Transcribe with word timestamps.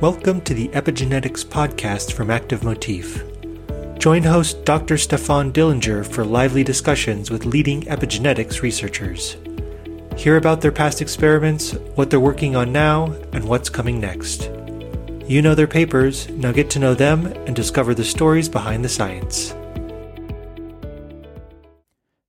Welcome 0.00 0.42
to 0.42 0.54
the 0.54 0.68
Epigenetics 0.68 1.44
podcast 1.44 2.12
from 2.12 2.30
Active 2.30 2.62
Motif. 2.62 3.24
Join 3.98 4.22
host 4.22 4.64
Dr. 4.64 4.96
Stefan 4.96 5.52
Dillinger 5.52 6.06
for 6.06 6.24
lively 6.24 6.62
discussions 6.62 7.32
with 7.32 7.44
leading 7.44 7.82
epigenetics 7.82 8.62
researchers. 8.62 9.36
Hear 10.16 10.36
about 10.36 10.60
their 10.60 10.70
past 10.70 11.02
experiments, 11.02 11.72
what 11.96 12.10
they're 12.10 12.20
working 12.20 12.54
on 12.54 12.70
now, 12.70 13.06
and 13.32 13.42
what's 13.42 13.68
coming 13.68 13.98
next. 13.98 14.52
You 15.26 15.42
know 15.42 15.56
their 15.56 15.66
papers, 15.66 16.28
now 16.28 16.52
get 16.52 16.70
to 16.70 16.78
know 16.78 16.94
them 16.94 17.26
and 17.26 17.56
discover 17.56 17.92
the 17.92 18.04
stories 18.04 18.48
behind 18.48 18.84
the 18.84 18.88
science. 18.88 19.52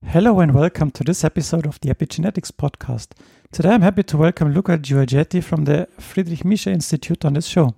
Hello 0.07 0.39
and 0.39 0.55
welcome 0.55 0.89
to 0.89 1.03
this 1.03 1.23
episode 1.23 1.67
of 1.67 1.79
the 1.81 1.93
Epigenetics 1.93 2.51
podcast. 2.51 3.09
Today 3.51 3.69
I'm 3.69 3.81
happy 3.81 4.03
to 4.03 4.15
welcome 4.15 4.53
Luca 4.53 4.77
Giorgetti 4.77 5.43
from 5.43 5.65
the 5.65 5.87
Friedrich 5.97 6.41
Miescher 6.41 6.71
Institute 6.71 7.25
on 7.25 7.33
this 7.33 7.47
show. 7.47 7.73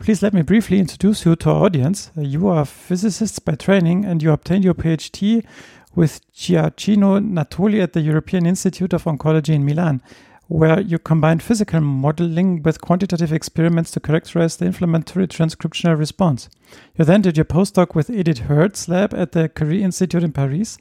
Please 0.00 0.22
let 0.22 0.34
me 0.34 0.42
briefly 0.42 0.80
introduce 0.80 1.24
you 1.24 1.36
to 1.36 1.50
our 1.50 1.66
audience. 1.66 2.10
You 2.16 2.48
are 2.48 2.64
physicists 2.64 3.38
by 3.38 3.54
training 3.54 4.04
and 4.04 4.20
you 4.20 4.32
obtained 4.32 4.64
your 4.64 4.74
PhD 4.74 5.46
with 5.94 6.20
Gioacchino 6.34 7.20
Natoli 7.20 7.80
at 7.80 7.92
the 7.92 8.00
European 8.00 8.44
Institute 8.44 8.92
of 8.92 9.04
Oncology 9.04 9.54
in 9.54 9.64
Milan, 9.64 10.02
where 10.48 10.80
you 10.80 10.98
combined 10.98 11.44
physical 11.44 11.80
modeling 11.80 12.60
with 12.64 12.80
quantitative 12.80 13.32
experiments 13.32 13.92
to 13.92 14.00
characterize 14.00 14.56
the 14.56 14.66
inflammatory 14.66 15.28
transcriptional 15.28 15.96
response. 15.96 16.48
You 16.96 17.04
then 17.04 17.22
did 17.22 17.36
your 17.36 17.44
postdoc 17.44 17.94
with 17.94 18.10
Edith 18.10 18.40
Heard's 18.40 18.88
lab 18.88 19.14
at 19.14 19.30
the 19.30 19.48
Curie 19.48 19.84
Institute 19.84 20.24
in 20.24 20.32
Paris. 20.32 20.76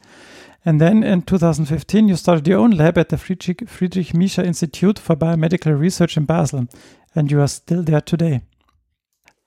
And 0.68 0.82
then 0.82 1.04
in 1.04 1.22
2015, 1.22 2.08
you 2.08 2.16
started 2.16 2.48
your 2.48 2.60
own 2.60 2.72
lab 2.72 2.98
at 2.98 3.10
the 3.10 3.18
Friedrich, 3.18 3.70
Friedrich 3.70 4.08
Miescher 4.08 4.44
Institute 4.44 4.98
for 4.98 5.16
Biomedical 5.16 5.80
Research 5.80 6.18
in 6.18 6.26
Basel, 6.26 6.68
and 7.14 7.30
you 7.30 7.40
are 7.40 7.48
still 7.48 7.84
there 7.84 8.02
today. 8.02 8.42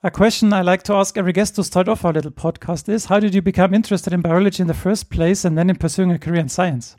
A 0.01 0.09
question 0.09 0.53
I 0.53 0.61
like 0.61 0.83
to 0.83 0.93
ask 0.93 1.17
every 1.17 1.33
guest 1.33 1.55
to 1.55 1.63
start 1.65 1.89
off 1.89 2.05
our 2.05 2.13
little 2.13 2.31
podcast 2.31 2.87
is 2.87 3.05
How 3.05 3.19
did 3.19 3.35
you 3.35 3.41
become 3.41 3.73
interested 3.73 4.13
in 4.13 4.21
biology 4.21 4.61
in 4.61 4.67
the 4.67 4.73
first 4.73 5.09
place 5.09 5.43
and 5.43 5.57
then 5.57 5.69
in 5.69 5.75
pursuing 5.75 6.09
a 6.11 6.17
career 6.17 6.39
in 6.39 6.47
science? 6.47 6.95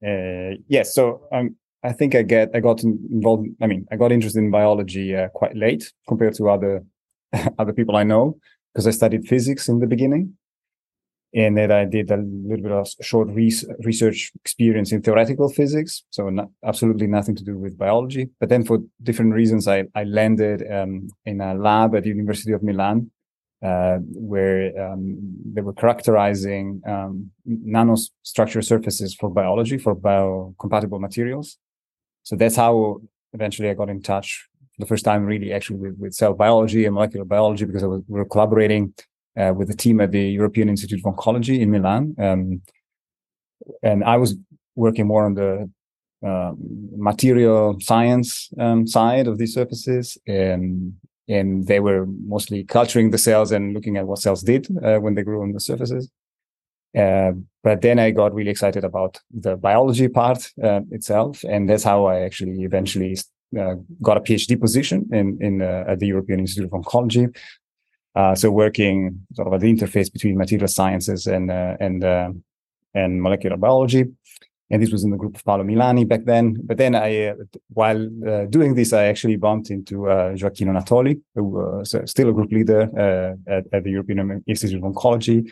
Uh, 0.00 0.54
yes, 0.68 0.94
so 0.94 1.22
um, 1.32 1.56
I 1.82 1.90
think 1.92 2.14
I 2.14 2.22
get 2.22 2.50
I 2.54 2.60
got 2.60 2.84
involved. 2.84 3.48
I 3.60 3.66
mean, 3.66 3.88
I 3.90 3.96
got 3.96 4.12
interested 4.12 4.38
in 4.38 4.52
biology 4.52 5.16
uh, 5.16 5.30
quite 5.30 5.56
late 5.56 5.92
compared 6.06 6.34
to 6.34 6.48
other 6.48 6.84
other 7.58 7.72
people 7.72 7.96
I 7.96 8.04
know 8.04 8.38
because 8.72 8.86
I 8.86 8.92
studied 8.92 9.26
physics 9.26 9.68
in 9.68 9.80
the 9.80 9.88
beginning, 9.88 10.34
and 11.34 11.56
then 11.56 11.70
I 11.70 11.84
did 11.84 12.10
a 12.10 12.16
little 12.16 12.62
bit 12.62 12.72
of 12.72 12.88
short 13.02 13.28
research 13.28 14.32
experience 14.34 14.92
in 14.92 15.02
theoretical 15.02 15.48
physics. 15.50 16.04
So 16.10 16.30
not, 16.30 16.48
absolutely 16.64 17.06
nothing 17.06 17.36
to 17.36 17.44
do 17.44 17.58
with 17.58 17.76
biology. 17.76 18.30
But 18.40 18.48
then 18.48 18.64
for 18.64 18.78
different 19.02 19.34
reasons, 19.34 19.68
I 19.68 19.84
I 19.94 20.04
landed 20.04 20.64
um, 20.70 21.08
in 21.26 21.40
a 21.40 21.54
lab 21.54 21.94
at 21.94 22.04
the 22.04 22.08
University 22.08 22.52
of 22.52 22.62
Milan 22.62 23.10
uh, 23.62 23.98
where 24.14 24.72
um, 24.80 25.18
they 25.52 25.60
were 25.60 25.72
characterizing 25.72 26.80
um, 26.86 27.30
nanostructure 27.48 28.64
surfaces 28.64 29.14
for 29.14 29.28
biology 29.28 29.78
for 29.78 29.96
biocompatible 29.96 31.00
materials. 31.00 31.58
So 32.22 32.36
that's 32.36 32.56
how 32.56 33.00
eventually 33.32 33.68
I 33.68 33.74
got 33.74 33.90
in 33.90 34.00
touch 34.02 34.48
for 34.74 34.82
the 34.82 34.86
first 34.86 35.04
time 35.04 35.24
really 35.24 35.52
actually 35.52 35.78
with, 35.78 35.98
with 35.98 36.14
cell 36.14 36.34
biology 36.34 36.84
and 36.84 36.94
molecular 36.94 37.24
biology 37.24 37.64
because 37.64 37.82
was, 37.82 38.02
we 38.06 38.20
were 38.20 38.26
collaborating 38.26 38.94
uh, 39.38 39.52
with 39.54 39.70
a 39.70 39.76
team 39.76 40.00
at 40.00 40.12
the 40.12 40.30
European 40.30 40.68
Institute 40.68 41.00
of 41.04 41.14
Oncology 41.14 41.60
in 41.60 41.70
Milan. 41.70 42.14
Um, 42.18 42.62
and 43.82 44.04
I 44.04 44.16
was 44.16 44.36
working 44.74 45.06
more 45.06 45.24
on 45.24 45.34
the 45.34 45.70
uh, 46.26 46.52
material 46.96 47.76
science 47.80 48.50
um, 48.58 48.86
side 48.86 49.26
of 49.26 49.38
these 49.38 49.54
surfaces. 49.54 50.18
And, 50.26 50.94
and 51.28 51.66
they 51.66 51.80
were 51.80 52.06
mostly 52.06 52.64
culturing 52.64 53.10
the 53.10 53.18
cells 53.18 53.52
and 53.52 53.74
looking 53.74 53.96
at 53.96 54.06
what 54.06 54.18
cells 54.18 54.42
did 54.42 54.66
uh, 54.82 54.98
when 54.98 55.14
they 55.14 55.22
grew 55.22 55.42
on 55.42 55.52
the 55.52 55.60
surfaces. 55.60 56.10
Uh, 56.96 57.32
but 57.62 57.82
then 57.82 57.98
I 57.98 58.10
got 58.10 58.34
really 58.34 58.50
excited 58.50 58.82
about 58.82 59.20
the 59.30 59.56
biology 59.56 60.08
part 60.08 60.50
uh, 60.62 60.80
itself, 60.90 61.44
and 61.44 61.68
that's 61.68 61.84
how 61.84 62.06
I 62.06 62.20
actually 62.20 62.62
eventually 62.62 63.16
uh, 63.58 63.74
got 64.02 64.16
a 64.16 64.20
PhD 64.20 64.58
position 64.58 65.06
in 65.12 65.38
in 65.40 65.60
uh, 65.60 65.84
at 65.86 65.98
the 65.98 66.06
European 66.06 66.40
Institute 66.40 66.64
of 66.64 66.70
Oncology. 66.70 67.34
Uh, 68.18 68.34
so 68.34 68.50
working 68.50 68.96
sort 69.34 69.46
of 69.46 69.54
at 69.54 69.60
the 69.60 69.72
interface 69.72 70.12
between 70.12 70.36
material 70.36 70.66
sciences 70.68 71.26
and 71.26 71.50
and 71.86 71.98
and 72.94 73.22
molecular 73.22 73.56
biology. 73.56 74.04
And 74.70 74.82
this 74.82 74.92
was 74.92 75.04
in 75.04 75.10
the 75.10 75.16
group 75.16 75.34
of 75.36 75.44
Paolo 75.44 75.64
Milani 75.64 76.04
back 76.12 76.24
then. 76.24 76.44
But 76.68 76.76
then 76.76 76.94
I, 76.94 77.32
while 77.80 78.02
doing 78.56 78.74
this, 78.74 78.92
I 78.92 79.04
actually 79.04 79.36
bumped 79.36 79.70
into 79.70 79.94
Gioacchino 80.38 80.72
Natoli, 80.76 81.14
who 81.34 81.44
was 81.44 81.94
still 82.04 82.28
a 82.28 82.32
group 82.32 82.50
leader 82.52 82.82
at, 83.46 83.64
at 83.72 83.84
the 83.84 83.90
European 83.90 84.42
Institute 84.46 84.82
of 84.82 84.92
Oncology, 84.92 85.50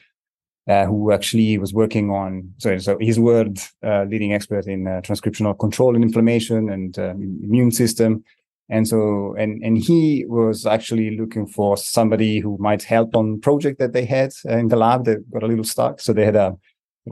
uh, 0.68 0.84
who 0.86 1.12
actually 1.12 1.58
was 1.58 1.72
working 1.72 2.10
on 2.10 2.52
so 2.58 2.76
so 2.78 2.98
his 3.00 3.18
word 3.20 3.58
uh, 3.84 4.04
leading 4.04 4.32
expert 4.32 4.66
in 4.66 4.86
uh, 4.86 5.00
transcriptional 5.00 5.56
control 5.58 5.94
and 5.94 6.02
inflammation 6.02 6.70
and 6.70 6.98
uh, 6.98 7.10
immune 7.46 7.70
system 7.70 8.24
and 8.68 8.88
so 8.88 9.34
and 9.38 9.62
and 9.62 9.78
he 9.78 10.24
was 10.26 10.66
actually 10.66 11.16
looking 11.16 11.46
for 11.46 11.76
somebody 11.76 12.40
who 12.40 12.56
might 12.58 12.82
help 12.82 13.14
on 13.14 13.40
project 13.40 13.78
that 13.78 13.92
they 13.92 14.04
had 14.04 14.32
uh, 14.48 14.56
in 14.56 14.68
the 14.68 14.76
lab 14.76 15.04
that 15.04 15.30
got 15.30 15.42
a 15.42 15.46
little 15.46 15.64
stuck. 15.64 16.00
So 16.00 16.12
they 16.12 16.24
had 16.24 16.36
a, 16.36 16.56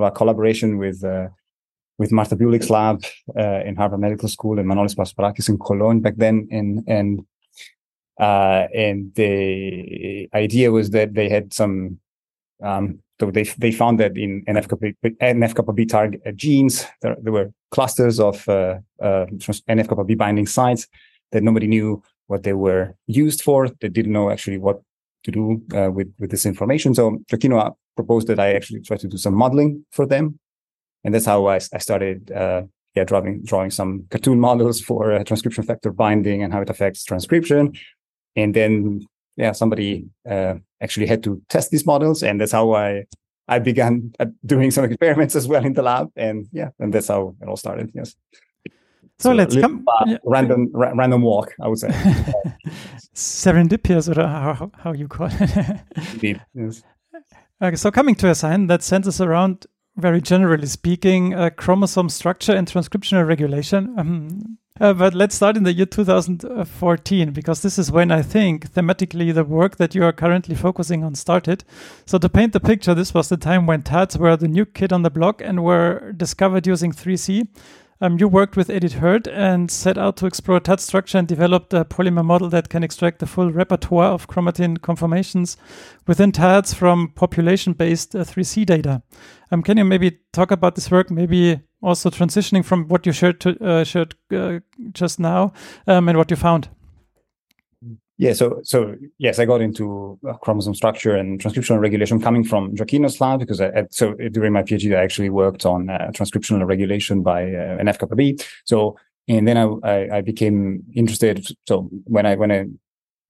a 0.01 0.11
collaboration 0.11 0.79
with 0.79 1.05
uh, 1.05 1.29
with 1.99 2.11
Marta 2.11 2.37
Bulyk's 2.37 2.71
lab 2.71 3.05
in 3.37 3.77
Harvard 3.77 4.01
Medical 4.01 4.29
School 4.29 4.59
and 4.59 4.69
Manolis 4.69 4.97
Pasparakis 4.97 5.49
in 5.49 5.59
Cologne 5.59 6.01
back 6.01 6.15
then. 6.17 6.49
And 6.51 6.83
and 6.89 7.25
and 8.19 9.15
the 9.15 10.29
idea 10.35 10.73
was 10.73 10.91
that 10.91 11.15
they 11.15 11.29
had 11.29 11.53
some 11.53 12.01
um, 12.63 12.99
so 13.21 13.31
they 13.31 13.45
they 13.45 13.71
found 13.71 14.01
that 14.01 14.17
in 14.17 14.45
NF-kappa 14.47 14.93
NF-kappa 15.23 15.87
target 15.87 16.21
uh, 16.27 16.33
genes, 16.33 16.85
there, 17.01 17.17
there, 17.23 17.33
were 17.33 17.53
clusters 17.71 18.19
of 18.19 18.49
uh, 18.49 18.79
uh, 19.01 19.27
NF-kappa 19.69 20.05
B 20.05 20.15
binding 20.15 20.47
sites 20.47 20.89
that 21.35 21.43
nobody 21.43 21.67
knew 21.67 22.03
what 22.29 22.45
they 22.45 22.55
were 22.55 22.95
used 23.07 23.43
for. 23.43 23.69
They 23.69 23.89
didn't 23.89 24.13
know 24.13 24.31
actually 24.31 24.59
what 24.59 24.81
to 25.25 25.31
do 25.31 25.63
uh, 25.75 25.91
with 25.91 26.11
with 26.19 26.31
this 26.31 26.47
information. 26.47 26.95
So 26.95 27.19
Gioacchino 27.31 27.75
proposed 27.97 28.29
that 28.29 28.41
I 28.41 28.55
actually 28.55 28.81
try 28.81 28.97
to 28.97 29.09
do 29.09 29.19
some 29.19 29.35
modeling 29.35 29.85
for 29.91 30.07
them, 30.07 30.39
and 31.03 31.13
that's 31.13 31.27
how 31.27 31.47
I, 31.47 31.57
I 31.57 31.79
started. 31.79 32.33
Uh, 32.33 32.63
yeah, 32.95 33.03
drawing 33.03 33.43
drawing 33.43 33.73
some 33.73 34.07
cartoon 34.11 34.39
models 34.39 34.81
for 34.81 35.13
uh, 35.13 35.25
transcription 35.25 35.65
factor 35.65 35.91
binding 35.91 36.45
and 36.45 36.53
how 36.53 36.61
it 36.61 36.71
affects 36.71 37.05
transcription, 37.05 37.73
and 38.37 38.55
then 38.55 39.01
yeah, 39.37 39.51
somebody 39.51 40.07
uh, 40.31 40.55
actually 40.81 41.07
had 41.07 41.25
to 41.25 41.43
test 41.49 41.73
these 41.73 41.85
models, 41.85 42.23
and 42.23 42.41
that's 42.41 42.53
how 42.53 42.73
I 42.73 43.05
I 43.49 43.59
began 43.59 44.13
uh, 44.21 44.27
doing 44.47 44.71
some 44.71 44.85
experiments 44.91 45.35
as 45.35 45.49
well 45.49 45.65
in 45.65 45.73
the 45.73 45.83
lab, 45.83 46.11
and 46.15 46.47
yeah, 46.53 46.71
and 46.79 46.95
that's 46.95 47.09
how 47.09 47.35
it 47.43 47.49
all 47.49 47.57
started. 47.57 47.91
Yes. 47.95 48.15
So, 49.19 49.31
so 49.31 49.35
let's 49.35 49.57
come 49.57 49.87
yeah. 50.07 50.19
random 50.25 50.71
ra- 50.73 50.93
random 50.95 51.23
walk, 51.23 51.55
I 51.61 51.69
would 51.69 51.79
say. 51.79 51.89
Serendipitous, 53.15 54.17
or 54.17 54.27
how, 54.27 54.71
how 54.77 54.93
you 54.93 55.07
call 55.07 55.29
it. 55.31 55.81
Indeed. 56.15 56.41
Yes. 56.53 56.83
Okay, 57.63 57.77
so 57.77 57.91
coming 57.91 58.17
to 58.17 58.29
a 58.29 58.35
sign 58.35 58.67
that 58.67 58.83
centers 58.83 59.21
around 59.21 59.67
very 59.97 60.21
generally 60.21 60.67
speaking, 60.67 61.35
uh, 61.35 61.51
chromosome 61.51 62.09
structure 62.09 62.53
and 62.53 62.67
transcriptional 62.67 63.27
regulation. 63.27 63.95
Um, 63.97 64.59
uh, 64.81 64.93
but 64.93 65.15
let's 65.15 65.37
start 65.37 65.57
in 65.57 65.63
the 65.63 65.73
year 65.73 65.87
2014 65.87 67.31
because 67.33 67.63
this 67.63 67.79
is 67.79 67.93
when 67.93 68.11
I 68.11 68.23
think 68.23 68.73
thematically 68.73 69.33
the 69.33 69.45
work 69.45 69.77
that 69.77 69.95
you 69.95 70.03
are 70.03 70.13
currently 70.13 70.57
focusing 70.57 71.05
on 71.05 71.15
started. 71.15 71.63
So, 72.07 72.19
to 72.19 72.29
paint 72.29 72.53
the 72.53 72.61
picture, 72.61 72.93
this 72.93 73.15
was 73.15 73.29
the 73.29 73.37
time 73.37 73.67
when 73.67 73.83
TADs 73.83 74.19
were 74.19 74.37
the 74.37 74.49
new 74.49 74.67
kid 74.67 74.93
on 74.93 75.03
the 75.03 75.11
block 75.11 75.41
and 75.41 75.63
were 75.63 76.13
discovered 76.17 76.67
using 76.67 76.91
3C. 76.91 77.47
Um, 78.01 78.19
you 78.19 78.29
worked 78.29 78.57
with 78.57 78.71
Edith 78.71 78.95
Heard 78.95 79.29
and 79.29 79.71
set 79.71 79.97
out 79.97 80.17
to 80.19 80.27
explore 80.27 80.61
TAD 80.61 80.81
structure 80.81 81.19
and 81.19 81.29
developed 81.29 81.73
a 81.73 81.85
polymer 81.85 82.25
model 82.25 82.49
that 82.51 82.69
can 82.69 82.83
extract 82.83 83.21
the 83.21 83.27
full 83.27 83.53
repertoire 83.53 84.13
of 84.13 84.29
chromatin 84.29 84.81
conformations 84.81 85.57
within 86.07 86.33
TADs 86.33 86.75
from 86.75 87.13
population 87.15 87.73
based 87.73 88.15
uh, 88.15 88.25
3C 88.25 88.67
data. 88.67 89.03
Um, 89.51 89.63
can 89.63 89.79
you 89.79 89.85
maybe 89.85 90.19
talk 90.33 90.51
about 90.51 90.75
this 90.75 90.91
work, 90.91 91.11
maybe 91.11 91.61
also 91.85 92.11
transitioning 92.11 92.65
from 92.65 92.89
what 92.89 93.07
you 93.07 93.13
shared, 93.13 93.41
to, 93.43 93.63
uh, 93.63 93.85
shared 93.85 94.15
uh, 94.33 94.59
just 94.93 95.21
now 95.21 95.53
um, 95.87 96.09
and 96.09 96.19
what 96.19 96.31
you 96.31 96.37
found. 96.37 96.69
Yeah, 98.17 98.33
so 98.33 98.61
so 98.63 98.95
yes, 99.19 99.41
I 99.41 99.45
got 99.45 99.61
into 99.61 100.19
chromosome 100.43 100.75
structure 100.75 101.17
and 101.17 101.41
transcriptional 101.41 101.81
regulation 101.81 102.21
coming 102.21 102.45
from 102.45 102.75
Gioacchino's 102.77 103.21
lab 103.21 103.41
because 103.41 103.61
I, 103.61 103.87
so 103.91 104.15
during 104.15 104.53
my 104.53 104.63
PhD 104.63 104.97
I 104.97 105.03
actually 105.03 105.31
worked 105.31 105.67
on 105.67 105.91
uh, 105.91 106.11
transcriptional 106.15 106.65
regulation 106.65 107.23
by 107.23 107.43
uh, 107.43 107.79
NF-kappa 107.79 108.15
B. 108.15 108.39
So 108.65 108.97
and 109.27 109.49
then 109.49 109.57
I, 109.57 109.65
I, 109.83 110.17
I 110.19 110.21
became 110.21 110.85
interested. 110.95 111.47
So 111.67 111.89
when 112.05 112.25
I 112.25 112.37
when 112.37 112.53
I 112.53 112.67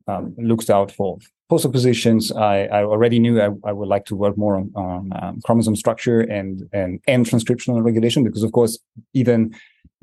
um, 0.07 0.35
looked 0.37 0.69
out 0.69 0.93
for 0.93 1.19
postdoc 1.51 1.73
positions, 1.73 2.33
I, 2.33 2.65
I 2.65 2.85
already 2.85 3.19
knew 3.19 3.41
I, 3.41 3.51
I, 3.65 3.73
would 3.73 3.89
like 3.89 4.05
to 4.07 4.17
work 4.17 4.37
more 4.37 4.57
on, 4.57 4.71
on 4.75 5.13
um, 5.23 5.41
chromosome 5.45 5.77
structure 5.77 6.21
and, 6.21 6.69
and 6.73 7.01
and 7.07 7.25
transcriptional 7.25 7.83
regulation 7.83 8.25
because, 8.25 8.43
of 8.43 8.53
course, 8.53 8.79
even 9.15 9.55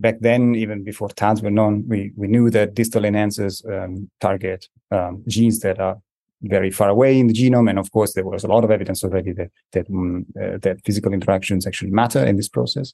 back 0.01 0.19
then, 0.19 0.56
even 0.56 0.83
before 0.83 1.09
TADs 1.09 1.42
were 1.42 1.51
known, 1.51 1.83
we 1.88 2.12
we 2.15 2.27
knew 2.27 2.50
that 2.50 2.74
distal 2.74 3.03
enhancers 3.03 3.56
um, 3.71 4.09
target 4.19 4.68
um, 4.92 5.24
genes 5.27 5.59
that 5.59 5.80
are 5.80 5.98
very 6.42 6.71
far 6.71 6.89
away 6.89 7.19
in 7.19 7.27
the 7.27 7.33
genome, 7.33 7.69
and 7.69 7.80
of 7.80 7.92
course, 7.92 8.13
there 8.13 8.25
was 8.25 8.44
a 8.44 8.48
lot 8.48 8.63
of 8.63 8.71
evidence 8.71 9.03
already 9.03 9.31
that 9.33 9.51
that 9.74 9.89
um, 9.89 10.25
uh, 10.42 10.57
that 10.62 10.83
physical 10.86 11.13
interactions 11.13 11.68
actually 11.68 11.92
matter 11.92 12.25
in 12.25 12.36
this 12.36 12.50
process. 12.50 12.94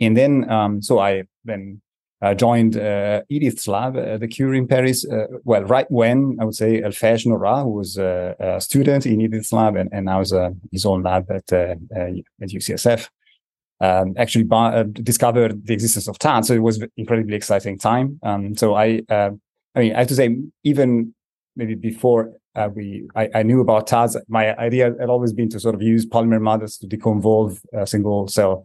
And 0.00 0.16
then, 0.16 0.50
um, 0.50 0.82
so 0.82 0.98
I 0.98 1.24
then 1.44 1.80
uh, 2.22 2.34
joined 2.34 2.76
uh, 2.76 3.22
Edith's 3.28 3.68
lab 3.68 3.96
at 3.96 4.20
the 4.20 4.28
Curie 4.28 4.58
in 4.58 4.66
Paris. 4.66 5.06
Uh, 5.06 5.26
well, 5.44 5.64
right 5.64 5.90
when 5.90 6.36
I 6.40 6.44
would 6.44 6.54
say 6.54 6.80
Elphège 6.80 7.26
Nora, 7.26 7.62
who 7.62 7.70
was 7.70 7.98
a 7.98 8.58
student 8.60 9.06
in 9.06 9.20
Edith's 9.20 9.52
lab 9.52 9.76
and, 9.76 9.90
and 9.92 10.06
now 10.06 10.20
is 10.20 10.32
uh, 10.32 10.50
his 10.72 10.86
own 10.86 11.02
lab 11.02 11.30
at, 11.30 11.52
uh, 11.52 11.74
at 11.94 12.48
UCSF, 12.48 13.08
um, 13.80 14.14
actually 14.16 14.46
uh, 14.50 14.84
discovered 14.84 15.66
the 15.66 15.74
existence 15.74 16.08
of 16.08 16.18
TAD. 16.18 16.44
So 16.46 16.54
it 16.54 16.62
was 16.62 16.82
incredibly 16.96 17.36
exciting 17.36 17.78
time. 17.78 18.18
Um, 18.22 18.56
so 18.56 18.74
I, 18.74 19.02
I 19.10 19.30
mean, 19.76 19.94
I 19.94 19.98
have 19.98 20.08
to 20.08 20.14
say, 20.14 20.36
even 20.64 21.14
maybe 21.56 21.74
before 21.74 22.32
we, 22.74 23.06
I, 23.14 23.28
I, 23.34 23.42
knew 23.42 23.60
about 23.60 23.86
TADs, 23.86 24.16
my 24.28 24.56
idea 24.56 24.94
had 24.98 25.10
always 25.10 25.34
been 25.34 25.50
to 25.50 25.60
sort 25.60 25.74
of 25.74 25.82
use 25.82 26.06
polymer 26.06 26.40
models 26.40 26.78
to 26.78 26.86
deconvolve 26.86 27.60
a 27.74 27.86
single 27.86 28.28
cell 28.28 28.64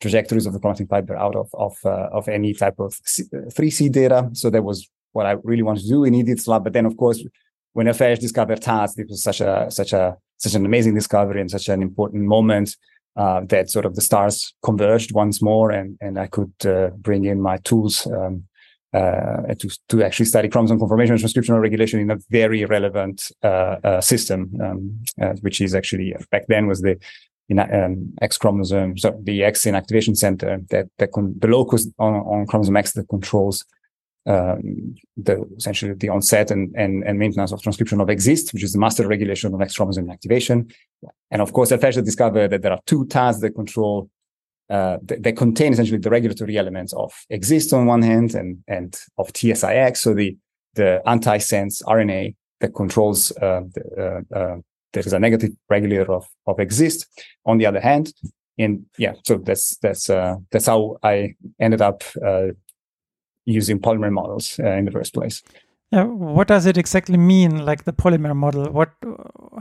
trajectories 0.00 0.46
of 0.46 0.52
the 0.52 0.58
chromatin 0.58 0.88
fiber 0.88 1.16
out 1.16 1.36
of 1.36 1.48
of 1.54 1.76
uh, 1.84 2.08
of 2.12 2.28
any 2.28 2.54
type 2.54 2.78
of 2.78 2.94
3C 2.94 3.88
uh, 3.88 3.92
data. 3.92 4.30
So 4.32 4.50
that 4.50 4.62
was 4.62 4.88
what 5.12 5.26
I 5.26 5.32
really 5.42 5.62
wanted 5.62 5.82
to 5.82 5.88
do 5.88 6.04
in 6.04 6.14
Edith's 6.14 6.48
lab. 6.48 6.64
But 6.64 6.72
then, 6.72 6.86
of 6.86 6.96
course, 6.96 7.22
when 7.72 7.86
Elphège 7.86 8.18
discovered 8.18 8.60
TADs, 8.62 8.98
it 8.98 9.08
was 9.08 9.22
such 9.22 9.40
a 9.40 9.70
such 9.70 9.92
a 9.92 10.16
such 10.38 10.54
an 10.54 10.64
amazing 10.64 10.94
discovery 10.94 11.40
and 11.40 11.50
such 11.50 11.68
an 11.68 11.82
important 11.82 12.24
moment 12.24 12.76
uh, 13.16 13.40
that 13.46 13.70
sort 13.70 13.86
of 13.86 13.94
the 13.94 14.00
stars 14.00 14.54
converged 14.62 15.12
once 15.12 15.42
more, 15.42 15.70
and 15.70 15.98
and 16.00 16.18
I 16.18 16.26
could 16.26 16.54
uh, 16.64 16.90
bring 16.96 17.24
in 17.24 17.40
my 17.40 17.58
tools. 17.58 18.06
Um, 18.06 18.44
uh, 18.92 19.54
to 19.56 19.70
to 19.88 20.02
actually 20.02 20.26
study 20.26 20.48
chromosome 20.48 20.76
conformation 20.76 21.14
and 21.14 21.22
transcriptional 21.22 21.60
regulation 21.60 22.00
in 22.00 22.10
a 22.10 22.18
very 22.28 22.64
relevant 22.64 23.30
uh, 23.44 23.76
uh, 23.84 24.00
system, 24.00 24.50
um, 24.60 25.00
which 25.42 25.60
is 25.60 25.76
actually 25.76 26.12
back 26.32 26.44
then 26.48 26.66
was 26.66 26.80
the 26.80 26.98
in 27.50 27.58
um, 27.58 28.14
X 28.22 28.38
chromosome, 28.38 28.96
so 28.96 29.20
the 29.22 29.42
X 29.42 29.64
inactivation 29.64 30.16
center 30.16 30.60
that, 30.70 30.86
that 30.98 31.10
con- 31.12 31.34
the 31.38 31.48
locus 31.48 31.88
on, 31.98 32.14
on 32.14 32.46
chromosome 32.46 32.76
X 32.76 32.92
that 32.92 33.08
controls 33.08 33.64
um, 34.26 34.94
the 35.16 35.44
essentially 35.56 35.92
the 35.94 36.08
onset 36.08 36.52
and, 36.52 36.72
and, 36.76 37.02
and 37.04 37.18
maintenance 37.18 37.50
of 37.50 37.60
transcription 37.60 38.00
of 38.00 38.06
Xist, 38.06 38.52
which 38.52 38.62
is 38.62 38.72
the 38.72 38.78
master 38.78 39.06
regulation 39.06 39.52
of 39.52 39.60
X 39.60 39.76
chromosome 39.76 40.06
inactivation. 40.06 40.72
And 41.30 41.40
of 41.40 41.52
course, 41.52 41.70
Elphège 41.70 42.04
discovered 42.04 42.48
that 42.48 42.62
there 42.62 42.72
are 42.72 42.80
two 42.86 43.06
TADs 43.06 43.40
that 43.40 43.54
control 43.54 44.10
uh, 44.70 44.98
that, 45.02 45.22
that, 45.22 45.36
contain 45.36 45.72
essentially 45.72 45.98
the 45.98 46.10
regulatory 46.10 46.56
elements 46.56 46.92
of 46.92 47.12
Xist 47.32 47.76
on 47.76 47.86
one 47.86 48.02
hand 48.02 48.36
and 48.36 48.62
and 48.68 49.00
of 49.18 49.32
TSIX, 49.32 49.96
so 49.96 50.14
the 50.14 50.36
the 50.74 51.02
antisense 51.06 51.82
RNA 51.82 52.36
that 52.60 52.74
controls 52.74 53.32
uh, 53.38 53.62
the, 53.74 54.22
uh, 54.32 54.38
uh 54.38 54.56
there 54.92 55.02
is 55.06 55.12
a 55.12 55.18
negative 55.18 55.50
regulator 55.68 56.12
of, 56.12 56.26
of 56.46 56.56
Xist 56.56 57.06
on 57.46 57.58
the 57.58 57.66
other 57.66 57.80
hand. 57.80 58.12
And 58.58 58.86
yeah 58.98 59.14
so 59.24 59.38
that's 59.38 59.76
that's 59.78 60.10
uh, 60.10 60.36
that's 60.52 60.66
how 60.66 60.98
i 61.02 61.34
ended 61.58 61.80
up 61.80 62.04
uh, 62.24 62.48
using 63.46 63.80
polymer 63.80 64.12
models 64.12 64.58
in 64.58 64.84
the 64.84 64.90
first 64.92 65.14
place. 65.14 65.42
Yeah 65.90 66.04
what 66.04 66.46
does 66.48 66.66
it 66.66 66.76
exactly 66.76 67.16
mean 67.16 67.64
like 67.64 67.84
the 67.84 67.92
polymer 67.92 68.36
model? 68.36 68.70
What 68.70 68.92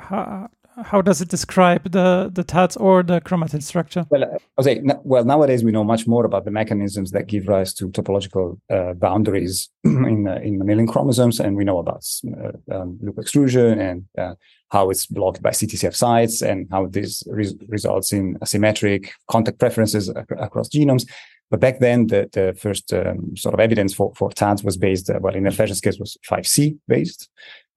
how, 0.02 0.50
how 0.84 1.02
does 1.02 1.22
it 1.22 1.30
describe 1.30 1.92
the 1.92 2.30
the 2.34 2.44
TADs 2.44 2.78
or 2.78 3.04
the 3.04 3.22
chromatin 3.22 3.62
structure? 3.62 4.06
Well, 4.10 4.24
uh, 4.24 4.38
I 4.58 4.62
say 4.62 4.81
well 5.04 5.24
nowadays 5.24 5.64
we 5.64 5.72
know 5.72 5.84
much 5.84 6.08
more 6.08 6.26
about 6.26 6.46
the 6.46 6.52
mechanisms 6.52 7.12
that 7.12 7.28
give 7.28 7.48
rise 7.48 7.74
to 7.76 7.90
topological 7.90 8.60
uh, 8.70 8.94
boundaries 8.94 9.70
in 9.84 10.28
uh, 10.28 10.40
in 10.44 10.58
mammalian 10.58 10.88
chromosomes, 10.88 11.40
and 11.40 11.56
we 11.56 11.64
know 11.64 11.80
about 11.80 12.06
uh, 12.28 12.76
um, 12.76 13.00
loop 13.02 13.18
extrusion 13.20 13.80
and 13.80 14.06
uh, 14.18 14.36
how 14.70 14.90
it's 14.90 15.06
blocked 15.06 15.42
by 15.42 15.50
CTCF 15.50 15.96
sites 15.96 16.42
and 16.42 16.68
how 16.72 16.88
this 16.88 17.24
re- 17.28 17.58
results 17.68 18.14
in 18.14 18.36
asymmetric 18.40 19.10
contact 19.30 19.60
preferences 19.60 20.10
ac- 20.10 20.26
across 20.38 20.70
genomes. 20.70 21.06
But 21.50 21.60
back 21.60 21.80
then, 21.80 22.07
the, 22.07 22.30
the 22.31 22.56
first 22.60 22.94
um, 22.94 23.36
sort 23.36 23.54
of 23.54 23.60
evidence 23.60 23.94
for, 23.94 24.13
for 24.16 24.30
TADs 24.30 24.63
was 24.63 24.78
based, 24.78 25.10
uh, 25.10 25.19
well, 25.19 25.36
in 25.36 25.44
Elphège's 25.44 25.81
case 25.81 25.98
was 26.00 26.18
5C 26.30 26.78
based. 26.88 27.30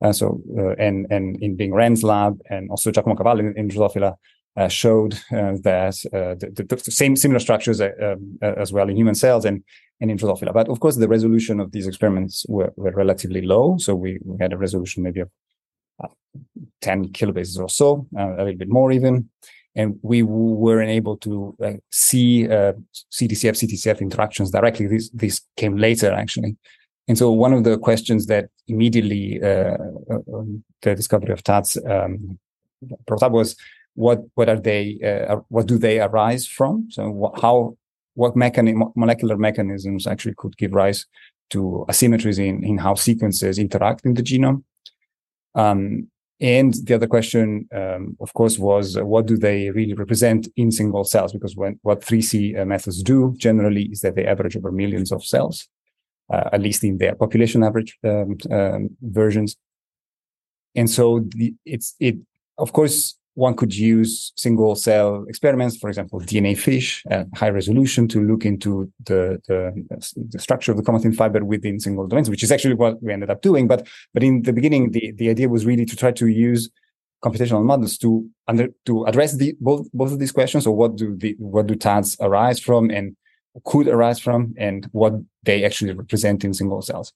Uh, 0.02 0.12
so, 0.12 0.42
uh, 0.58 0.74
and, 0.78 1.06
and 1.10 1.42
in 1.42 1.56
Bing 1.56 1.72
Ren's 1.72 2.02
lab 2.02 2.38
and 2.50 2.70
also 2.70 2.90
Giacomo 2.90 3.14
Cavalli 3.14 3.46
in, 3.46 3.56
in 3.56 3.68
Drosophila 3.68 4.16
uh, 4.56 4.68
showed 4.68 5.14
uh, 5.32 5.56
that 5.62 5.96
uh, 6.12 6.34
the, 6.38 6.66
the, 6.68 6.90
same 6.90 7.16
similar 7.16 7.38
structures 7.38 7.80
um, 7.80 8.38
as 8.42 8.72
well 8.72 8.90
in 8.90 8.96
human 8.96 9.14
cells 9.14 9.46
and, 9.46 9.64
and 10.00 10.10
in 10.10 10.18
Drosophila. 10.18 10.52
But 10.52 10.68
of 10.68 10.80
course, 10.80 10.96
the 10.96 11.08
resolution 11.08 11.58
of 11.58 11.72
these 11.72 11.86
experiments 11.86 12.44
were, 12.48 12.72
were 12.76 12.90
relatively 12.90 13.40
low. 13.40 13.78
So 13.78 13.94
we, 13.94 14.18
we 14.22 14.36
had 14.38 14.52
a 14.52 14.58
resolution 14.58 15.02
maybe 15.02 15.20
of 15.20 15.30
10 16.82 17.08
kilobases 17.12 17.58
or 17.58 17.70
so, 17.70 18.06
a 18.18 18.44
little 18.44 18.56
bit 18.56 18.68
more 18.68 18.92
even 18.92 19.30
and 19.74 19.98
we 20.02 20.22
weren't 20.22 20.90
able 20.90 21.16
to 21.18 21.56
uh, 21.62 21.72
see 21.90 22.46
uh, 22.46 22.72
CTCF 23.12 23.56
CTCF 23.60 24.00
interactions 24.00 24.50
directly. 24.50 24.86
This 24.86 25.10
this 25.10 25.40
came 25.56 25.76
later 25.76 26.12
actually, 26.12 26.56
and 27.08 27.16
so 27.16 27.30
one 27.30 27.52
of 27.52 27.64
the 27.64 27.78
questions 27.78 28.26
that 28.26 28.48
immediately 28.68 29.42
uh, 29.42 29.76
uh 30.10 30.18
um, 30.34 30.64
the 30.82 30.94
discovery 30.94 31.32
of 31.32 31.42
TADs 31.42 31.76
um, 31.86 32.38
brought 33.06 33.22
up 33.22 33.32
was 33.32 33.56
what 33.94 34.20
what 34.34 34.48
are 34.48 34.60
they 34.60 34.98
uh, 35.02 35.36
what 35.48 35.66
do 35.66 35.78
they 35.78 36.00
arise 36.00 36.46
from? 36.46 36.88
So 36.90 37.10
what, 37.10 37.40
how 37.40 37.76
what 38.14 38.36
molecular 38.36 39.38
mechanisms 39.38 40.06
actually 40.06 40.34
could 40.36 40.56
give 40.58 40.72
rise 40.72 41.06
to 41.50 41.84
asymmetries 41.88 42.38
in 42.38 42.62
in 42.64 42.78
how 42.78 42.94
sequences 42.94 43.58
interact 43.58 44.04
in 44.04 44.14
the 44.14 44.22
genome. 44.22 44.64
Um, 45.54 46.08
and 46.42 46.74
the 46.74 46.96
other 46.96 47.06
question, 47.06 47.68
um, 47.72 48.16
of 48.20 48.34
course, 48.34 48.58
was 48.58 48.96
uh, 48.96 49.06
what 49.06 49.26
do 49.26 49.36
they 49.36 49.70
really 49.70 49.94
represent 49.94 50.48
in 50.56 50.72
single 50.72 51.04
cells? 51.04 51.32
Because 51.32 51.56
when, 51.56 51.78
what 51.82 52.00
3C 52.00 52.58
uh, 52.58 52.64
methods 52.64 53.00
do 53.00 53.32
generally 53.36 53.84
is 53.84 54.00
that 54.00 54.16
they 54.16 54.26
average 54.26 54.56
over 54.56 54.72
millions 54.72 55.12
of 55.12 55.24
cells, 55.24 55.68
uh, 56.32 56.50
at 56.52 56.60
least 56.60 56.82
in 56.82 56.98
their 56.98 57.14
population 57.14 57.62
average 57.62 57.96
um, 58.02 58.36
um, 58.50 58.90
versions. 59.02 59.56
And 60.74 60.90
so 60.90 61.20
the, 61.28 61.54
it's 61.64 61.94
it. 62.00 62.16
Of 62.58 62.72
course, 62.72 63.16
one 63.34 63.54
could 63.54 63.74
use 63.74 64.32
single 64.36 64.74
cell 64.74 65.24
experiments, 65.28 65.76
for 65.76 65.88
example, 65.88 66.20
DNA 66.20 66.56
fish 66.56 67.02
at 67.10 67.26
high 67.34 67.48
resolution 67.48 68.06
to 68.08 68.22
look 68.22 68.44
into 68.44 68.92
the, 69.06 69.40
the, 69.48 69.72
the, 70.16 70.38
structure 70.38 70.70
of 70.70 70.76
the 70.76 70.82
chromatin 70.82 71.14
fiber 71.14 71.42
within 71.44 71.80
single 71.80 72.06
domains, 72.06 72.28
which 72.28 72.42
is 72.42 72.52
actually 72.52 72.74
what 72.74 73.02
we 73.02 73.12
ended 73.12 73.30
up 73.30 73.40
doing. 73.40 73.66
But, 73.66 73.86
but 74.12 74.22
in 74.22 74.42
the 74.42 74.52
beginning, 74.52 74.90
the, 74.90 75.12
the 75.12 75.30
idea 75.30 75.48
was 75.48 75.64
really 75.64 75.86
to 75.86 75.96
try 75.96 76.12
to 76.12 76.26
use 76.26 76.68
computational 77.24 77.64
models 77.64 77.96
to 77.98 78.28
under, 78.48 78.68
to 78.84 79.04
address 79.04 79.34
the, 79.34 79.54
both, 79.60 79.86
both 79.92 80.12
of 80.12 80.18
these 80.18 80.32
questions. 80.32 80.64
So 80.64 80.72
what 80.72 80.96
do 80.96 81.16
the, 81.16 81.34
what 81.38 81.68
do 81.68 81.74
TADs 81.74 82.16
arise 82.20 82.60
from 82.60 82.90
and 82.90 83.16
could 83.64 83.88
arise 83.88 84.18
from 84.18 84.54
and 84.58 84.88
what 84.92 85.14
they 85.42 85.64
actually 85.64 85.92
represent 85.92 86.44
in 86.44 86.52
single 86.52 86.82
cells 86.82 87.12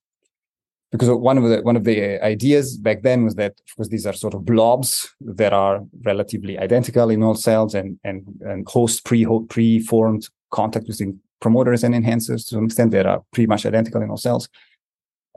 because 0.93 1.11
one 1.11 1.37
of 1.39 1.45
the 1.45 1.61
one 1.63 1.77
of 1.77 1.85
the 1.85 2.23
ideas 2.25 2.77
back 2.77 3.03
then 3.03 3.25
was 3.25 3.35
that 3.35 3.53
of 3.53 3.77
course 3.77 3.89
these 3.89 4.07
are 4.07 4.13
sort 4.13 4.35
of 4.35 4.45
blobs 4.45 5.15
that 5.21 5.53
are 5.53 5.81
relatively 6.05 6.59
identical 6.59 7.11
in 7.11 7.23
all 7.23 7.35
cells 7.35 7.75
and 7.75 7.99
and 8.05 8.25
and 8.43 8.69
host 8.69 9.05
pre 9.05 9.27
pre-formed 9.49 10.29
contact 10.51 10.87
between 10.87 11.21
promoters 11.41 11.85
and 11.85 11.95
enhancers 11.95 12.47
to 12.47 12.55
some 12.55 12.65
extent 12.67 12.93
that 12.93 13.07
are 13.07 13.23
pretty 13.33 13.47
much 13.47 13.67
identical 13.67 14.01
in 14.03 14.11
all 14.11 14.17
cells. 14.17 14.49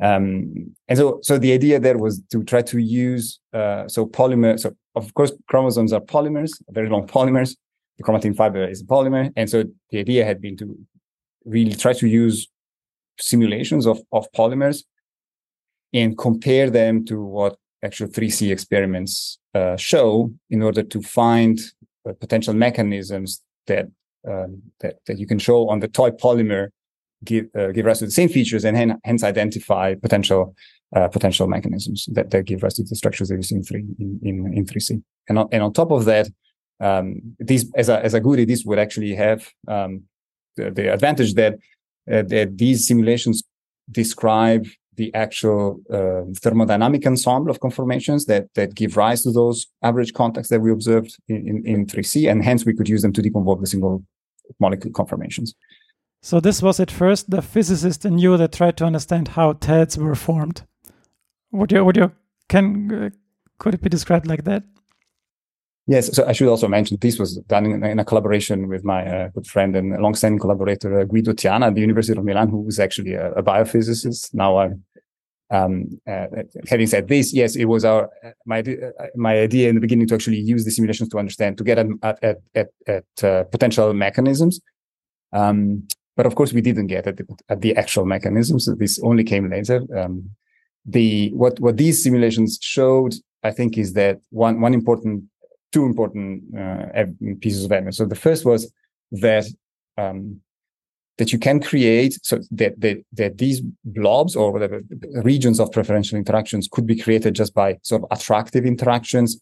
Um, 0.02 0.76
and 0.88 0.98
so 0.98 1.20
so 1.24 1.38
the 1.38 1.52
idea 1.52 1.80
there 1.80 1.98
was 1.98 2.22
to 2.32 2.44
try 2.44 2.62
to 2.62 2.80
use 2.80 3.40
uh, 3.54 3.88
so 3.88 4.06
polymer 4.06 4.58
so 4.58 4.74
of 4.96 5.14
course 5.14 5.34
chromosomes 5.48 5.92
are 5.92 6.02
polymers 6.02 6.52
very 6.70 6.90
long 6.90 7.08
polymers. 7.08 7.56
The 7.98 8.04
chromatin 8.06 8.34
fiber 8.34 8.66
is 8.66 8.82
a 8.82 8.86
polymer. 8.86 9.34
And 9.36 9.50
so 9.50 9.66
the 9.90 10.00
idea 10.00 10.24
had 10.24 10.40
been 10.40 10.56
to 10.58 10.78
really 11.44 11.74
try 11.74 11.92
to 11.94 12.08
use 12.08 12.48
simulations 13.20 13.86
of 13.86 14.00
of 14.14 14.32
polymers 14.32 14.84
and 15.94 16.18
compare 16.18 16.70
them 16.70 17.06
to 17.06 17.22
what 17.24 17.58
actual 17.84 18.08
3C 18.08 18.52
experiments 18.52 19.40
uh, 19.54 19.76
show 19.78 20.32
in 20.50 20.62
order 20.62 20.84
to 20.84 21.02
find 21.02 21.60
uh, 22.08 22.14
potential 22.20 22.54
mechanisms 22.54 23.42
that, 23.68 23.86
um, 24.28 24.62
that, 24.82 24.98
that 25.08 25.18
you 25.18 25.26
can 25.26 25.40
show 25.40 25.70
on 25.70 25.80
the 25.80 25.88
toy 25.88 26.12
polymer 26.12 26.70
give 27.24 27.48
uh, 27.58 27.68
give 27.68 27.86
rise 27.86 28.00
to 28.00 28.06
the 28.06 28.12
same 28.12 28.30
features 28.30 28.64
and 28.64 28.78
hen- 28.78 29.00
hence 29.04 29.24
identify 29.24 29.94
potential 29.96 30.56
uh, 30.96 31.08
potential 31.08 31.48
mechanisms 31.48 32.08
that, 32.14 32.32
that 32.32 32.46
give 32.46 32.64
rise 32.64 32.76
to 32.76 32.84
the 32.84 32.96
structures 32.96 33.30
that 33.30 33.36
you 33.36 33.44
see 33.44 33.56
in 33.56 33.64
three 33.64 33.86
in, 34.00 34.20
in, 34.24 34.54
in 34.54 34.66
3C. 34.66 35.02
And 35.28 35.40
on, 35.40 35.48
and 35.52 35.62
on 35.62 35.74
top 35.74 35.92
of 35.92 36.06
that, 36.06 36.28
um, 36.80 37.36
these 37.40 37.72
as 37.76 37.90
a 37.90 38.04
as 38.04 38.14
a 38.14 38.20
goodie, 38.20 38.46
this 38.46 38.64
would 38.66 38.80
actually 38.80 39.14
have 39.16 39.48
um, 39.68 40.04
the, 40.56 40.72
the 40.72 40.94
advantage 40.94 41.34
that 41.36 41.56
uh, 42.12 42.24
that 42.24 42.58
these 42.58 42.88
simulations 42.88 43.44
describe 43.92 44.66
the 45.00 45.12
actual 45.16 45.80
uh, 45.90 46.24
thermodynamic 46.44 47.08
ensemble 47.08 47.50
of 47.50 47.60
conformations 47.62 48.26
that 48.26 48.44
that 48.54 48.76
give 48.76 48.98
rise 48.98 49.24
to 49.24 49.32
those 49.32 49.68
average 49.82 50.14
contacts 50.14 50.50
that 50.50 50.62
we 50.62 50.72
observed 50.72 51.12
in, 51.28 51.48
in, 51.48 51.58
in 51.66 51.86
3C, 51.86 52.30
and 52.30 52.44
hence 52.44 52.66
we 52.66 52.76
could 52.76 52.90
use 52.90 53.02
them 53.02 53.14
to 53.14 53.22
deconvolve 53.22 53.62
the 53.62 53.68
single 53.68 54.04
molecule 54.60 54.94
conformations. 54.94 55.56
So 56.22 56.40
this 56.42 56.62
was 56.62 56.80
at 56.80 56.92
first 56.92 57.30
the 57.30 57.42
physicist 57.42 58.06
in 58.06 58.20
you 58.20 58.38
that 58.38 58.52
tried 58.52 58.76
to 58.78 58.86
understand 58.86 59.30
how 59.30 59.54
TADs 59.54 59.98
were 59.98 60.16
formed. 60.16 60.64
Would 61.52 61.72
you 61.72 61.86
would 61.86 61.98
you 61.98 62.12
can 62.50 62.66
uh, 62.92 63.10
could 63.58 63.74
it 63.74 63.82
be 63.82 63.90
described 63.90 64.28
like 64.28 64.44
that? 64.44 64.64
Yes, 65.90 66.16
so 66.16 66.24
I 66.28 66.34
should 66.34 66.48
also 66.48 66.68
mention 66.68 66.98
this 67.02 67.18
was 67.18 67.38
done 67.48 67.66
in, 67.66 67.84
in 67.84 67.98
a 67.98 68.06
collaboration 68.06 68.68
with 68.68 68.84
my 68.84 69.02
uh, 69.08 69.30
good 69.30 69.48
friend 69.48 69.76
and 69.76 70.00
long-standing 70.00 70.38
collaborator 70.38 71.00
uh, 71.00 71.04
Guido 71.04 71.34
Tiana 71.34 71.66
at 71.66 71.74
the 71.74 71.82
University 71.82 72.16
of 72.16 72.24
Milan, 72.24 72.50
who 72.50 72.68
is 72.68 72.80
actually 72.80 73.14
a, 73.14 73.32
a 73.32 73.42
biophysicist. 73.42 74.32
Now, 74.36 74.60
I'm 74.60 74.84
um, 75.52 76.00
uh, 76.08 76.28
having 76.68 76.88
said 76.88 77.08
this, 77.08 77.34
yes, 77.34 77.56
it 77.56 77.66
was 77.66 77.84
our 77.84 78.10
my 78.46 78.64
my 79.16 79.40
idea 79.40 79.70
in 79.70 79.76
the 79.76 79.82
beginning 79.82 80.08
to 80.08 80.16
actually 80.16 80.38
use 80.40 80.64
the 80.66 80.72
simulations 80.72 81.10
to 81.10 81.18
understand 81.18 81.58
to 81.58 81.64
get 81.64 81.80
at 81.80 81.88
at 82.04 82.40
at, 82.54 82.68
at 82.88 83.24
uh, 83.24 83.44
potential 83.46 83.94
mechanisms. 83.94 84.62
Um, 85.34 85.88
but 86.16 86.26
of 86.26 86.36
course, 86.36 86.54
we 86.54 86.62
didn't 86.62 86.88
get 86.88 87.08
at 87.08 87.18
the, 87.18 87.26
at 87.48 87.62
the 87.62 87.76
actual 87.78 88.06
mechanisms. 88.06 88.70
This 88.78 89.00
only 89.00 89.24
came 89.24 89.50
later. 89.50 89.82
Um, 89.98 90.30
the 90.86 91.32
what 91.34 91.60
what 91.60 91.78
these 91.78 92.04
simulations 92.04 92.60
showed, 92.62 93.14
I 93.44 93.52
think, 93.52 93.78
is 93.78 93.94
that 93.94 94.20
one 94.30 94.62
one 94.62 94.74
important 94.74 95.24
two 95.72 95.86
important 95.86 96.44
uh, 96.58 97.06
pieces 97.42 97.66
of 97.66 97.72
evidence. 97.72 97.98
So 97.98 98.06
the 98.06 98.16
first 98.16 98.46
was 98.46 98.72
that 99.12 99.46
um, 99.98 100.42
that 101.20 101.34
you 101.34 101.38
can 101.38 101.60
create 101.60 102.18
so 102.24 102.40
that, 102.50 102.80
that 102.80 102.98
that 103.12 103.38
these 103.38 103.62
blobs 103.84 104.36
or 104.38 104.52
whatever 104.54 104.82
regions 105.32 105.60
of 105.60 105.72
preferential 105.72 106.18
interactions 106.18 106.70
could 106.72 106.88
be 106.88 106.98
created 106.98 107.36
just 107.36 107.54
by 107.54 107.78
sort 107.84 108.02
of 108.04 108.08
attractive 108.18 108.66
interactions 108.66 109.40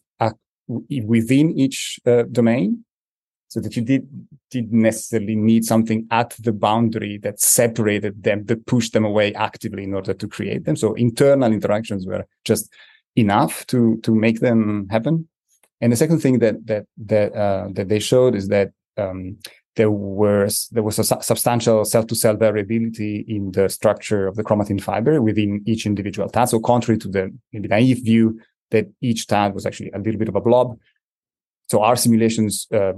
within 1.06 1.58
each 1.58 1.98
uh, 2.04 2.24
domain. 2.30 2.84
So 3.50 3.60
that 3.60 3.76
you 3.76 3.82
did 3.82 4.06
didn't 4.50 4.82
necessarily 4.82 5.34
need 5.34 5.64
something 5.64 6.06
at 6.10 6.36
the 6.40 6.52
boundary 6.52 7.16
that 7.22 7.40
separated 7.40 8.22
them 8.22 8.44
that 8.44 8.66
pushed 8.66 8.92
them 8.92 9.06
away 9.06 9.32
actively 9.34 9.84
in 9.84 9.94
order 9.94 10.12
to 10.12 10.28
create 10.28 10.66
them. 10.66 10.76
So 10.76 10.92
internal 10.94 11.50
interactions 11.50 12.06
were 12.06 12.26
just 12.44 12.70
enough 13.16 13.66
to 13.68 13.98
to 14.02 14.14
make 14.14 14.40
them 14.40 14.88
happen. 14.90 15.28
And 15.80 15.92
the 15.92 15.96
second 15.96 16.18
thing 16.18 16.40
that 16.40 16.66
that 16.66 16.84
that 17.06 17.32
uh, 17.34 17.68
that 17.72 17.88
they 17.88 18.00
showed 18.00 18.34
is 18.34 18.48
that 18.48 18.72
um, 18.98 19.38
there 19.78 19.90
was 19.92 20.68
there 20.72 20.82
was 20.82 20.98
a 20.98 21.04
su- 21.04 21.22
substantial 21.22 21.84
cell-to-cell 21.84 22.36
variability 22.36 23.24
in 23.28 23.52
the 23.52 23.68
structure 23.68 24.26
of 24.26 24.34
the 24.34 24.42
chromatin 24.42 24.80
fiber 24.80 25.22
within 25.22 25.62
each 25.66 25.86
individual 25.86 26.28
TAD. 26.28 26.48
So 26.48 26.58
contrary 26.58 26.98
to 26.98 27.08
the 27.08 27.32
maybe 27.52 27.68
naive 27.68 28.00
view 28.04 28.40
that 28.72 28.86
each 29.00 29.28
TAD 29.28 29.54
was 29.54 29.64
actually 29.64 29.92
a 29.92 29.98
little 29.98 30.18
bit 30.18 30.28
of 30.28 30.34
a 30.34 30.40
blob. 30.40 30.76
So 31.70 31.82
our 31.82 31.96
simulations 31.96 32.66
uh, 32.74 32.94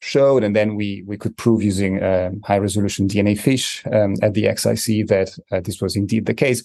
showed, 0.00 0.44
and 0.44 0.54
then 0.54 0.76
we 0.76 1.02
we 1.04 1.16
could 1.18 1.36
prove 1.36 1.62
using 1.62 2.02
um, 2.02 2.40
high 2.44 2.58
resolution 2.58 3.08
DNA 3.08 3.36
fish 3.38 3.84
um, 3.92 4.14
at 4.22 4.34
the 4.34 4.44
XIC 4.44 5.08
that 5.08 5.28
uh, 5.50 5.60
this 5.60 5.82
was 5.82 5.96
indeed 5.96 6.26
the 6.26 6.34
case. 6.44 6.62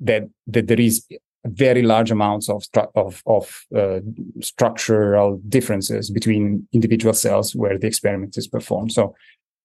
That 0.00 0.22
that 0.46 0.68
there 0.68 0.80
is 0.80 1.04
very 1.46 1.82
large 1.82 2.10
amounts 2.10 2.48
of 2.48 2.64
of, 2.94 3.22
of 3.26 3.66
uh, 3.76 4.00
structural 4.40 5.40
differences 5.48 6.10
between 6.10 6.66
individual 6.72 7.14
cells 7.14 7.54
where 7.54 7.78
the 7.78 7.86
experiment 7.86 8.36
is 8.36 8.46
performed. 8.46 8.92
So, 8.92 9.14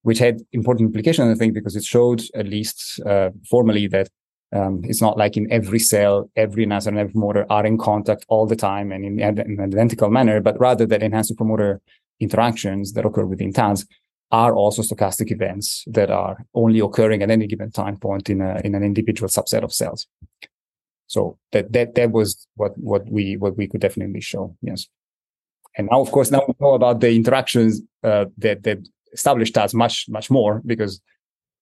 which 0.04 0.20
had 0.20 0.42
important 0.54 0.88
implications, 0.88 1.36
I 1.36 1.40
think, 1.40 1.54
because 1.54 1.76
it 1.76 1.84
showed 1.84 2.24
at 2.36 2.48
least 2.48 3.00
uh, 3.06 3.30
formally 3.50 3.88
that 3.88 4.10
um, 4.54 4.82
it's 4.86 5.02
not 5.02 5.18
like 5.18 5.36
in 5.36 5.52
every 5.52 5.80
cell, 5.80 6.30
every 6.36 6.64
enhancer 6.64 6.90
and 6.90 6.98
every 6.98 7.12
promoter 7.12 7.46
are 7.50 7.66
in 7.66 7.78
contact 7.78 8.26
all 8.30 8.46
the 8.46 8.56
time 8.56 8.92
and 8.92 9.04
in, 9.04 9.20
in 9.20 9.40
an 9.40 9.60
identical 9.60 10.10
manner, 10.10 10.40
but 10.40 10.60
rather 10.60 10.86
that 10.86 11.04
enhancer 11.04 11.36
promoter 11.36 11.82
interactions 12.20 12.94
that 12.94 13.06
occur 13.06 13.26
within 13.26 13.52
TADs 13.52 13.86
are 14.32 14.56
also 14.56 14.82
stochastic 14.82 15.32
events 15.32 15.84
that 15.88 16.10
are 16.10 16.46
only 16.54 16.80
occurring 16.80 17.22
at 17.22 17.30
any 17.30 17.48
given 17.48 17.72
time 17.72 17.98
point 17.98 18.30
in 18.30 18.42
a, 18.42 18.62
in 18.64 18.76
an 18.76 18.84
individual 18.84 19.30
subset 19.30 19.64
of 19.64 19.74
cells. 19.74 20.08
So 21.08 21.38
that 21.54 21.72
that 21.74 21.96
that 21.96 22.12
was 22.12 22.48
what 22.56 22.78
what 22.78 23.10
we 23.10 23.38
what 23.38 23.58
we 23.58 23.68
could 23.68 23.82
definitely 23.82 24.22
show. 24.22 24.56
Yes. 24.62 24.88
And 25.78 25.88
now, 25.92 26.02
of 26.02 26.12
course, 26.12 26.32
now 26.32 26.44
we 26.48 26.54
know 26.60 26.74
about 26.74 27.00
the 27.02 27.12
interactions 27.12 27.82
uh, 28.04 28.26
that 28.40 28.64
that 28.64 28.80
established 29.14 29.58
us 29.58 29.74
much 29.74 30.06
much 30.10 30.30
more 30.30 30.62
because 30.66 31.02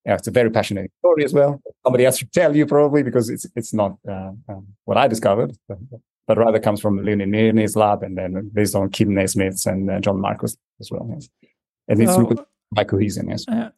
yeah, 0.05 0.15
it's 0.15 0.27
a 0.27 0.31
very 0.31 0.49
passionate 0.49 0.91
story 0.99 1.23
as 1.23 1.33
well. 1.33 1.61
Somebody 1.83 2.05
else 2.05 2.17
should 2.17 2.31
tell 2.31 2.55
you 2.55 2.65
probably 2.65 3.03
because 3.03 3.29
it's 3.29 3.45
it's 3.55 3.73
not 3.73 3.97
uh, 4.07 4.31
um, 4.49 4.67
what 4.85 4.97
I 4.97 5.07
discovered, 5.07 5.55
but, 5.67 5.77
but, 6.27 6.37
rather 6.37 6.59
comes 6.59 6.81
from 6.81 7.03
Leonid 7.03 7.29
Mirny's 7.29 7.75
lab 7.75 8.03
and 8.03 8.17
then 8.17 8.49
based 8.53 8.75
on 8.75 8.89
Kim 8.89 9.09
Nasmyth's 9.09 9.65
and 9.65 9.89
uh, 9.89 9.99
John 9.99 10.19
Marcus 10.19 10.57
as 10.79 10.89
well. 10.91 11.07
Yes. 11.11 11.29
And 11.87 12.01
it's 12.01 12.15
so, 12.15 12.47
by 12.71 12.83
cohesin. 12.83 13.29
Yes. 13.29 13.47
Uh, 13.47 13.69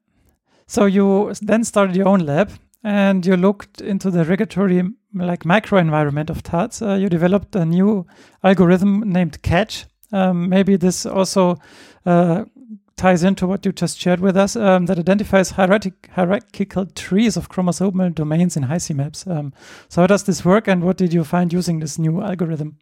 so 0.65 0.86
you 0.86 1.33
then 1.41 1.63
started 1.63 1.95
your 1.95 2.07
own 2.07 2.25
lab 2.25 2.51
and 2.84 3.25
you 3.25 3.36
looked 3.36 3.81
into 3.81 4.12
the 4.12 4.24
regulatory 4.25 4.84
like 5.13 5.43
microenvironment 5.43 6.29
of 6.29 6.43
TADs. 6.43 6.81
Uh, 6.81 6.96
you 6.96 7.10
developed 7.10 7.55
a 7.55 7.65
new 7.65 8.05
algorithm 8.43 9.01
named 9.01 9.41
CaTCH. 9.41 9.86
Um, 10.12 10.50
maybe 10.50 10.77
this 10.77 11.05
also 11.05 11.57
uh, 12.05 12.46
ties 12.98 13.24
into 13.24 13.46
what 13.46 13.65
you 13.65 13.72
just 13.72 14.00
shared 14.00 14.19
with 14.19 14.36
us 14.36 14.55
um, 14.55 14.88
that 14.88 14.98
identifies 14.98 15.51
hierarchical 15.51 16.86
trees 16.88 17.38
of 17.38 17.50
chromosomal 17.50 18.13
domains 18.13 18.57
in 18.57 18.63
Hi-C 18.63 18.93
maps. 18.93 19.25
Um, 19.27 19.53
so 19.89 20.01
how 20.01 20.07
does 20.07 20.24
this 20.24 20.43
work, 20.43 20.67
and 20.67 20.84
what 20.84 20.98
did 20.98 21.13
you 21.13 21.24
find 21.24 21.53
using 21.53 21.79
this 21.79 22.00
new 22.00 22.22
algorithm? 22.22 22.77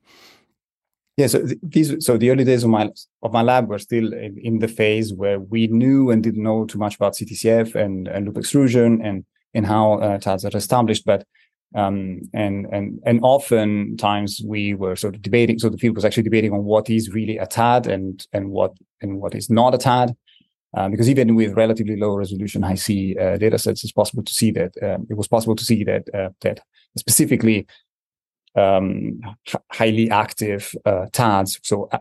Yeah, 1.18 1.28
so 1.28 1.46
these 1.64 2.06
so 2.06 2.18
the 2.18 2.30
early 2.30 2.44
days 2.44 2.64
of 2.64 2.70
my 2.70 2.90
of 3.24 3.32
my 3.32 3.42
lab 3.42 3.70
were 3.70 3.80
still 3.80 4.12
in, 4.12 4.38
in 4.38 4.60
the 4.60 4.68
phase 4.68 5.14
where 5.14 5.40
we 5.40 5.68
knew 5.68 6.12
and 6.12 6.22
didn't 6.22 6.44
know 6.44 6.66
too 6.66 6.78
much 6.78 6.96
about 6.96 7.14
CTCF 7.14 7.74
and, 7.74 8.10
and 8.10 8.26
loop 8.26 8.38
extrusion 8.38 9.02
and 9.02 9.24
and 9.56 9.66
how 9.66 9.94
uh, 9.94 10.18
TADs 10.20 10.46
are 10.46 10.56
established. 10.56 11.06
But 11.06 11.26
um, 11.74 12.22
and 12.34 12.68
and 12.72 13.00
and 13.06 13.20
oftentimes 13.24 14.42
we 14.46 14.74
were 14.74 14.96
sort 14.96 15.16
of 15.16 15.22
debating. 15.22 15.60
So 15.60 15.70
the 15.70 15.78
field 15.78 15.96
was 15.96 16.06
actually 16.06 16.24
debating 16.24 16.54
on 16.54 16.64
what 16.64 16.90
is 16.90 17.10
really 17.10 17.38
a 17.38 17.48
TAD 17.48 17.88
and 17.88 18.26
and 18.34 18.52
what 18.52 18.74
and 19.02 19.20
what 19.20 19.34
is 19.36 19.50
not 19.50 19.74
a 19.74 19.78
TAD. 19.78 20.16
Um, 20.78 20.92
because 20.92 21.10
even 21.10 21.36
with 21.36 21.54
relatively 21.54 21.96
low 21.96 22.16
resolution 22.16 22.62
Hi-C 22.62 23.16
uh, 23.18 23.38
data 23.38 23.58
sets, 23.58 23.86
it's 23.86 23.94
possible 23.94 24.24
to 24.24 24.34
see 24.34 24.52
that 24.52 24.74
um, 24.84 25.08
it 25.10 25.16
was 25.16 25.28
possible 25.28 25.56
to 25.56 25.64
see 25.64 25.86
that 25.86 26.04
uh, 26.14 26.30
that 26.42 26.60
specifically 26.98 27.66
um, 28.56 29.22
h- 29.48 29.56
highly 29.72 30.10
active 30.10 30.74
uh, 30.86 31.06
TADs, 31.14 31.60
so 31.64 31.88
uh, 31.92 32.00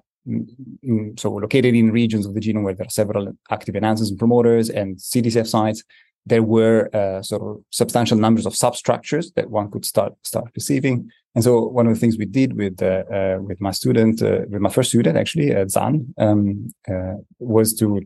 so 1.17 1.33
located 1.33 1.75
in 1.75 1.93
regions 1.93 2.27
of 2.27 2.35
the 2.35 2.41
genome 2.41 2.65
where 2.65 2.75
there 2.75 2.87
are 2.87 2.91
several 2.91 3.33
active 3.51 3.75
enhancers 3.75 4.09
and 4.09 4.19
promoters 4.19 4.71
and 4.71 4.97
CTCF 4.97 5.47
sites, 5.47 5.85
there 6.27 6.43
were 6.43 6.89
uh, 6.95 7.23
sort 7.23 7.43
of 7.43 7.65
substantial 7.71 8.17
numbers 8.17 8.47
of 8.47 8.57
substructures 8.57 9.33
that 9.33 9.51
one 9.51 9.71
could 9.71 9.85
start 9.85 10.15
start 10.23 10.51
receiving. 10.55 11.11
And 11.35 11.43
so 11.43 11.67
one 11.67 11.87
of 11.87 11.95
the 11.95 12.01
things 12.01 12.17
we 12.17 12.27
did 12.27 12.57
with 12.57 12.83
uh, 12.83 13.05
uh, 13.13 13.39
with 13.41 13.61
my 13.61 13.73
student, 13.73 14.23
uh, 14.23 14.41
with 14.49 14.61
my 14.61 14.71
first 14.71 14.91
student 14.91 15.17
actually, 15.17 15.55
uh, 15.55 15.65
Zhan, 15.67 16.07
um, 16.19 16.73
uh, 16.89 17.15
was 17.39 17.75
to 17.75 18.01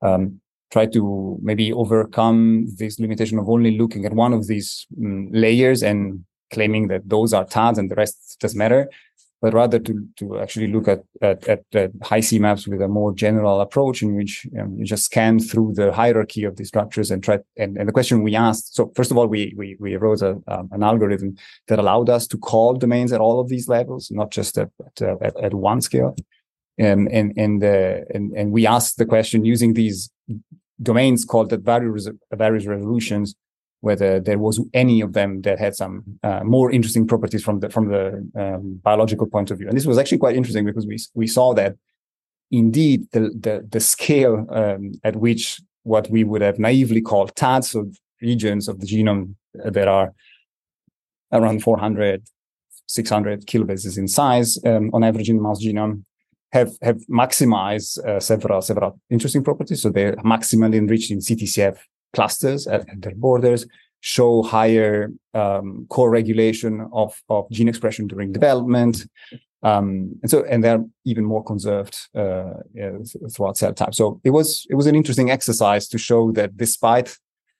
um, 0.00 0.40
try 0.72 0.86
to 0.86 1.38
maybe 1.42 1.72
overcome 1.72 2.66
this 2.76 2.98
limitation 2.98 3.38
of 3.38 3.48
only 3.48 3.76
looking 3.76 4.04
at 4.04 4.12
one 4.12 4.32
of 4.32 4.46
these 4.46 4.86
um, 4.98 5.28
layers 5.32 5.82
and 5.82 6.24
claiming 6.52 6.88
that 6.88 7.08
those 7.08 7.32
are 7.32 7.44
TADs 7.44 7.78
and 7.78 7.90
the 7.90 7.94
rest 7.96 8.36
doesn't 8.40 8.58
matter 8.58 8.88
but 9.42 9.52
rather 9.52 9.78
to, 9.78 10.06
to 10.16 10.38
actually 10.38 10.68
look 10.68 10.88
at, 10.88 11.00
at, 11.20 11.46
at, 11.46 11.62
at 11.74 11.90
Hi-C 12.02 12.38
maps 12.38 12.66
with 12.66 12.80
a 12.80 12.88
more 12.88 13.12
general 13.12 13.60
approach 13.60 14.02
in 14.02 14.16
which 14.16 14.46
you 14.52 14.84
just 14.84 15.04
scan 15.04 15.38
through 15.38 15.74
the 15.74 15.92
hierarchy 15.92 16.44
of 16.44 16.56
these 16.56 16.68
structures 16.68 17.10
and 17.10 17.22
try. 17.22 17.38
And, 17.56 17.76
and 17.76 17.88
the 17.88 17.92
question 17.92 18.22
we 18.22 18.34
asked, 18.34 18.74
so 18.74 18.92
first 18.96 19.10
of 19.10 19.18
all, 19.18 19.26
we, 19.26 19.52
we, 19.56 19.76
we 19.78 19.96
wrote 19.96 20.22
a, 20.22 20.40
um, 20.48 20.68
an 20.72 20.82
algorithm 20.82 21.36
that 21.68 21.78
allowed 21.78 22.08
us 22.08 22.26
to 22.28 22.38
call 22.38 22.74
domains 22.74 23.12
at 23.12 23.20
all 23.20 23.38
of 23.38 23.48
these 23.48 23.68
levels, 23.68 24.10
not 24.10 24.30
just 24.30 24.56
at, 24.58 24.70
at, 24.84 25.22
at, 25.22 25.36
at 25.36 25.54
one 25.54 25.80
scale. 25.80 26.16
Um, 26.78 27.08
and, 27.10 27.32
and, 27.36 27.62
uh, 27.62 28.00
and, 28.14 28.32
and 28.32 28.52
we 28.52 28.66
asked 28.66 28.98
the 28.98 29.06
question 29.06 29.44
using 29.44 29.74
these 29.74 30.10
domains 30.82 31.24
called 31.24 31.52
at 31.52 31.60
various, 31.60 32.08
various 32.32 32.66
resolutions 32.66 33.34
whether 33.86 34.18
there 34.18 34.40
was 34.46 34.56
any 34.74 35.00
of 35.00 35.12
them 35.12 35.30
that 35.42 35.60
had 35.60 35.74
some 35.82 35.94
uh, 36.28 36.42
more 36.42 36.72
interesting 36.76 37.06
properties 37.06 37.44
from 37.46 37.60
the 37.60 37.68
from 37.70 37.86
the 37.94 38.04
um, 38.42 38.80
biological 38.88 39.28
point 39.34 39.48
of 39.50 39.58
view. 39.58 39.68
And 39.68 39.76
this 39.76 39.86
was 39.86 39.98
actually 39.98 40.22
quite 40.24 40.36
interesting 40.36 40.66
because 40.66 40.86
we 40.92 40.98
we 41.14 41.28
saw 41.36 41.54
that 41.54 41.72
indeed 42.50 42.98
the 43.12 43.22
the, 43.44 43.54
the 43.74 43.82
scale 43.94 44.36
um, 44.60 44.82
at 45.08 45.14
which 45.24 45.44
what 45.84 46.10
we 46.10 46.24
would 46.24 46.42
have 46.42 46.58
naively 46.58 47.00
called 47.10 47.30
TADs, 47.36 47.70
so 47.70 47.78
regions 48.20 48.66
of 48.66 48.80
the 48.80 48.88
genome 48.92 49.34
that 49.76 49.86
are 49.86 50.08
around 51.32 51.62
400, 51.62 52.24
600 52.86 53.46
kilobases 53.46 53.96
in 53.96 54.08
size 54.08 54.58
um, 54.64 54.90
on 54.92 55.04
average 55.04 55.30
in 55.30 55.36
the 55.36 55.42
mouse 55.42 55.62
genome, 55.64 56.02
have 56.52 56.72
have 56.82 56.98
maximized 57.22 57.92
uh, 58.04 58.18
several 58.18 58.60
several 58.62 58.98
interesting 59.10 59.44
properties. 59.44 59.80
So 59.82 59.90
they're 59.90 60.16
maximally 60.34 60.76
enriched 60.82 61.12
in 61.12 61.18
CTCF 61.18 61.76
clusters 62.16 62.66
at, 62.74 62.80
at 62.92 62.98
their 63.02 63.18
borders. 63.26 63.62
show 64.00 64.42
higher 64.42 65.10
um, 65.34 65.86
co-regulation 65.88 66.88
of, 66.92 67.10
of 67.28 67.50
gene 67.50 67.68
expression 67.68 68.06
during 68.06 68.32
development. 68.32 68.96
Um, 69.62 69.88
and 70.22 70.30
so, 70.30 70.44
and 70.44 70.62
they're 70.62 70.84
even 71.04 71.24
more 71.24 71.42
conserved 71.42 71.96
uh, 72.14 72.54
throughout 73.32 73.56
cell 73.56 73.74
type. 73.74 73.94
So 73.94 74.20
it 74.22 74.30
was 74.30 74.66
it 74.70 74.76
was 74.76 74.86
an 74.86 74.94
interesting 74.94 75.30
exercise 75.30 75.88
to 75.88 75.98
show 75.98 76.32
that 76.32 76.56
despite 76.56 77.08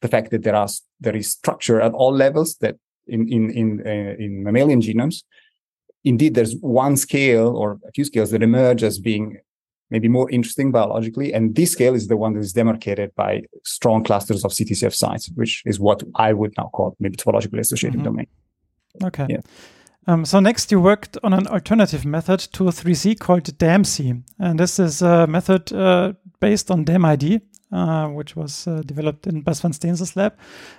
the 0.02 0.08
fact 0.08 0.30
that 0.30 0.42
there 0.42 0.54
are 0.54 0.68
there 1.00 1.16
is 1.16 1.28
structure 1.30 1.80
at 1.80 1.92
all 1.92 2.14
levels 2.14 2.56
that 2.60 2.76
in 3.14 3.28
in 3.28 3.50
in 3.50 3.68
uh, 3.92 4.14
in 4.24 4.44
mammalian 4.44 4.80
genomes, 4.80 5.24
indeed 6.04 6.34
there's 6.34 6.54
one 6.60 6.96
scale 6.96 7.56
or 7.56 7.68
a 7.88 7.92
few 7.92 8.04
scales 8.04 8.30
that 8.30 8.42
emerge 8.42 8.82
as 8.84 8.98
being 9.00 9.38
maybe 9.90 10.08
more 10.08 10.30
interesting 10.30 10.72
biologically. 10.72 11.32
And 11.32 11.54
this 11.54 11.72
scale 11.72 11.94
is 11.94 12.08
the 12.08 12.16
one 12.16 12.34
that 12.34 12.40
is 12.40 12.52
demarcated 12.52 13.14
by 13.14 13.42
strong 13.64 14.04
clusters 14.04 14.44
of 14.44 14.52
CTCF 14.52 14.94
sites, 14.94 15.30
which 15.34 15.62
is 15.66 15.78
what 15.78 16.02
I 16.16 16.32
would 16.32 16.54
now 16.58 16.70
call 16.72 16.96
maybe 16.98 17.16
topologically 17.16 17.60
associated 17.60 17.98
mm-hmm. 17.98 18.04
domain. 18.04 18.26
Okay. 19.02 19.26
Yeah. 19.28 19.40
Um, 20.08 20.24
so 20.24 20.38
next 20.40 20.70
you 20.70 20.80
worked 20.80 21.18
on 21.24 21.32
an 21.32 21.46
alternative 21.48 22.04
method 22.04 22.40
to 22.52 22.64
3C 22.64 23.18
called 23.18 23.44
DamC. 23.58 24.22
And 24.38 24.58
this 24.58 24.78
is 24.78 25.02
a 25.02 25.26
method 25.26 25.72
uh, 25.72 26.12
based 26.38 26.70
on 26.70 26.84
DamID, 26.84 27.40
uh, 27.72 28.06
which 28.08 28.36
was 28.36 28.68
uh, 28.68 28.82
developed 28.86 29.26
in 29.26 29.42
Bas 29.42 29.60
van 29.60 29.72
Steensel's 29.72 30.14
lab. 30.14 30.34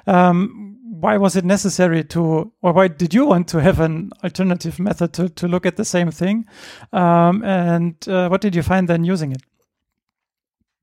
Um, 0.05 0.76
why 0.99 1.17
was 1.17 1.35
it 1.35 1.45
necessary 1.45 2.03
to, 2.03 2.51
or 2.61 2.73
why 2.73 2.87
did 2.87 3.13
you 3.13 3.25
want 3.25 3.47
to 3.49 3.61
have 3.61 3.79
an 3.79 4.11
alternative 4.23 4.79
method 4.79 5.13
to, 5.13 5.29
to 5.29 5.47
look 5.47 5.65
at 5.65 5.75
the 5.77 5.85
same 5.85 6.11
thing? 6.11 6.45
Um, 6.91 7.43
and 7.43 7.95
uh, 8.07 8.29
what 8.29 8.41
did 8.41 8.55
you 8.55 8.63
find 8.63 8.87
then 8.87 9.03
using 9.03 9.31
it? 9.31 9.41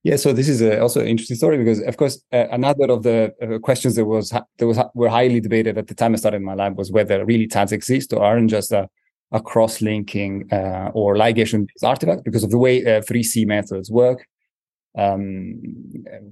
Yeah, 0.04 0.16
so 0.16 0.34
this 0.34 0.50
is 0.50 0.60
a, 0.60 0.80
also 0.80 1.00
an 1.00 1.08
interesting 1.08 1.36
story 1.36 1.56
because, 1.56 1.80
of 1.80 1.96
course, 1.96 2.22
uh, 2.30 2.46
another 2.50 2.84
of 2.90 3.02
the 3.02 3.32
uh, 3.42 3.58
questions 3.58 3.94
that 3.96 4.04
was 4.04 4.30
that 4.30 4.66
was 4.66 4.78
were 4.94 5.08
highly 5.08 5.40
debated 5.40 5.78
at 5.78 5.86
the 5.86 5.94
time 5.94 6.12
I 6.12 6.16
started 6.16 6.42
my 6.42 6.54
lab 6.54 6.76
was 6.76 6.92
whether 6.92 7.24
really 7.24 7.46
TADs 7.46 7.72
exist 7.72 8.12
or 8.12 8.22
aren't 8.22 8.50
just 8.50 8.70
a, 8.70 8.86
a 9.32 9.40
cross-linking 9.40 10.52
uh, 10.52 10.90
or 10.92 11.16
ligation-based 11.16 11.84
artifact 11.84 12.22
because 12.22 12.44
of 12.44 12.50
the 12.50 12.58
way 12.58 12.82
3C 12.82 13.44
uh, 13.44 13.48
methods 13.48 13.90
work. 13.90 14.26
Um, 14.96 15.60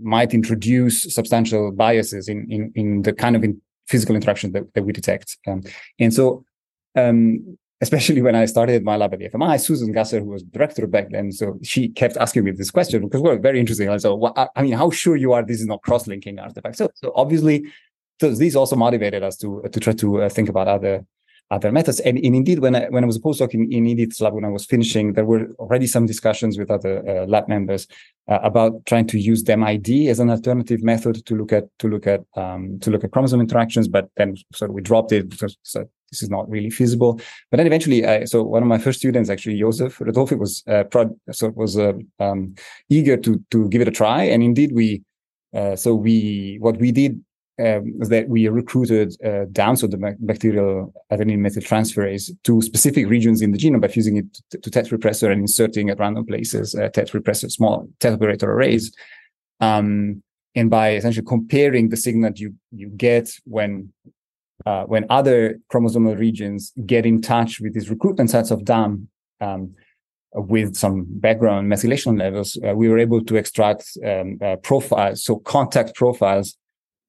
might 0.00 0.34
introduce 0.34 1.12
substantial 1.12 1.72
biases 1.72 2.28
in 2.28 2.46
in, 2.50 2.72
in 2.76 3.02
the 3.02 3.14
kind 3.14 3.36
of 3.36 3.42
in 3.42 3.60
physical 3.92 4.16
interaction 4.16 4.48
that, 4.54 4.64
that 4.74 4.84
we 4.86 4.92
detect. 4.92 5.28
Um, 5.46 5.62
and 5.98 6.12
so 6.12 6.44
um, 6.96 7.56
especially 7.82 8.22
when 8.22 8.36
I 8.36 8.44
started 8.46 8.84
my 8.84 8.96
lab 8.96 9.12
at 9.12 9.18
the 9.18 9.28
FMI, 9.28 9.60
Susan 9.60 9.92
Gasser, 9.92 10.20
who 10.20 10.30
was 10.36 10.42
director 10.44 10.86
back 10.86 11.10
then, 11.10 11.32
so 11.32 11.58
she 11.62 11.88
kept 11.88 12.16
asking 12.16 12.44
me 12.44 12.52
this 12.52 12.70
question 12.70 13.02
because 13.02 13.20
we're 13.20 13.38
very 13.38 13.58
interesting. 13.58 13.86
So, 13.98 14.14
well, 14.14 14.50
I 14.56 14.62
mean, 14.62 14.74
how 14.74 14.90
sure 14.90 15.16
you 15.16 15.32
are 15.32 15.42
this 15.42 15.60
is 15.60 15.66
not 15.66 15.82
cross-linking 15.82 16.38
artifacts? 16.38 16.78
So, 16.78 16.90
so 16.94 17.12
obviously, 17.16 17.64
so 18.20 18.30
this 18.30 18.54
also 18.54 18.76
motivated 18.76 19.22
us 19.24 19.36
to 19.38 19.48
to 19.72 19.80
try 19.80 19.94
to 19.94 20.22
uh, 20.22 20.28
think 20.28 20.48
about 20.48 20.68
other 20.68 21.04
other 21.50 21.72
methods. 21.72 21.98
And, 22.00 22.16
and, 22.18 22.34
indeed, 22.36 22.60
when 22.60 22.76
I 22.76 22.84
when 22.94 23.02
I 23.02 23.06
was 23.06 23.16
a 23.16 23.20
postdoc 23.20 23.52
in, 23.52 23.70
in 23.72 23.86
Edith's 23.86 24.20
lab, 24.20 24.34
when 24.34 24.44
I 24.44 24.54
was 24.58 24.64
finishing, 24.64 25.14
there 25.14 25.24
were 25.24 25.44
already 25.58 25.88
some 25.88 26.06
discussions 26.06 26.56
with 26.58 26.70
other 26.70 26.94
uh, 27.10 27.26
lab 27.26 27.48
members 27.48 27.88
uh, 28.28 28.38
about 28.42 28.84
trying 28.86 29.06
to 29.08 29.18
use 29.18 29.42
DamID 29.42 30.08
as 30.08 30.20
an 30.20 30.30
alternative 30.30 30.82
method 30.82 31.24
to 31.26 31.34
look 31.34 31.52
at 31.52 31.64
to 31.78 31.88
look 31.88 32.06
at 32.06 32.20
um, 32.36 32.78
to 32.80 32.90
look 32.90 33.04
at 33.04 33.10
chromosome 33.10 33.40
interactions. 33.40 33.88
But 33.88 34.08
then 34.16 34.36
sort 34.54 34.70
of 34.70 34.74
we 34.74 34.82
dropped 34.82 35.12
it 35.12 35.28
because 35.28 35.56
so 35.62 35.88
this 36.10 36.22
is 36.22 36.30
not 36.30 36.48
really 36.48 36.70
feasible. 36.70 37.20
But 37.50 37.56
then 37.56 37.66
eventually, 37.66 38.06
I, 38.06 38.24
so 38.24 38.42
one 38.42 38.62
of 38.62 38.68
my 38.68 38.78
first 38.78 39.00
students, 39.00 39.30
actually 39.30 39.58
Josef 39.58 39.98
Redolfi, 39.98 40.38
was 40.38 40.62
uh, 40.68 40.84
prod, 40.84 41.10
so 41.32 41.50
was 41.50 41.78
uh, 41.78 41.94
um, 42.20 42.54
eager 42.88 43.16
to 43.16 43.42
to 43.50 43.68
give 43.68 43.80
it 43.80 43.88
a 43.88 43.92
try, 43.92 44.24
and 44.24 44.42
indeed 44.42 44.72
we. 44.72 45.02
Uh, 45.54 45.76
so 45.76 45.94
we 45.94 46.56
what 46.60 46.78
we 46.78 46.90
did 46.90 47.22
um, 47.60 47.98
that 47.98 48.28
we 48.28 48.48
recruited 48.48 49.14
uh, 49.24 49.44
down 49.52 49.76
so 49.76 49.86
the 49.86 50.16
bacterial 50.20 50.92
adenine 51.12 51.38
methyltransferase 51.38 52.30
to 52.44 52.62
specific 52.62 53.06
regions 53.08 53.42
in 53.42 53.52
the 53.52 53.58
genome 53.58 53.80
by 53.80 53.88
fusing 53.88 54.16
it 54.16 54.24
to, 54.50 54.58
to 54.58 54.70
TET 54.70 54.86
repressor 54.86 55.30
and 55.30 55.42
inserting 55.42 55.90
at 55.90 55.98
random 55.98 56.24
places 56.24 56.74
uh, 56.74 56.88
TET 56.88 57.08
repressor 57.08 57.50
small 57.50 57.86
TET 58.00 58.14
operator 58.14 58.50
arrays. 58.50 58.92
Um, 59.60 60.22
and 60.54 60.70
by 60.70 60.94
essentially 60.94 61.26
comparing 61.26 61.88
the 61.88 61.96
signal 61.96 62.32
you 62.34 62.54
you 62.70 62.88
get 62.88 63.30
when 63.44 63.92
uh, 64.64 64.84
when 64.84 65.04
other 65.10 65.58
chromosomal 65.72 66.18
regions 66.18 66.72
get 66.86 67.04
in 67.04 67.20
touch 67.20 67.60
with 67.60 67.74
these 67.74 67.90
recruitment 67.90 68.30
sites 68.30 68.50
of 68.50 68.64
DAM 68.64 69.08
um, 69.40 69.74
with 70.34 70.76
some 70.76 71.04
background 71.08 71.70
methylation 71.70 72.18
levels, 72.18 72.56
uh, 72.66 72.72
we 72.72 72.88
were 72.88 72.98
able 72.98 73.22
to 73.24 73.36
extract 73.36 73.84
um, 74.06 74.38
uh, 74.40 74.56
profiles, 74.56 75.24
so 75.24 75.36
contact 75.36 75.94
profiles 75.94 76.56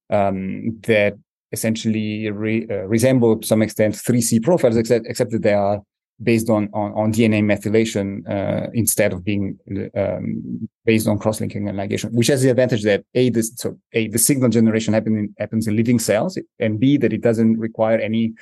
um, 0.10 0.80
that 0.84 1.14
essentially 1.52 2.30
re, 2.32 2.68
uh, 2.70 2.86
resemble 2.88 3.38
to 3.40 3.48
some 3.48 3.62
extent 3.62 3.96
3C 3.96 4.44
profiles, 4.44 4.76
except, 4.76 5.06
except 5.08 5.32
that 5.32 5.44
they 5.44 5.54
are 5.54 5.82
based 6.22 6.50
on, 6.50 6.70
on, 6.74 6.92
on 6.94 7.12
DNA 7.12 7.44
methylation 7.44 8.28
uh, 8.30 8.70
instead 8.74 9.14
of 9.14 9.24
being 9.24 9.58
um, 9.96 10.70
based 10.86 11.08
on 11.08 11.18
cross-linking 11.18 11.68
and 11.68 11.78
ligation, 11.78 12.12
which 12.14 12.28
has 12.28 12.42
the 12.42 12.50
advantage 12.50 12.84
that 12.84 13.04
a 13.16 13.30
this 13.30 13.52
so 13.56 13.78
a 13.94 14.08
the 14.10 14.20
signal 14.20 14.50
generation 14.50 14.94
happen 14.94 15.34
happens 15.40 15.68
in 15.68 15.76
living 15.76 16.00
cells, 16.00 16.38
and 16.60 16.80
b 16.80 16.98
that 16.98 17.14
it 17.14 17.22
doesn't 17.22 17.58
require 17.58 17.98
any 17.98 18.34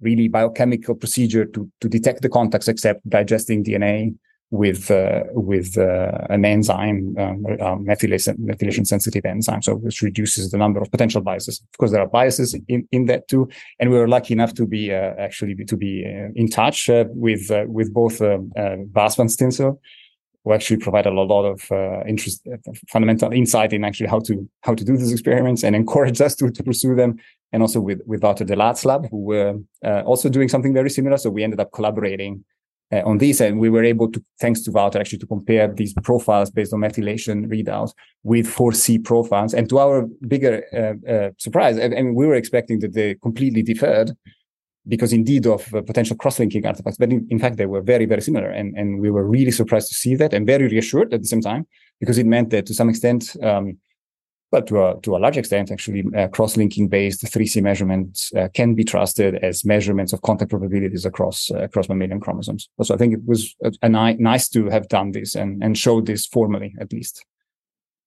really 0.00 0.28
biochemical 0.28 0.94
procedure 0.94 1.44
to 1.44 1.70
to 1.80 1.88
detect 1.88 2.22
the 2.22 2.28
contacts 2.28 2.68
except 2.68 3.06
digesting 3.08 3.62
DNA 3.62 4.14
with 4.50 4.90
uh, 4.90 5.24
with 5.32 5.76
uh, 5.76 6.26
an 6.30 6.44
enzyme, 6.44 7.14
um, 7.18 7.44
uh, 7.46 7.76
methylation, 7.76 8.38
methylation 8.38 8.86
sensitive 8.86 9.24
enzyme, 9.26 9.60
so 9.60 9.74
which 9.74 10.00
reduces 10.00 10.50
the 10.50 10.56
number 10.56 10.80
of 10.80 10.90
potential 10.90 11.20
biases. 11.20 11.60
Of 11.60 11.78
course, 11.78 11.90
there 11.90 12.00
are 12.00 12.06
biases 12.06 12.54
in, 12.66 12.88
in 12.90 13.06
that 13.06 13.28
too, 13.28 13.48
and 13.78 13.90
we 13.90 13.98
were 13.98 14.08
lucky 14.08 14.32
enough 14.32 14.54
to 14.54 14.66
be 14.66 14.92
uh, 14.92 15.14
actually 15.18 15.54
to 15.54 15.76
be 15.76 16.04
uh, 16.06 16.32
in 16.34 16.48
touch 16.48 16.88
uh, 16.88 17.04
with 17.08 17.50
with 17.66 17.92
both 17.92 18.20
Bas 18.20 19.16
van 19.16 19.26
Steensel, 19.26 19.78
who 20.44 20.52
actually 20.54 20.78
provided 20.78 21.12
a 21.12 21.20
lot 21.20 21.44
of 21.44 22.06
interest, 22.06 22.46
fundamental 22.88 23.30
insight 23.32 23.74
in 23.74 23.84
actually 23.84 24.08
how 24.08 24.20
to 24.20 24.48
how 24.62 24.74
to 24.74 24.84
do 24.84 24.96
these 24.96 25.12
experiments, 25.12 25.62
and 25.62 25.76
encouraged 25.76 26.22
us 26.22 26.34
to 26.36 26.50
to 26.50 26.62
pursue 26.62 26.94
them, 26.94 27.18
and 27.52 27.60
also 27.60 27.80
with 27.80 28.00
with 28.06 28.22
Wouter 28.22 28.44
de 28.44 28.56
Laat's 28.56 28.86
lab, 28.86 29.10
who 29.10 29.24
were 29.24 29.58
also 30.06 30.30
doing 30.30 30.48
something 30.48 30.72
very 30.72 30.88
similar. 30.88 31.18
So 31.18 31.28
we 31.28 31.44
ended 31.44 31.60
up 31.60 31.70
collaborating 31.70 32.46
uh, 32.92 33.02
on 33.04 33.18
this, 33.18 33.40
and 33.40 33.58
we 33.58 33.68
were 33.68 33.84
able 33.84 34.10
to, 34.10 34.22
thanks 34.40 34.62
to 34.62 34.70
Wouter, 34.70 34.98
actually 34.98 35.18
to 35.18 35.26
compare 35.26 35.68
these 35.68 35.92
profiles 36.02 36.50
based 36.50 36.72
on 36.72 36.80
methylation 36.80 37.46
readouts 37.46 37.92
with 38.22 38.46
4C 38.46 39.04
profiles. 39.04 39.54
And 39.54 39.68
to 39.68 39.78
our 39.78 40.06
bigger 40.26 40.64
uh, 40.72 41.10
uh, 41.10 41.30
surprise, 41.38 41.78
I, 41.78 41.88
mean, 41.88 42.14
we 42.14 42.26
were 42.26 42.34
expecting 42.34 42.80
that 42.80 42.94
they 42.94 43.14
completely 43.16 43.62
differed 43.62 44.12
because 44.86 45.12
indeed 45.12 45.46
of 45.46 45.74
uh, 45.74 45.82
potential 45.82 46.16
cross-linking 46.16 46.64
artifacts, 46.64 46.96
but 46.96 47.10
in, 47.12 47.26
in, 47.30 47.38
fact 47.38 47.58
they 47.58 47.66
were 47.66 47.82
very, 47.82 48.06
very 48.06 48.22
similar, 48.22 48.48
and 48.48 48.74
and 48.76 49.00
we 49.00 49.10
were 49.10 49.24
really 49.24 49.50
surprised 49.50 49.88
to 49.88 49.94
see 49.94 50.14
that, 50.14 50.32
and 50.32 50.46
very 50.46 50.66
reassured 50.66 51.12
at 51.12 51.20
the 51.20 51.28
same 51.28 51.42
time 51.42 51.66
because 52.00 52.16
it 52.16 52.24
meant 52.24 52.48
that 52.50 52.64
to 52.66 52.74
some 52.74 52.88
extent. 52.88 53.36
Um, 53.42 53.76
but 54.50 54.66
to 54.68 54.82
a, 54.82 55.00
to 55.02 55.16
a 55.16 55.18
large 55.18 55.36
extent, 55.36 55.70
actually, 55.70 56.04
uh, 56.16 56.28
cross-linking 56.28 56.88
based 56.88 57.22
3C 57.22 57.62
measurements 57.62 58.32
uh, 58.34 58.48
can 58.54 58.74
be 58.74 58.84
trusted 58.84 59.36
as 59.36 59.64
measurements 59.64 60.12
of 60.12 60.22
contact 60.22 60.50
probabilities 60.50 61.04
across 61.04 61.50
uh, 61.50 61.58
across 61.58 61.88
mammalian 61.88 62.20
chromosomes. 62.20 62.68
So 62.82 62.94
I 62.94 62.98
think 62.98 63.12
it 63.14 63.20
was 63.26 63.54
a, 63.62 63.72
a 63.82 63.88
ni- 63.88 64.16
nice 64.22 64.48
to 64.50 64.68
have 64.70 64.88
done 64.88 65.12
this 65.12 65.34
and, 65.34 65.62
and 65.62 65.76
show 65.76 66.00
this 66.00 66.26
formally, 66.26 66.74
at 66.80 66.92
least. 66.92 67.24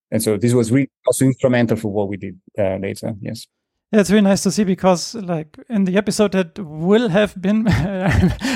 And 0.10 0.22
so 0.22 0.38
this 0.38 0.54
was 0.54 0.72
really 0.72 0.90
also 1.06 1.26
instrumental 1.26 1.78
for 1.78 1.92
what 1.92 2.10
we 2.10 2.18
did 2.18 2.40
uh, 2.58 2.78
later. 2.78 3.14
Yes. 3.22 3.48
Yeah, 3.92 4.00
it's 4.00 4.10
really 4.10 4.22
nice 4.22 4.42
to 4.44 4.52
see 4.52 4.64
because, 4.64 5.16
like, 5.16 5.60
in 5.68 5.84
the 5.84 5.98
episode 5.98 6.32
that 6.32 6.58
will 6.58 7.10
have 7.10 7.40
been, 7.42 7.68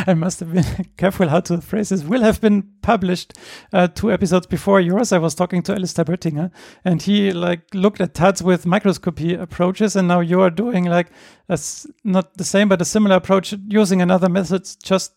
I 0.08 0.14
must 0.14 0.40
have 0.40 0.54
been 0.54 0.64
careful 0.98 1.28
how 1.28 1.42
to 1.42 1.60
phrase 1.60 1.90
this, 1.90 2.04
will 2.04 2.22
have 2.22 2.40
been 2.40 2.64
published 2.82 3.34
uh, 3.74 3.88
two 3.90 4.14
episodes 4.14 4.48
before 4.48 4.80
yours. 4.80 5.12
I 5.12 5.18
was 5.18 5.36
talking 5.36 5.62
to 5.64 5.74
Alistair 5.74 6.06
Boettiger 6.06 6.52
and 6.86 7.02
he, 7.02 7.34
like, 7.34 7.64
looked 7.74 8.00
at 8.00 8.14
TADS 8.14 8.44
with 8.44 8.66
microscopy 8.66 9.34
approaches. 9.34 9.98
And 9.98 10.08
now 10.08 10.22
you 10.22 10.40
are 10.40 10.50
doing, 10.50 10.86
like, 10.86 11.08
a, 11.50 11.60
not 12.06 12.38
the 12.38 12.46
same, 12.46 12.70
but 12.70 12.82
a 12.82 12.86
similar 12.86 13.18
approach 13.18 13.54
using 13.68 14.02
another 14.02 14.30
method, 14.30 14.66
just 14.84 15.16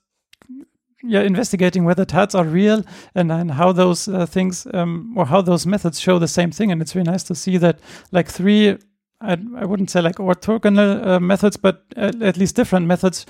yeah, 1.04 1.22
investigating 1.22 1.85
whether 1.85 2.04
TADS 2.04 2.35
are 2.35 2.44
real 2.44 2.85
and, 3.14 3.31
and 3.31 3.52
how 3.52 3.70
those 3.70 4.09
uh, 4.09 4.26
things 4.26 4.66
um, 4.74 5.14
or 5.16 5.26
how 5.26 5.40
those 5.40 5.64
methods 5.64 6.00
show 6.00 6.18
the 6.18 6.26
same 6.26 6.50
thing. 6.50 6.72
And 6.72 6.83
it's 6.83 6.96
really 6.96 7.09
nice 7.09 7.22
to 7.24 7.37
see 7.37 7.57
that, 7.59 7.78
like, 8.11 8.28
three 8.28 8.78
I, 9.20 9.37
I 9.57 9.64
wouldn't 9.64 9.90
say 9.90 10.00
like 10.00 10.16
orthogonal 10.16 11.07
uh, 11.07 11.20
methods, 11.20 11.57
but 11.57 11.85
at, 11.96 12.20
at, 12.22 12.37
least 12.37 12.57
different 12.57 12.87
methods 12.87 13.26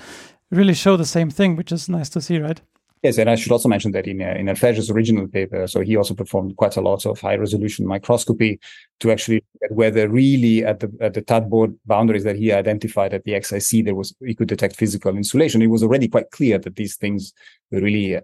really 0.51 0.73
show 0.73 0.97
the 0.97 1.05
same 1.05 1.29
thing, 1.29 1.55
which 1.55 1.71
is 1.71 1.89
nice 1.89 2.09
to 2.09 2.21
see, 2.21 2.39
right? 2.39 2.61
Yes, 3.01 3.17
and 3.17 3.29
I 3.29 3.35
should 3.35 3.53
also 3.53 3.69
mention 3.69 3.93
that 3.93 4.07
in 4.07 4.21
uh, 4.21 4.35
in 4.37 4.47
Elphège's 4.47 4.91
original 4.91 5.25
paper, 5.25 5.65
so 5.67 5.79
he 5.79 5.95
also 5.95 6.13
performed 6.13 6.57
quite 6.57 6.75
a 6.75 6.81
lot 6.81 7.05
of 7.05 7.21
high 7.21 7.37
resolution 7.37 7.87
microscopy 7.87 8.59
to 8.99 9.09
actually 9.09 9.41
get 9.61 9.71
whether 9.71 10.09
really 10.09 10.65
at 10.65 10.81
the 10.81 10.91
at 10.99 11.13
the 11.13 11.21
TAD 11.21 11.49
board 11.49 11.73
boundaries 11.85 12.25
that 12.25 12.35
he 12.35 12.51
identified 12.51 13.13
at 13.13 13.23
the 13.23 13.31
XIC 13.31 13.85
there 13.85 13.95
was 13.95 14.13
he 14.25 14.35
could 14.35 14.49
detect 14.49 14.75
physical 14.75 15.15
insulation. 15.15 15.61
It 15.61 15.67
was 15.67 15.81
already 15.81 16.09
quite 16.09 16.31
clear 16.31 16.59
that 16.59 16.75
these 16.75 16.97
things 16.97 17.31
were 17.71 17.79
really 17.79 18.17
uh, 18.17 18.21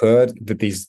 that 0.00 0.58
this 0.58 0.88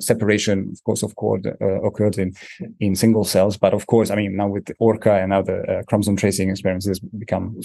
separation, 0.00 0.70
of 0.72 0.84
course, 0.84 1.02
of 1.02 1.14
course, 1.14 1.42
uh, 1.46 1.82
occurred 1.82 2.18
in 2.18 2.32
in 2.80 2.96
single 2.96 3.24
cells. 3.24 3.56
But 3.56 3.74
of 3.74 3.86
course, 3.86 4.10
I 4.10 4.16
mean, 4.16 4.36
now 4.36 4.48
with 4.48 4.70
ORCA 4.78 5.22
and 5.22 5.32
other 5.32 5.68
uh, 5.70 5.82
chromosome 5.88 6.16
tracing 6.16 6.50
experiments, 6.50 6.86
it's 6.86 6.98
become 6.98 7.60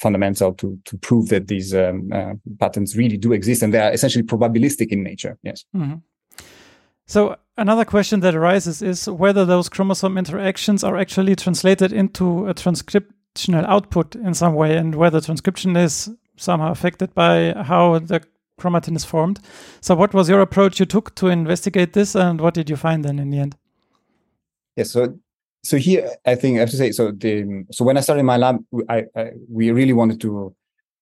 fundamental 0.00 0.54
to 0.54 0.78
to 0.84 0.98
prove 0.98 1.28
that 1.28 1.48
these 1.48 1.74
um, 1.74 2.10
uh, 2.12 2.34
patterns 2.58 2.96
really 2.96 3.16
do 3.16 3.32
exist 3.32 3.62
and 3.62 3.72
they 3.72 3.80
are 3.80 3.92
essentially 3.92 4.24
probabilistic 4.24 4.88
in 4.88 5.02
nature. 5.02 5.38
Yes. 5.42 5.64
Mm-hmm. 5.74 5.96
So 7.06 7.36
another 7.56 7.84
question 7.84 8.20
that 8.20 8.34
arises 8.34 8.82
is 8.82 9.08
whether 9.08 9.46
those 9.46 9.70
chromosome 9.70 10.18
interactions 10.18 10.84
are 10.84 10.96
actually 10.96 11.36
translated 11.36 11.92
into 11.92 12.46
a 12.48 12.54
transcriptional 12.54 13.64
output 13.66 14.14
in 14.14 14.34
some 14.34 14.54
way, 14.54 14.76
and 14.76 14.94
whether 14.94 15.20
transcription 15.20 15.76
is 15.76 16.10
somehow 16.36 16.70
affected 16.70 17.14
by 17.14 17.54
how 17.54 17.98
the 17.98 18.20
chromatin 18.58 18.96
is 18.96 19.04
formed. 19.04 19.40
So, 19.80 19.94
what 19.94 20.12
was 20.12 20.28
your 20.28 20.40
approach 20.40 20.80
you 20.80 20.86
took 20.86 21.14
to 21.16 21.28
investigate 21.28 21.92
this, 21.92 22.14
and 22.14 22.40
what 22.40 22.54
did 22.54 22.68
you 22.68 22.76
find 22.76 23.04
then 23.04 23.18
in 23.18 23.30
the 23.30 23.38
end? 23.38 23.56
Yeah, 24.76 24.84
so 24.84 25.18
so 25.62 25.76
here 25.76 26.10
I 26.24 26.34
think 26.34 26.56
I 26.56 26.60
have 26.60 26.70
to 26.70 26.76
say 26.76 26.92
so 26.92 27.10
the 27.10 27.64
so 27.72 27.84
when 27.84 27.96
I 27.96 28.00
started 28.00 28.22
my 28.22 28.36
lab, 28.36 28.64
I, 28.88 29.06
I 29.16 29.30
we 29.48 29.70
really 29.70 29.92
wanted 29.92 30.20
to 30.20 30.54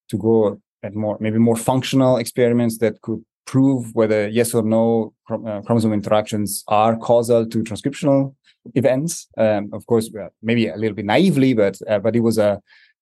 to 0.09 0.19
go 0.19 0.61
at 0.83 0.95
more 0.95 1.17
maybe 1.21 1.39
more 1.39 1.57
functional 1.57 2.17
experiments 2.17 2.79
that 2.79 3.01
could 3.03 3.25
prove 3.47 3.95
whether 3.95 4.29
yes 4.29 4.55
or 4.55 4.63
no 4.63 5.13
uh, 5.31 5.61
chromosome 5.63 5.93
interactions 5.93 6.65
are 6.69 6.97
causal 6.97 7.47
to 7.47 7.63
transcriptional 7.63 8.35
events. 8.75 9.29
Um, 9.37 9.71
of 9.73 9.87
course, 9.87 10.11
maybe 10.43 10.69
a 10.69 10.77
little 10.77 10.97
bit 10.97 11.05
naively, 11.05 11.55
but 11.55 11.79
uh, 11.89 11.99
but 11.99 12.17
it 12.17 12.21
was 12.21 12.39
a 12.39 12.61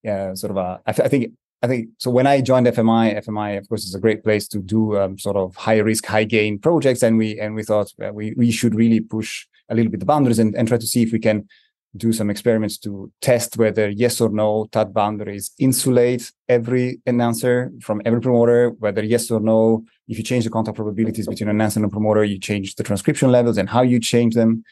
uh, 0.08 0.34
sort 0.34 0.50
of 0.50 0.56
a 0.56 0.80
I, 0.86 0.92
th- 0.92 1.06
I 1.06 1.08
think 1.08 1.32
I 1.64 1.66
think 1.66 1.88
so. 1.96 2.10
When 2.10 2.26
I 2.26 2.42
joined 2.42 2.66
FMI, 2.66 3.24
FMI, 3.24 3.56
of 3.56 3.66
course, 3.70 3.84
is 3.84 3.94
a 3.94 3.98
great 3.98 4.22
place 4.22 4.46
to 4.48 4.58
do 4.58 4.98
um, 4.98 5.18
sort 5.18 5.36
of 5.36 5.56
high 5.56 5.78
risk, 5.78 6.04
high 6.04 6.24
gain 6.24 6.58
projects, 6.58 7.02
and 7.02 7.16
we 7.16 7.40
and 7.40 7.54
we 7.54 7.62
thought 7.62 7.90
uh, 8.04 8.12
we 8.12 8.34
we 8.36 8.50
should 8.50 8.74
really 8.74 9.00
push 9.00 9.46
a 9.70 9.74
little 9.74 9.90
bit 9.90 10.00
the 10.00 10.06
boundaries 10.06 10.38
and, 10.38 10.54
and 10.54 10.68
try 10.68 10.76
to 10.76 10.86
see 10.86 11.02
if 11.02 11.10
we 11.10 11.18
can 11.18 11.48
do 11.96 12.12
some 12.12 12.28
experiments 12.28 12.76
to 12.76 13.10
test 13.22 13.56
whether 13.56 13.88
yes 13.88 14.20
or 14.20 14.28
no 14.28 14.66
TAD 14.72 14.92
boundaries 14.92 15.52
insulate 15.58 16.30
every 16.50 17.00
enhancer 17.06 17.72
from 17.80 18.02
every 18.04 18.20
promoter, 18.20 18.70
whether 18.80 19.02
yes 19.02 19.30
or 19.30 19.40
no, 19.40 19.84
if 20.08 20.18
you 20.18 20.24
change 20.24 20.44
the 20.44 20.50
contact 20.50 20.76
probabilities 20.76 21.26
between 21.26 21.48
an 21.48 21.56
enhancer 21.56 21.80
and 21.80 21.90
promoter, 21.90 22.24
you 22.24 22.38
change 22.38 22.74
the 22.74 22.82
transcription 22.82 23.32
levels 23.32 23.56
and 23.56 23.70
how 23.70 23.80
you 23.80 23.98
change 24.00 24.34
them, 24.34 24.64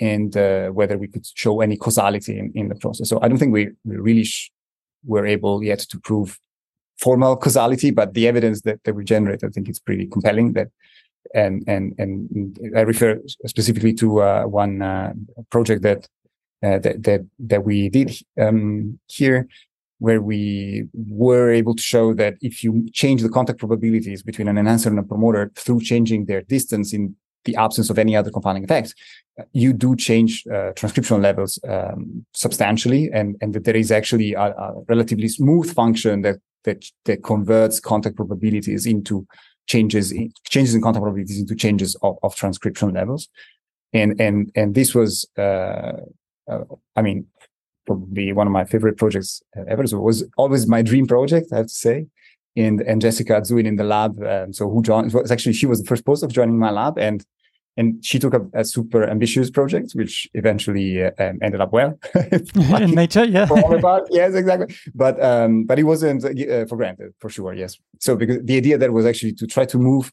and 0.00 0.38
uh, 0.38 0.68
whether 0.68 0.96
we 0.96 1.08
could 1.08 1.26
show 1.34 1.60
any 1.60 1.76
causality 1.76 2.38
in, 2.38 2.50
in 2.54 2.68
the 2.68 2.76
process. 2.76 3.10
So 3.10 3.18
I 3.20 3.28
don't 3.28 3.36
think 3.36 3.52
we, 3.52 3.68
we 3.84 3.96
really 3.96 4.24
sh- 4.24 4.50
were 5.04 5.26
able 5.26 5.62
yet 5.62 5.80
to 5.80 5.98
prove 6.00 6.38
formal 6.98 7.36
causality, 7.36 7.90
but 7.90 8.14
the 8.14 8.28
evidence 8.28 8.60
that, 8.62 8.82
that 8.84 8.94
we 8.94 9.04
generate, 9.04 9.42
I 9.42 9.48
think 9.48 9.68
it's 9.68 9.78
pretty 9.78 10.06
compelling 10.06 10.52
that 10.52 10.68
and 11.34 11.62
and 11.66 11.94
and 11.98 12.58
I 12.76 12.80
refer 12.80 13.20
specifically 13.46 13.92
to 13.94 14.22
uh, 14.22 14.44
one 14.44 14.82
uh, 14.82 15.12
project 15.50 15.82
that, 15.82 16.08
uh, 16.64 16.78
that 16.78 17.02
that 17.04 17.26
that 17.38 17.64
we 17.64 17.88
did 17.88 18.16
um, 18.40 18.98
here, 19.06 19.46
where 19.98 20.20
we 20.20 20.88
were 20.94 21.50
able 21.50 21.74
to 21.74 21.82
show 21.82 22.14
that 22.14 22.34
if 22.40 22.64
you 22.64 22.88
change 22.92 23.22
the 23.22 23.28
contact 23.28 23.58
probabilities 23.58 24.22
between 24.22 24.48
an 24.48 24.58
enhancer 24.58 24.88
and 24.88 24.98
a 24.98 25.02
promoter 25.02 25.52
through 25.54 25.80
changing 25.80 26.26
their 26.26 26.42
distance 26.42 26.92
in 26.92 27.14
the 27.44 27.56
absence 27.56 27.90
of 27.90 27.98
any 27.98 28.16
other 28.16 28.30
confounding 28.30 28.64
effects, 28.64 28.94
you 29.52 29.72
do 29.72 29.96
change 29.96 30.44
uh, 30.52 30.72
transcription 30.72 31.22
levels 31.22 31.58
um, 31.68 32.24
substantially, 32.34 33.10
and 33.12 33.36
and 33.40 33.54
that 33.54 33.64
there 33.64 33.76
is 33.76 33.90
actually 33.90 34.34
a, 34.34 34.48
a, 34.50 34.74
relatively 34.88 35.28
smooth 35.28 35.72
function 35.72 36.22
that 36.22 36.36
that 36.64 36.84
that 37.04 37.22
converts 37.22 37.80
contact 37.80 38.16
probabilities 38.16 38.86
into 38.86 39.26
changes 39.66 40.12
in, 40.12 40.32
changes 40.48 40.74
in 40.74 40.82
contact 40.82 41.02
probabilities 41.02 41.40
into 41.40 41.54
changes 41.54 41.96
of, 42.02 42.16
of 42.22 42.34
transcription 42.36 42.92
levels, 42.92 43.28
and 43.92 44.20
and 44.20 44.50
and 44.54 44.74
this 44.74 44.94
was, 44.94 45.26
uh, 45.38 45.92
uh, 46.48 46.64
I 46.96 47.02
mean, 47.02 47.26
probably 47.86 48.32
one 48.32 48.46
of 48.46 48.52
my 48.52 48.64
favorite 48.64 48.98
projects 48.98 49.42
ever. 49.68 49.86
So 49.86 49.98
it 49.98 50.02
was 50.02 50.24
always 50.36 50.66
my 50.66 50.82
dream 50.82 51.06
project, 51.06 51.52
I 51.52 51.58
have 51.58 51.66
to 51.66 51.72
say. 51.72 52.06
And 52.56 52.80
and 52.80 53.00
Jessica 53.00 53.40
Zuin 53.42 53.66
in 53.66 53.76
the 53.76 53.84
lab, 53.84 54.20
um, 54.22 54.52
so 54.52 54.68
who 54.68 54.82
joined 54.82 55.12
was 55.12 55.30
actually 55.30 55.52
she 55.52 55.66
was 55.66 55.80
the 55.80 55.86
first 55.86 56.04
postdoc 56.04 56.32
joining 56.32 56.58
my 56.58 56.70
lab, 56.70 56.98
and 56.98 57.24
and 57.76 58.04
she 58.04 58.18
took 58.18 58.34
a, 58.34 58.42
a, 58.52 58.64
super 58.64 59.08
ambitious 59.08 59.50
project, 59.50 59.92
which 59.92 60.28
eventually 60.34 61.04
uh, 61.04 61.10
um, 61.18 61.38
ended 61.40 61.60
up 61.60 61.72
well 61.72 61.98
in 62.14 62.90
nature. 62.90 63.24
Yeah, 63.24 63.46
All 63.50 63.74
about, 63.74 64.08
yes, 64.10 64.34
exactly. 64.34 64.74
But 64.94 65.22
um, 65.22 65.64
but 65.64 65.78
it 65.78 65.84
wasn't 65.84 66.24
uh, 66.24 66.66
for 66.66 66.76
granted 66.76 67.14
for 67.20 67.30
sure. 67.30 67.54
Yes. 67.54 67.78
So 68.00 68.16
because 68.16 68.38
the 68.42 68.56
idea 68.56 68.76
there 68.78 68.92
was 68.92 69.06
actually 69.06 69.32
to 69.34 69.46
try 69.46 69.64
to 69.66 69.78
move 69.78 70.12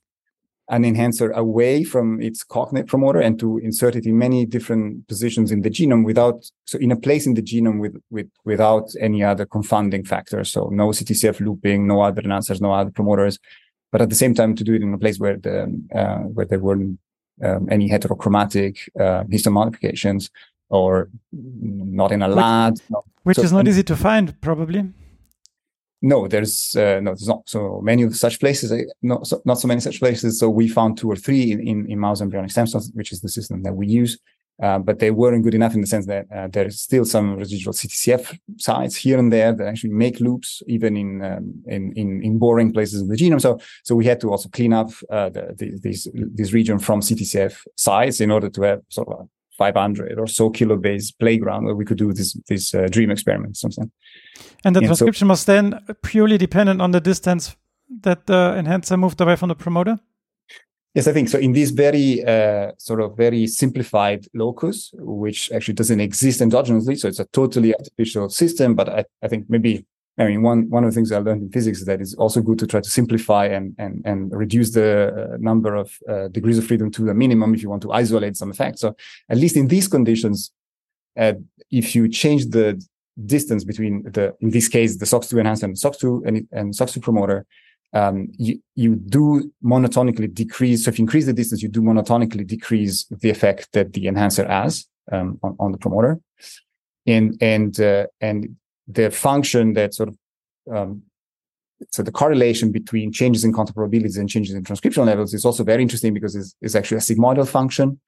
an 0.69 0.83
enhancer 0.83 1.31
away 1.31 1.83
from 1.83 2.21
its 2.21 2.43
cognate 2.43 2.87
promoter 2.87 3.19
and 3.19 3.39
to 3.39 3.57
insert 3.59 3.95
it 3.95 4.05
in 4.05 4.17
many 4.17 4.45
different 4.45 5.07
positions 5.07 5.51
in 5.51 5.61
the 5.61 5.69
genome 5.69 6.03
without 6.03 6.43
so 6.65 6.77
in 6.79 6.91
a 6.91 6.95
place 6.95 7.25
in 7.25 7.35
the 7.35 7.41
genome 7.41 7.79
with 7.79 7.95
with 8.09 8.29
without 8.43 8.89
any 8.99 9.23
other 9.23 9.45
confounding 9.45 10.03
factors. 10.03 10.51
So 10.51 10.69
no 10.69 10.89
CTCF 10.89 11.39
looping, 11.39 11.87
no 11.87 12.01
other 12.01 12.21
enhancers, 12.21 12.59
no 12.61 12.73
other 12.73 12.91
promoters. 12.91 13.39
But 13.91 14.01
at 14.01 14.09
the 14.09 14.15
same 14.15 14.35
time, 14.35 14.55
to 14.55 14.63
do 14.65 14.73
it 14.73 14.81
in 14.81 14.93
a 14.93 14.97
place 14.97 15.19
where 15.19 15.37
the 15.37 15.63
uh, 15.95 16.23
where 16.35 16.45
there 16.45 16.59
weren't 16.59 16.99
um, 17.43 17.67
any 17.71 17.89
heterochromatic 17.89 18.77
uh, 18.99 19.23
histone 19.23 19.53
modifications 19.53 20.29
or 20.69 21.09
not 21.31 22.11
in 22.11 22.21
a 22.21 22.27
lab. 22.27 22.77
No. 22.89 23.03
Which 23.23 23.37
so, 23.37 23.43
is 23.43 23.53
not 23.53 23.67
easy 23.67 23.83
to 23.83 23.95
find, 23.95 24.39
probably. 24.41 24.89
No, 26.01 26.27
there's 26.27 26.75
uh, 26.75 26.99
no, 27.01 27.11
there's 27.11 27.27
not 27.27 27.49
so 27.49 27.81
many 27.81 28.03
of 28.03 28.15
such 28.15 28.39
places. 28.39 28.71
Uh, 28.71 28.83
not 29.01 29.25
so, 29.25 29.41
not 29.45 29.59
so 29.59 29.67
many 29.67 29.81
such 29.81 29.99
places. 29.99 30.39
So 30.39 30.49
we 30.49 30.67
found 30.67 30.97
two 30.97 31.09
or 31.09 31.15
three 31.15 31.51
in, 31.51 31.59
in, 31.67 31.91
in 31.91 31.99
mouse 31.99 32.21
embryonic 32.21 32.51
stem 32.51 32.67
cells, 32.67 32.91
which 32.93 33.11
is 33.11 33.21
the 33.21 33.29
system 33.29 33.63
that 33.63 33.73
we 33.73 33.87
use. 33.87 34.19
Uh, 34.61 34.79
but 34.79 34.97
they 34.97 35.11
weren't 35.11 35.43
good 35.43 35.53
enough 35.53 35.75
in 35.75 35.81
the 35.81 35.87
sense 35.87 36.07
that 36.07 36.25
uh, 36.35 36.47
there's 36.51 36.81
still 36.81 37.05
some 37.05 37.35
residual 37.35 37.73
CTCF 37.73 38.39
sites 38.57 38.95
here 38.95 39.19
and 39.19 39.31
there 39.31 39.53
that 39.53 39.67
actually 39.67 39.91
make 39.91 40.19
loops, 40.19 40.63
even 40.67 40.97
in 40.97 41.23
um, 41.23 41.63
in, 41.67 41.93
in, 41.93 42.23
in 42.23 42.39
boring 42.39 42.73
places 42.73 43.01
in 43.01 43.07
the 43.07 43.15
genome. 43.15 43.41
So 43.41 43.59
so 43.83 43.95
we 43.95 44.05
had 44.05 44.19
to 44.21 44.31
also 44.31 44.49
clean 44.49 44.73
up 44.73 44.89
uh, 45.11 45.29
the, 45.29 45.53
the, 45.57 45.79
this 45.81 46.07
this 46.13 46.53
region 46.53 46.79
from 46.79 47.01
CTCF 47.01 47.65
sites 47.75 48.19
in 48.19 48.31
order 48.31 48.49
to 48.49 48.61
have 48.63 48.81
sort 48.89 49.09
of 49.09 49.27
500 49.57 50.19
or 50.19 50.27
so 50.27 50.49
kilobase 50.49 51.13
playground 51.19 51.65
where 51.65 51.75
we 51.75 51.85
could 51.85 51.97
do 51.97 52.13
this 52.13 52.37
this 52.47 52.73
uh, 52.73 52.87
dream 52.89 53.11
experiment. 53.11 53.57
Something. 53.57 53.91
And 54.63 54.75
the 54.75 54.81
transcription 54.81 55.27
so, 55.27 55.31
was 55.31 55.45
then 55.45 55.79
purely 56.03 56.37
dependent 56.37 56.81
on 56.81 56.91
the 56.91 57.01
distance 57.01 57.55
that 58.01 58.27
the 58.27 58.55
enhancer 58.57 58.97
moved 58.97 59.21
away 59.21 59.35
from 59.35 59.49
the 59.49 59.55
promoter. 59.55 59.99
Yes, 60.93 61.07
I 61.07 61.13
think 61.13 61.29
so. 61.29 61.37
In 61.37 61.53
this 61.53 61.69
very 61.69 62.23
uh, 62.25 62.71
sort 62.79 63.01
of 63.01 63.15
very 63.15 63.45
simplified 63.45 64.25
locus, 64.33 64.91
which 64.95 65.51
actually 65.51 65.75
doesn't 65.75 65.99
exist 65.99 66.41
endogenously, 66.41 66.97
so 66.97 67.07
it's 67.07 67.19
a 67.19 67.25
totally 67.25 67.75
artificial 67.75 68.29
system. 68.29 68.73
But 68.73 68.89
I, 68.89 69.05
I 69.21 69.27
think 69.27 69.45
maybe 69.47 69.85
I 70.17 70.25
mean 70.25 70.41
one 70.41 70.69
one 70.69 70.83
of 70.83 70.89
the 70.91 70.95
things 70.95 71.11
I 71.11 71.19
learned 71.19 71.43
in 71.43 71.49
physics 71.51 71.79
is 71.79 71.85
that 71.85 72.01
it's 72.01 72.15
also 72.15 72.41
good 72.41 72.59
to 72.59 72.67
try 72.67 72.81
to 72.81 72.89
simplify 72.89 73.45
and 73.45 73.75
and 73.77 74.01
and 74.05 74.31
reduce 74.31 74.71
the 74.71 75.31
uh, 75.33 75.37
number 75.39 75.75
of 75.75 75.91
uh, 76.09 76.27
degrees 76.29 76.57
of 76.57 76.65
freedom 76.65 76.89
to 76.91 77.03
the 77.03 77.13
minimum 77.13 77.53
if 77.53 77.61
you 77.61 77.69
want 77.69 77.83
to 77.83 77.91
isolate 77.91 78.35
some 78.35 78.49
effects. 78.49 78.81
So 78.81 78.95
at 79.29 79.37
least 79.37 79.55
in 79.55 79.67
these 79.67 79.87
conditions, 79.87 80.51
uh, 81.17 81.33
if 81.69 81.95
you 81.95 82.07
change 82.09 82.47
the 82.47 82.81
distance 83.25 83.63
between 83.63 84.03
the 84.03 84.35
in 84.41 84.49
this 84.51 84.67
case 84.67 84.97
the 84.97 85.05
SOX2 85.05 85.39
enhancer 85.39 85.65
and 85.65 85.75
SOX2 85.75 86.27
and, 86.27 86.47
and 86.51 86.73
SOX2 86.73 87.01
promoter, 87.01 87.45
um, 87.93 88.27
you, 88.37 88.61
you 88.75 88.95
do 88.95 89.51
monotonically 89.63 90.33
decrease. 90.33 90.85
So 90.85 90.89
if 90.89 90.99
you 90.99 91.03
increase 91.03 91.25
the 91.25 91.33
distance, 91.33 91.61
you 91.61 91.69
do 91.69 91.81
monotonically 91.81 92.45
decrease 92.45 93.05
the 93.05 93.29
effect 93.29 93.69
that 93.73 93.93
the 93.93 94.07
enhancer 94.07 94.45
has 94.47 94.85
um, 95.11 95.39
on, 95.43 95.55
on, 95.59 95.71
the 95.71 95.77
promoter. 95.77 96.19
And, 97.05 97.37
and, 97.41 97.79
uh, 97.79 98.07
and 98.19 98.55
the 98.87 99.11
function 99.11 99.73
that 99.73 99.93
sort 99.93 100.09
of, 100.09 100.17
um, 100.73 101.03
so 101.91 102.01
the 102.01 102.11
correlation 102.11 102.71
between 102.71 103.11
changes 103.11 103.43
in 103.43 103.53
contact 103.53 103.75
probabilities 103.75 104.17
and 104.17 104.29
changes 104.29 104.55
in 104.55 104.63
transcription 104.63 105.05
levels 105.05 105.33
is 105.33 105.45
also 105.45 105.63
very 105.63 105.81
interesting 105.81 106.13
because 106.13 106.35
it's, 106.35 106.55
it's 106.61 106.75
actually 106.75 106.97
a 106.97 107.01
sigmoidal 107.01 107.47
function 107.47 107.99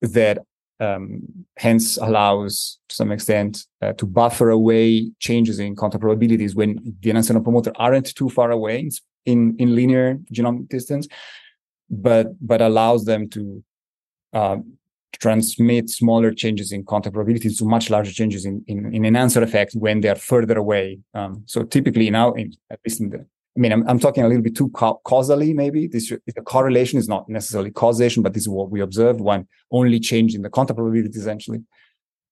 that 0.00 0.38
um, 0.80 1.22
hence 1.56 1.96
allows 1.96 2.78
to 2.88 2.94
some 2.94 3.10
extent 3.10 3.66
uh, 3.82 3.92
to 3.94 4.06
buffer 4.06 4.50
away 4.50 5.10
changes 5.18 5.58
in 5.58 5.74
contact 5.74 6.02
probabilities 6.02 6.54
when 6.54 6.96
the 7.00 7.10
enhancer 7.10 7.38
promoter 7.40 7.72
aren't 7.76 8.14
too 8.14 8.28
far 8.28 8.50
away 8.50 8.90
in, 9.24 9.56
in 9.58 9.74
linear 9.74 10.18
genomic 10.32 10.68
distance, 10.68 11.08
but 11.88 12.28
but 12.46 12.60
allows 12.60 13.04
them 13.04 13.28
to 13.30 13.62
uh, 14.32 14.56
transmit 15.18 15.90
smaller 15.90 16.32
changes 16.32 16.72
in 16.72 16.84
contact 16.84 17.14
probability 17.14 17.50
to 17.50 17.64
much 17.64 17.90
larger 17.90 18.12
changes 18.12 18.44
in, 18.44 18.64
in, 18.66 18.94
in 18.94 19.04
enhancer 19.04 19.42
effect 19.42 19.74
when 19.74 20.00
they 20.00 20.08
are 20.08 20.16
further 20.16 20.58
away. 20.58 20.98
Um, 21.14 21.42
so 21.46 21.62
typically 21.62 22.10
now, 22.10 22.32
in, 22.32 22.52
at 22.70 22.80
least 22.84 23.00
in 23.00 23.10
the 23.10 23.26
I 23.56 23.58
mean, 23.58 23.72
I'm, 23.72 23.88
I'm 23.88 23.98
talking 23.98 24.22
a 24.22 24.28
little 24.28 24.42
bit 24.42 24.54
too 24.54 24.68
ca- 24.68 24.98
causally, 25.04 25.54
maybe. 25.54 25.86
This 25.86 26.10
the 26.10 26.42
correlation 26.42 26.98
is 26.98 27.08
not 27.08 27.26
necessarily 27.28 27.70
causation, 27.70 28.22
but 28.22 28.34
this 28.34 28.42
is 28.42 28.50
what 28.50 28.70
we 28.70 28.82
observed. 28.82 29.18
One 29.20 29.48
only 29.70 29.98
change 29.98 30.34
in 30.34 30.42
the 30.42 30.50
contact 30.50 30.76
probability, 30.76 31.18
essentially. 31.18 31.62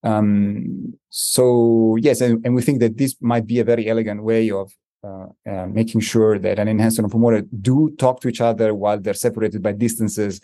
Um, 0.02 0.98
so 1.08 1.96
yes, 1.98 2.20
and, 2.20 2.44
and, 2.44 2.54
we 2.54 2.60
think 2.60 2.80
that 2.80 2.98
this 2.98 3.16
might 3.22 3.46
be 3.46 3.58
a 3.58 3.64
very 3.64 3.88
elegant 3.88 4.22
way 4.22 4.50
of 4.50 4.70
uh, 5.02 5.28
uh, 5.50 5.66
making 5.66 6.02
sure 6.02 6.38
that 6.38 6.58
an 6.58 6.68
enhancer 6.68 7.00
and 7.00 7.10
promoter 7.10 7.40
do 7.62 7.94
talk 7.98 8.20
to 8.20 8.28
each 8.28 8.42
other 8.42 8.74
while 8.74 9.00
they're 9.00 9.14
separated 9.14 9.62
by 9.62 9.72
distances 9.72 10.42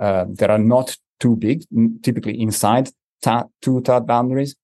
uh, 0.00 0.24
that 0.30 0.50
are 0.50 0.58
not 0.58 0.96
too 1.20 1.36
big, 1.36 1.64
typically 2.02 2.40
inside 2.40 2.88
ta- 3.22 3.46
two 3.62 3.80
TAD 3.82 4.06
boundaries, 4.06 4.56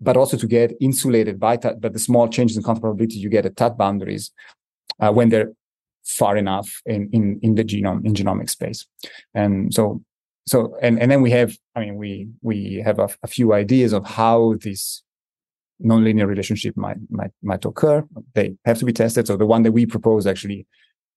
but 0.00 0.16
also 0.16 0.36
to 0.36 0.46
get 0.46 0.72
insulated 0.80 1.38
by 1.38 1.56
TAD, 1.56 1.80
but 1.80 1.92
the 1.92 1.98
small 1.98 2.26
changes 2.28 2.56
in 2.56 2.62
contact 2.62 2.82
probability 2.82 3.16
you 3.16 3.28
get 3.28 3.46
at 3.46 3.56
TAD 3.56 3.76
boundaries 3.76 4.32
uh, 4.98 5.12
when 5.12 5.28
they're 5.28 5.52
far 6.04 6.36
enough 6.36 6.80
in, 6.86 7.08
in, 7.12 7.38
in 7.42 7.54
the 7.54 7.64
genome, 7.64 8.04
in 8.04 8.14
genomic 8.14 8.48
space. 8.50 8.86
And 9.34 9.72
so, 9.72 10.02
so, 10.46 10.74
and, 10.82 10.98
and 11.00 11.10
then 11.10 11.22
we 11.22 11.30
have, 11.30 11.56
I 11.76 11.80
mean, 11.80 11.96
we, 11.96 12.28
we 12.42 12.82
have 12.84 12.98
a, 12.98 13.08
a 13.22 13.28
few 13.28 13.52
ideas 13.52 13.92
of 13.92 14.06
how 14.06 14.54
this 14.62 15.02
nonlinear 15.84 16.26
relationship 16.26 16.76
might, 16.76 16.96
might, 17.10 17.30
might 17.42 17.64
occur. 17.64 18.04
They 18.34 18.56
have 18.64 18.78
to 18.78 18.84
be 18.84 18.92
tested. 18.92 19.26
So 19.26 19.36
the 19.36 19.46
one 19.46 19.62
that 19.62 19.72
we 19.72 19.86
propose 19.86 20.26
actually 20.26 20.66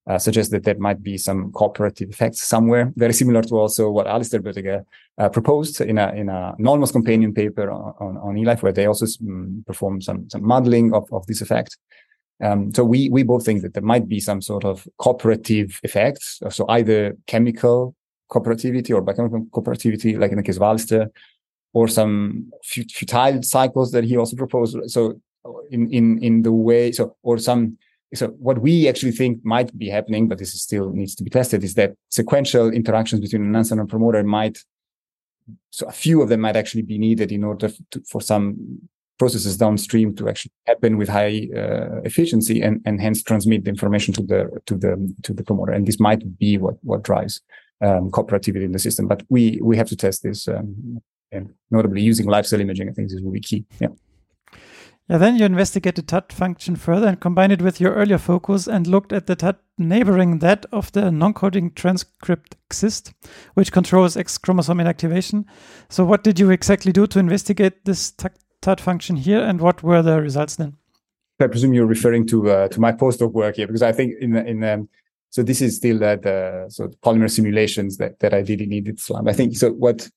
uh, 0.08 0.18
suggests 0.18 0.52
that 0.52 0.64
there 0.64 0.78
might 0.78 1.02
be 1.02 1.18
some 1.18 1.52
cooperative 1.52 2.10
effects 2.10 2.42
somewhere, 2.42 2.92
very 2.96 3.14
similar 3.14 3.42
to 3.42 3.56
also 3.56 3.90
what 3.90 4.08
Alistair 4.08 4.42
Boettiger 4.42 4.84
uh, 5.18 5.30
proposed 5.30 5.80
in 5.82 5.98
a 5.98 6.12
in 6.14 6.30
a 6.30 6.54
anonymous 6.60 6.92
companion 6.92 7.34
paper 7.34 7.72
on, 7.72 7.94
on, 8.00 8.18
on 8.18 8.36
eLife, 8.36 8.62
where 8.62 8.74
they 8.74 8.86
also 8.86 9.06
um, 9.22 9.64
perform 9.66 10.02
some 10.02 10.30
some 10.30 10.46
modeling 10.46 10.94
of, 10.94 11.12
of 11.14 11.26
this 11.28 11.42
effect. 11.42 11.78
Um, 12.44 12.74
so 12.74 12.84
we 12.84 13.10
we 13.10 13.24
both 13.24 13.46
think 13.46 13.62
that 13.62 13.74
there 13.74 13.84
might 13.84 14.08
be 14.08 14.20
some 14.20 14.42
sort 14.42 14.66
of 14.66 14.88
cooperative 14.98 15.80
effects, 15.84 16.42
so 16.50 16.66
either 16.68 17.16
chemical 17.28 17.96
cooperativity 18.30 18.94
or 18.94 19.02
biochemical 19.02 19.46
cooperativity, 19.52 20.20
like 20.20 20.32
in 20.32 20.38
the 20.38 20.44
case 20.44 20.58
of 20.58 20.64
Alistair, 20.64 21.12
or 21.74 21.88
some 21.88 22.52
futile 22.64 23.42
cycles 23.44 23.92
that 23.92 24.04
he 24.04 24.18
also 24.18 24.36
proposed. 24.36 24.78
So 24.92 25.22
in 25.72 25.90
in 25.92 26.18
in 26.24 26.42
the 26.42 26.52
way 26.52 26.92
so 26.92 27.16
or 27.24 27.38
some 27.38 27.78
so 28.14 28.28
what 28.28 28.62
we 28.62 28.88
actually 28.88 29.12
think 29.12 29.44
might 29.44 29.78
be 29.78 29.90
happening, 29.90 30.28
but 30.28 30.38
this 30.38 30.54
still 30.62 30.92
needs 30.92 31.16
to 31.16 31.24
be 31.24 31.30
tested, 31.30 31.64
is 31.64 31.74
that 31.76 31.94
sequential 32.10 32.70
interactions 32.72 33.22
between 33.22 33.42
an 33.42 33.48
enhancer 33.50 33.80
and 33.80 33.90
promoter 33.90 34.24
might, 34.24 34.58
so 35.72 35.88
a 35.88 35.92
few 35.92 36.22
of 36.22 36.30
them 36.30 36.42
might 36.42 36.56
actually 36.56 36.84
be 36.84 36.98
needed 36.98 37.32
in 37.32 37.44
order 37.44 37.70
to, 37.92 38.02
for 38.10 38.22
some 38.22 38.80
processes 39.20 39.58
downstream 39.58 40.16
to 40.16 40.28
actually 40.28 40.52
happen 40.66 40.98
with 40.98 41.10
high 41.10 41.48
uh, 41.56 42.02
efficiency 42.04 42.62
and, 42.62 42.82
and 42.86 43.00
hence 43.00 43.22
transmit 43.24 43.64
the 43.64 43.70
information 43.70 44.14
to 44.14 44.22
the 44.22 44.50
to 44.66 44.76
the 44.76 45.14
to 45.24 45.34
the 45.34 45.44
promoter. 45.44 45.72
And 45.72 45.86
this 45.88 46.00
might 46.00 46.38
be 46.38 46.58
what 46.58 46.76
what 46.82 47.04
drives 47.04 47.42
um, 47.82 48.10
cooperativity 48.12 48.64
in 48.64 48.72
the 48.72 48.80
system. 48.80 49.08
But 49.08 49.24
we 49.30 49.60
we 49.62 49.78
have 49.78 49.88
to 49.90 49.96
test 49.96 50.24
this, 50.24 50.48
um, 50.48 51.02
and 51.32 51.54
notably 51.70 52.02
using 52.02 52.28
live 52.28 52.48
cell 52.48 52.62
imaging. 52.62 52.90
I 52.90 52.94
think 52.94 53.10
this 53.10 53.22
will 53.22 53.32
be 53.32 53.40
key. 53.40 53.66
Yeah. 53.80 53.90
Yeah, 55.14 55.20
then 55.20 55.38
you 55.38 55.46
investigate 55.46 55.94
the 55.94 56.02
TAD 56.02 56.34
function 56.34 56.76
further 56.76 57.06
and 57.06 57.22
combined 57.22 57.52
it 57.52 57.62
with 57.62 57.80
your 57.80 57.94
earlier 57.94 58.18
focus 58.18 58.66
and 58.66 58.88
looked 58.88 59.14
at 59.14 59.28
the 59.28 59.36
TAD 59.36 59.58
neighboring 59.78 60.40
that 60.40 60.66
of 60.72 60.92
the 60.94 61.12
non-coding 61.12 61.74
transcript 61.74 62.56
XIST, 62.72 63.14
which 63.54 63.72
controls 63.72 64.18
X 64.18 64.40
chromosome 64.40 64.80
inactivation. 64.80 65.46
So 65.88 66.04
what 66.04 66.24
did 66.24 66.40
you 66.40 66.50
exactly 66.50 66.92
do 66.92 67.06
to 67.06 67.20
investigate 67.20 67.86
this 67.86 68.12
TAD 68.62 68.82
function 68.82 69.16
here 69.16 69.40
and 69.40 69.62
what 69.62 69.84
were 69.84 70.02
the 70.02 70.20
results 70.20 70.56
then? 70.56 70.78
I 71.40 71.46
presume 71.46 71.76
you're 71.76 71.86
referring 71.86 72.26
to 72.30 72.50
uh, 72.50 72.68
to 72.70 72.80
my 72.80 72.92
postdoc 72.92 73.34
work 73.34 73.58
here 73.58 73.68
because 73.68 73.84
I 73.84 73.92
think 73.92 74.16
in 74.20 74.36
in 74.36 74.64
um, 74.64 74.90
so 75.30 75.44
this 75.44 75.62
is 75.62 75.76
still 75.76 76.04
uh, 76.04 76.16
the 76.16 76.66
so 76.70 76.88
the 76.88 76.98
polymer 76.98 77.30
simulations 77.30 77.98
that 77.98 78.20
that 78.22 78.34
I 78.34 78.42
did 78.42 78.62
in 78.62 78.74
Edith's 78.74 79.12
lab. 79.12 79.28
I 79.28 79.34
think 79.34 79.56
so. 79.58 79.74
What 79.74 80.10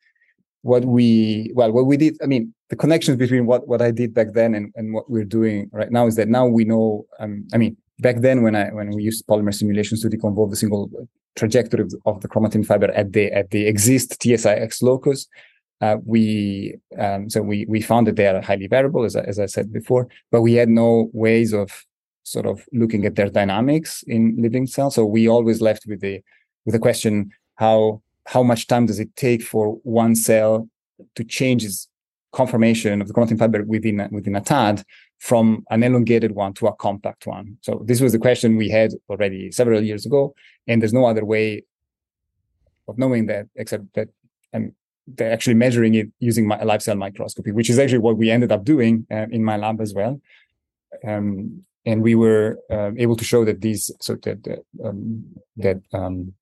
what 0.63 0.85
we 0.85 1.51
well 1.55 1.73
what 1.73 1.87
we 1.87 1.97
did 1.97 2.17
i 2.23 2.27
mean 2.27 2.53
the 2.71 2.77
connections 2.77 3.17
between 3.17 3.47
what 3.47 3.67
what 3.69 3.81
i 3.81 3.91
did 3.91 4.13
back 4.13 4.33
then 4.33 4.55
and, 4.55 4.73
and 4.75 4.93
what 4.93 5.09
we're 5.11 5.25
doing 5.25 5.69
right 5.73 5.91
now 5.91 6.07
is 6.07 6.17
that 6.17 6.29
now 6.29 6.47
we 6.47 6.65
know 6.65 7.07
um, 7.21 7.47
i 7.55 7.57
mean 7.57 7.77
back 8.01 8.17
then 8.21 8.43
when 8.43 8.57
i 8.57 8.69
when 8.71 8.91
we 8.91 9.03
used 9.03 9.27
polymer 9.27 9.55
simulations 9.55 10.03
to 10.03 10.09
deconvolve 10.09 10.51
the 10.51 10.57
single 10.57 10.91
trajectory 11.37 11.83
of, 11.83 11.93
of 12.07 12.21
the 12.21 12.29
chromatin 12.29 12.65
fiber 12.65 12.91
at 12.93 13.13
the 13.13 13.31
at 13.33 13.51
the 13.51 13.67
Xist 13.73 14.17
tsix 14.19 14.83
locus 14.83 15.27
uh, 15.83 15.99
we 16.07 16.75
um, 16.99 17.29
so 17.29 17.43
we 17.43 17.67
we 17.69 17.83
found 17.83 18.07
that 18.07 18.17
they 18.17 18.27
are 18.27 18.41
highly 18.41 18.67
variable 18.67 19.05
as 19.05 19.15
I, 19.15 19.21
as 19.21 19.39
I 19.39 19.47
said 19.47 19.73
before 19.73 20.09
but 20.33 20.41
we 20.41 20.55
had 20.55 20.71
no 20.71 21.11
ways 21.13 21.53
of 21.53 21.85
sort 22.27 22.45
of 22.45 22.67
looking 22.73 23.07
at 23.07 23.15
their 23.15 23.31
dynamics 23.31 24.03
in 24.09 24.37
living 24.37 24.67
cells. 24.67 24.97
So 24.97 25.07
we 25.07 25.29
always 25.29 25.61
left 25.61 25.85
with 25.87 26.01
the 26.01 26.21
with 26.65 26.73
the 26.73 26.81
question 26.81 27.31
how 27.55 28.03
how 28.27 28.43
much 28.43 28.67
time 28.67 28.87
does 28.87 28.99
it 28.99 29.15
take 29.17 29.43
for 29.43 29.79
one 29.83 30.15
cell 30.15 30.69
to 31.15 31.25
change 31.25 31.65
its 31.65 31.89
conformation 32.33 33.01
of 33.01 33.09
the 33.09 33.15
chromatin 33.15 33.39
fiber 33.39 33.63
within 33.65 34.01
a, 34.01 34.09
within 34.11 34.37
a 34.37 34.41
TAD 34.41 34.85
from 35.19 35.65
an 35.71 35.83
elongated 35.83 36.33
one 36.33 36.53
to 36.55 36.67
a 36.67 36.75
compact 36.75 37.27
one? 37.27 37.57
So 37.63 37.83
this 37.85 38.01
was 38.01 38.13
the 38.13 38.19
question 38.19 38.57
we 38.57 38.69
had 38.69 38.93
already 39.09 39.51
several 39.53 39.83
years 39.83 40.05
ago, 40.05 40.35
and 40.67 40.83
there's 40.83 40.93
no 40.93 41.07
other 41.07 41.25
way 41.25 41.65
of 42.89 42.99
knowing 42.99 43.27
that 43.27 43.47
except 43.55 43.95
that 43.95 44.09
and 44.53 44.73
they're 45.07 45.33
actually 45.33 45.55
measuring 45.55 45.95
it 45.95 46.09
using 46.19 46.49
my 46.49 46.61
live 46.63 46.83
cell 46.83 46.97
microscopy, 46.97 47.53
which 47.53 47.71
is 47.71 47.79
actually 47.79 47.99
what 47.99 48.17
we 48.17 48.31
ended 48.31 48.51
up 48.51 48.65
doing 48.65 49.07
uh, 49.11 49.27
in 49.31 49.45
my 49.45 49.57
lab 49.57 49.81
as 49.81 49.95
well. 49.95 50.21
Um, 51.07 51.63
and 51.85 52.03
we 52.03 52.17
were 52.17 52.59
uh, 52.71 52.91
able 52.99 53.15
to 53.15 53.25
show 53.25 53.45
that 53.45 53.61
these 53.61 53.91
so 54.01 54.17
that 54.17 54.65
um, 54.85 55.25
that 55.57 55.81
um, 55.93 56.33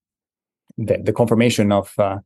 the, 0.76 0.98
the 1.02 1.12
confirmation 1.12 1.72
of 1.72 1.92
uh, 1.98 2.18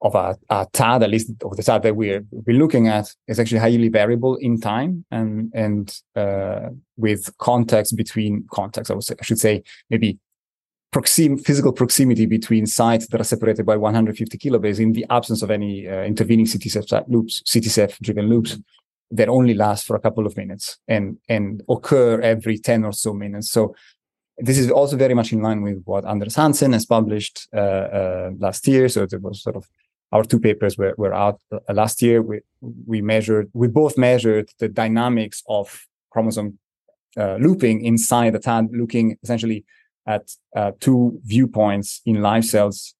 of 0.00 0.14
a, 0.14 0.36
a 0.48 0.66
TAD, 0.72 1.02
at 1.02 1.10
least 1.10 1.30
of 1.42 1.56
the 1.56 1.62
TAD 1.62 1.82
that 1.82 1.96
we're 1.96 2.24
we're 2.30 2.56
looking 2.56 2.88
at, 2.88 3.12
is 3.26 3.40
actually 3.40 3.58
highly 3.58 3.88
variable 3.88 4.36
in 4.36 4.60
time 4.60 5.04
and 5.10 5.50
and 5.54 6.00
uh, 6.16 6.68
with 6.96 7.36
context 7.38 7.96
between 7.96 8.46
contexts. 8.50 8.90
I, 8.90 8.94
would 8.94 9.04
say, 9.04 9.14
I 9.20 9.24
should 9.24 9.40
say 9.40 9.62
maybe 9.90 10.18
proxim, 10.92 11.44
physical 11.44 11.72
proximity 11.72 12.26
between 12.26 12.66
sites 12.66 13.08
that 13.08 13.20
are 13.20 13.24
separated 13.24 13.66
by 13.66 13.76
150 13.76 14.38
kilobase 14.38 14.80
in 14.80 14.92
the 14.92 15.06
absence 15.10 15.42
of 15.42 15.50
any 15.50 15.86
uh, 15.88 16.02
intervening 16.02 16.46
CTCF 16.46 17.04
loops, 17.08 17.42
CTCF 17.42 17.98
driven 18.00 18.28
loops 18.28 18.58
that 19.10 19.28
only 19.28 19.54
last 19.54 19.86
for 19.86 19.96
a 19.96 20.00
couple 20.00 20.26
of 20.26 20.36
minutes 20.36 20.78
and 20.86 21.18
and 21.28 21.62
occur 21.68 22.20
every 22.20 22.58
10 22.58 22.84
or 22.84 22.92
so 22.92 23.12
minutes. 23.12 23.50
So 23.50 23.74
this 24.38 24.58
is 24.58 24.70
also 24.70 24.96
very 24.96 25.14
much 25.14 25.32
in 25.32 25.42
line 25.42 25.62
with 25.62 25.82
what 25.84 26.04
Anders 26.04 26.36
Hansen 26.36 26.72
has 26.72 26.86
published 26.86 27.48
uh, 27.52 27.58
uh, 27.58 28.30
last 28.38 28.66
year. 28.68 28.88
So 28.88 29.02
it 29.02 29.20
was 29.20 29.42
sort 29.42 29.56
of 29.56 29.68
our 30.12 30.24
two 30.24 30.40
papers 30.40 30.78
were, 30.78 30.94
were 30.96 31.12
out 31.12 31.40
uh, 31.52 31.58
last 31.72 32.00
year. 32.00 32.22
We, 32.22 32.40
we 32.60 33.02
measured, 33.02 33.50
we 33.52 33.68
both 33.68 33.98
measured 33.98 34.50
the 34.58 34.68
dynamics 34.68 35.42
of 35.48 35.86
chromosome 36.10 36.58
uh, 37.16 37.36
looping 37.36 37.84
inside 37.84 38.32
the 38.32 38.38
TAD, 38.38 38.68
looking 38.72 39.16
essentially 39.22 39.64
at 40.06 40.30
uh, 40.56 40.72
two 40.80 41.20
viewpoints 41.24 42.00
in 42.06 42.22
live 42.22 42.44
cells 42.44 42.94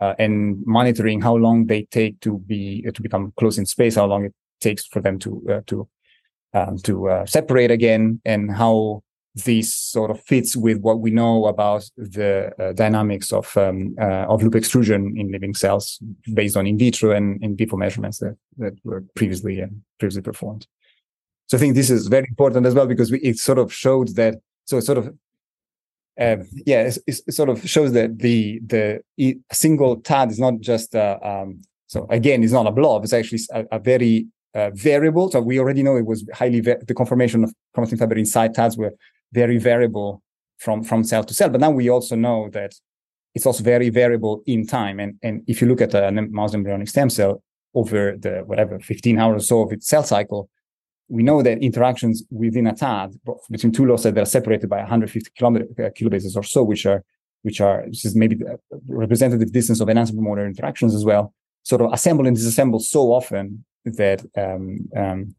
uh, 0.00 0.14
and 0.18 0.62
monitoring 0.66 1.20
how 1.20 1.34
long 1.34 1.66
they 1.66 1.84
take 1.84 2.20
to 2.20 2.38
be 2.40 2.82
to 2.94 3.02
become 3.02 3.32
close 3.36 3.58
in 3.58 3.66
space, 3.66 3.96
how 3.96 4.04
long 4.04 4.24
it 4.24 4.34
takes 4.60 4.86
for 4.86 5.00
them 5.00 5.18
to 5.18 5.62
to 5.66 5.88
um, 6.52 6.76
to 6.78 7.24
separate 7.26 7.70
again, 7.70 8.20
and 8.24 8.52
how 8.52 9.02
this 9.34 9.74
sort 9.74 10.10
of 10.10 10.20
fits 10.20 10.54
with 10.54 10.78
what 10.78 11.00
we 11.00 11.10
know 11.10 11.46
about 11.46 11.84
the 11.96 12.52
uh, 12.58 12.72
dynamics 12.72 13.32
of 13.32 13.56
um, 13.56 13.94
uh, 14.00 14.26
of 14.28 14.42
loop 14.42 14.54
extrusion 14.54 15.14
in 15.16 15.32
living 15.32 15.54
cells 15.54 15.98
based 16.32 16.56
on 16.56 16.66
in 16.66 16.78
vitro 16.78 17.10
and 17.10 17.42
in 17.42 17.56
vivo 17.56 17.76
measurements 17.76 18.18
that, 18.18 18.36
that 18.58 18.74
were 18.84 19.02
previously 19.16 19.60
uh, 19.62 19.66
previously 19.98 20.22
performed. 20.22 20.66
So 21.46 21.56
I 21.56 21.60
think 21.60 21.74
this 21.74 21.90
is 21.90 22.06
very 22.06 22.26
important 22.28 22.64
as 22.64 22.74
well 22.74 22.86
because 22.86 23.10
we, 23.10 23.18
it 23.20 23.38
sort 23.38 23.58
of 23.58 23.72
showed 23.72 24.08
that. 24.16 24.36
So 24.66 24.78
it 24.78 24.82
sort 24.82 24.98
of 24.98 25.08
um, 26.20 26.48
yeah, 26.64 26.82
it, 26.82 26.98
it, 27.08 27.34
sort 27.34 27.48
of 27.48 27.68
shows 27.68 27.92
that 27.92 28.20
the 28.20 28.60
the 28.64 29.00
single 29.50 29.96
TAD 30.00 30.30
is 30.30 30.38
not 30.38 30.60
just 30.60 30.94
um, 30.94 31.62
so 31.88 32.06
again, 32.08 32.42
it's 32.42 32.52
not 32.52 32.66
a 32.66 32.72
blob. 32.72 33.04
It's 33.04 33.12
actually 33.12 33.40
a, 33.52 33.64
a 33.72 33.78
very 33.80 34.26
uh, 34.54 34.70
variable. 34.70 35.30
So 35.30 35.40
we 35.40 35.58
already 35.58 35.82
know 35.82 35.96
it 35.96 36.06
was 36.06 36.24
highly 36.32 36.60
the 36.60 36.94
conformation 36.96 37.44
of 37.44 37.52
chromatin 37.76 37.98
fiber 37.98 38.14
inside 38.14 38.54
TADs 38.54 38.76
were 38.76 38.94
very 39.34 39.58
variable 39.58 40.22
from 40.58 40.82
from 40.82 41.04
cell 41.04 41.24
to 41.24 41.34
cell. 41.34 41.50
But 41.50 41.60
now 41.60 41.70
we 41.70 41.88
also 41.88 42.16
know 42.16 42.48
that 42.50 42.72
it's 43.34 43.46
also 43.46 43.62
very 43.64 43.90
variable 43.90 44.42
in 44.46 44.66
time. 44.66 45.00
And 45.00 45.18
and 45.22 45.42
if 45.46 45.60
you 45.60 45.68
look 45.68 45.80
at 45.80 45.94
a 45.94 46.10
mouse 46.38 46.54
embryonic 46.54 46.88
stem 46.88 47.10
cell 47.10 47.42
over 47.74 48.16
the 48.16 48.42
whatever 48.46 48.78
15 48.78 49.18
hours 49.18 49.42
or 49.42 49.46
so 49.46 49.62
of 49.62 49.72
its 49.72 49.88
cell 49.88 50.04
cycle, 50.04 50.48
we 51.08 51.22
know 51.22 51.42
that 51.42 51.58
interactions 51.58 52.22
within 52.30 52.66
a 52.66 52.74
TAD 52.74 53.14
between 53.50 53.72
two 53.72 53.86
loci 53.86 54.10
that 54.10 54.20
are 54.20 54.24
separated 54.26 54.70
by 54.70 54.78
150 54.78 55.30
uh, 55.40 55.90
kilobases 55.90 56.36
or 56.36 56.42
so, 56.42 56.62
which 56.62 56.86
are 56.86 57.04
which 57.42 57.60
are 57.60 57.82
which 57.86 58.04
is 58.04 58.14
maybe 58.14 58.36
the 58.36 58.58
representative 58.88 59.52
distance 59.52 59.80
of 59.80 59.88
enhancer 59.88 60.14
promoter 60.14 60.46
interactions 60.46 60.94
as 60.94 61.04
well, 61.04 61.34
sort 61.62 61.82
of 61.82 61.92
assemble 61.92 62.26
and 62.26 62.36
disassemble 62.36 62.80
so 62.80 63.12
often 63.12 63.64
that 63.84 64.24
um, 64.36 64.78
um, 64.96 65.34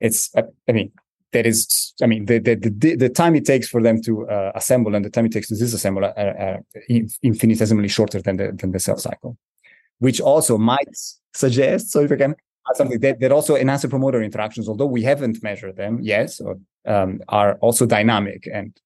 it's 0.00 0.34
I 0.36 0.72
mean 0.72 0.90
that 1.32 1.46
is, 1.46 1.92
I 2.02 2.06
mean, 2.06 2.24
the, 2.24 2.38
the, 2.38 2.54
the, 2.56 2.96
the 2.96 3.08
time 3.08 3.34
it 3.34 3.44
takes 3.44 3.68
for 3.68 3.82
them 3.82 4.00
to 4.02 4.28
uh, 4.28 4.52
assemble 4.54 4.94
and 4.94 5.04
the 5.04 5.10
time 5.10 5.26
it 5.26 5.32
takes 5.32 5.48
to 5.48 5.54
disassemble 5.54 6.12
are, 6.16 6.18
are, 6.18 6.60
infinitesimally 7.22 7.88
shorter 7.88 8.22
than 8.22 8.36
the, 8.36 8.52
than 8.52 8.72
the 8.72 8.80
cell 8.80 8.98
cycle, 8.98 9.36
which 9.98 10.20
also 10.20 10.56
might 10.56 10.96
suggest, 11.34 11.90
so 11.90 12.00
if 12.00 12.12
I 12.12 12.16
can 12.16 12.30
add 12.32 12.76
something, 12.76 13.00
that, 13.00 13.20
that 13.20 13.32
also 13.32 13.56
enhancer 13.56 13.88
promoter 13.88 14.22
interactions, 14.22 14.68
although 14.68 14.86
we 14.86 15.02
haven't 15.02 15.42
measured 15.42 15.76
them, 15.76 15.98
yes, 16.00 16.40
or 16.40 16.58
um, 16.86 17.20
are 17.28 17.54
also 17.56 17.86
dynamic 17.86 18.48
and 18.52 18.78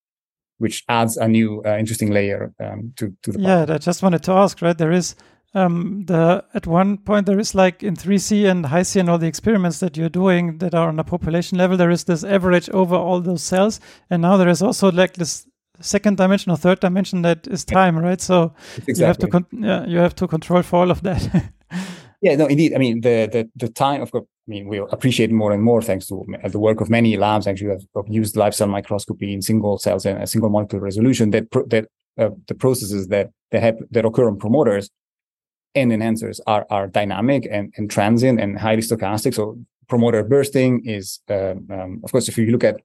which 0.58 0.84
adds 0.88 1.16
a 1.16 1.26
new 1.26 1.60
uh, 1.66 1.76
interesting 1.76 2.10
layer 2.10 2.52
um, 2.60 2.92
to, 2.96 3.12
to 3.22 3.32
the 3.32 3.40
yeah 3.40 3.66
i 3.68 3.78
just 3.78 4.00
wanted 4.00 4.22
to 4.22 4.30
ask 4.30 4.62
right 4.62 4.78
there 4.78 4.92
is 4.92 5.16
um, 5.54 6.04
the 6.06 6.44
at 6.54 6.66
one 6.66 6.98
point 6.98 7.26
there 7.26 7.38
is 7.38 7.54
like 7.54 7.82
in 7.82 7.94
3C 7.94 8.50
and 8.50 8.66
Hi-C 8.66 8.98
and 9.00 9.10
all 9.10 9.18
the 9.18 9.26
experiments 9.26 9.80
that 9.80 9.96
you're 9.96 10.08
doing 10.08 10.58
that 10.58 10.74
are 10.74 10.88
on 10.88 10.98
a 10.98 11.04
population 11.04 11.58
level, 11.58 11.76
there 11.76 11.90
is 11.90 12.04
this 12.04 12.24
average 12.24 12.70
over 12.70 12.94
all 12.94 13.20
those 13.20 13.42
cells, 13.42 13.80
and 14.08 14.22
now 14.22 14.36
there 14.36 14.48
is 14.48 14.62
also 14.62 14.90
like 14.90 15.14
this 15.14 15.46
second 15.80 16.16
dimension 16.16 16.52
or 16.52 16.56
third 16.56 16.80
dimension 16.80 17.22
that 17.22 17.46
is 17.48 17.64
time, 17.64 17.98
right? 17.98 18.20
So 18.20 18.54
exactly. 18.76 18.94
you 19.00 19.06
have 19.06 19.18
to 19.18 19.28
con- 19.28 19.46
yeah, 19.52 19.84
you 19.86 19.98
have 19.98 20.14
to 20.16 20.26
control 20.26 20.62
for 20.62 20.76
all 20.76 20.90
of 20.90 21.02
that. 21.02 21.52
yeah, 22.22 22.36
no, 22.36 22.46
indeed. 22.46 22.74
I 22.74 22.78
mean, 22.78 23.02
the 23.02 23.28
the 23.30 23.50
the 23.56 23.68
time 23.68 24.02
of 24.02 24.10
course. 24.10 24.26
I 24.48 24.50
mean, 24.50 24.66
we 24.66 24.78
appreciate 24.78 25.30
more 25.30 25.52
and 25.52 25.62
more 25.62 25.80
thanks 25.80 26.08
to 26.08 26.26
the 26.48 26.58
work 26.58 26.80
of 26.80 26.90
many 26.90 27.16
labs. 27.16 27.46
Actually, 27.46 27.70
have, 27.70 27.84
have 27.94 28.08
used 28.08 28.36
live 28.36 28.56
cell 28.56 28.66
microscopy 28.66 29.32
in 29.32 29.40
single 29.40 29.78
cells 29.78 30.04
and 30.04 30.20
a 30.20 30.26
single 30.26 30.50
molecular 30.50 30.82
resolution. 30.82 31.30
That 31.30 31.48
pro- 31.52 31.66
that 31.66 31.86
uh, 32.18 32.30
the 32.48 32.54
processes 32.54 33.06
that 33.08 33.30
that 33.52 33.62
have 33.62 33.76
that 33.92 34.04
occur 34.04 34.26
on 34.26 34.38
promoters 34.38 34.90
and 35.74 35.90
enhancers 35.90 36.40
are, 36.46 36.66
are 36.70 36.86
dynamic 36.86 37.46
and, 37.50 37.72
and 37.76 37.90
transient 37.90 38.40
and 38.40 38.58
highly 38.58 38.82
stochastic. 38.82 39.34
So 39.34 39.58
promoter 39.88 40.22
bursting 40.22 40.84
is, 40.84 41.20
um, 41.28 41.66
um, 41.70 42.00
of 42.04 42.12
course, 42.12 42.28
if 42.28 42.36
you 42.38 42.50
look 42.50 42.64
at 42.64 42.80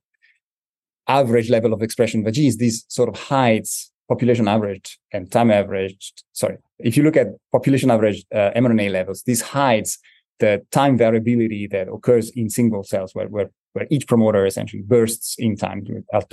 average 1.07 1.49
level 1.49 1.73
of 1.73 1.81
expression 1.81 2.25
of 2.25 2.33
genes, 2.33 2.57
these 2.57 2.85
sort 2.87 3.09
of 3.09 3.15
heights, 3.19 3.91
population 4.07 4.47
average 4.47 4.99
and 5.11 5.31
time 5.31 5.51
averaged. 5.51 6.23
Sorry, 6.33 6.57
if 6.79 6.95
you 6.95 7.03
look 7.03 7.17
at 7.17 7.27
population 7.51 7.91
average 7.91 8.25
uh, 8.33 8.51
mRNA 8.55 8.91
levels, 8.91 9.23
these 9.23 9.41
heights 9.41 9.99
the 10.39 10.65
time 10.71 10.97
variability 10.97 11.67
that 11.67 11.87
occurs 11.87 12.29
in 12.31 12.49
single 12.49 12.83
cells, 12.83 13.13
where 13.15 13.27
where, 13.27 13.49
where 13.73 13.87
each 13.89 14.07
promoter 14.07 14.45
essentially 14.45 14.83
bursts 14.83 15.35
in 15.37 15.55
time, 15.55 15.85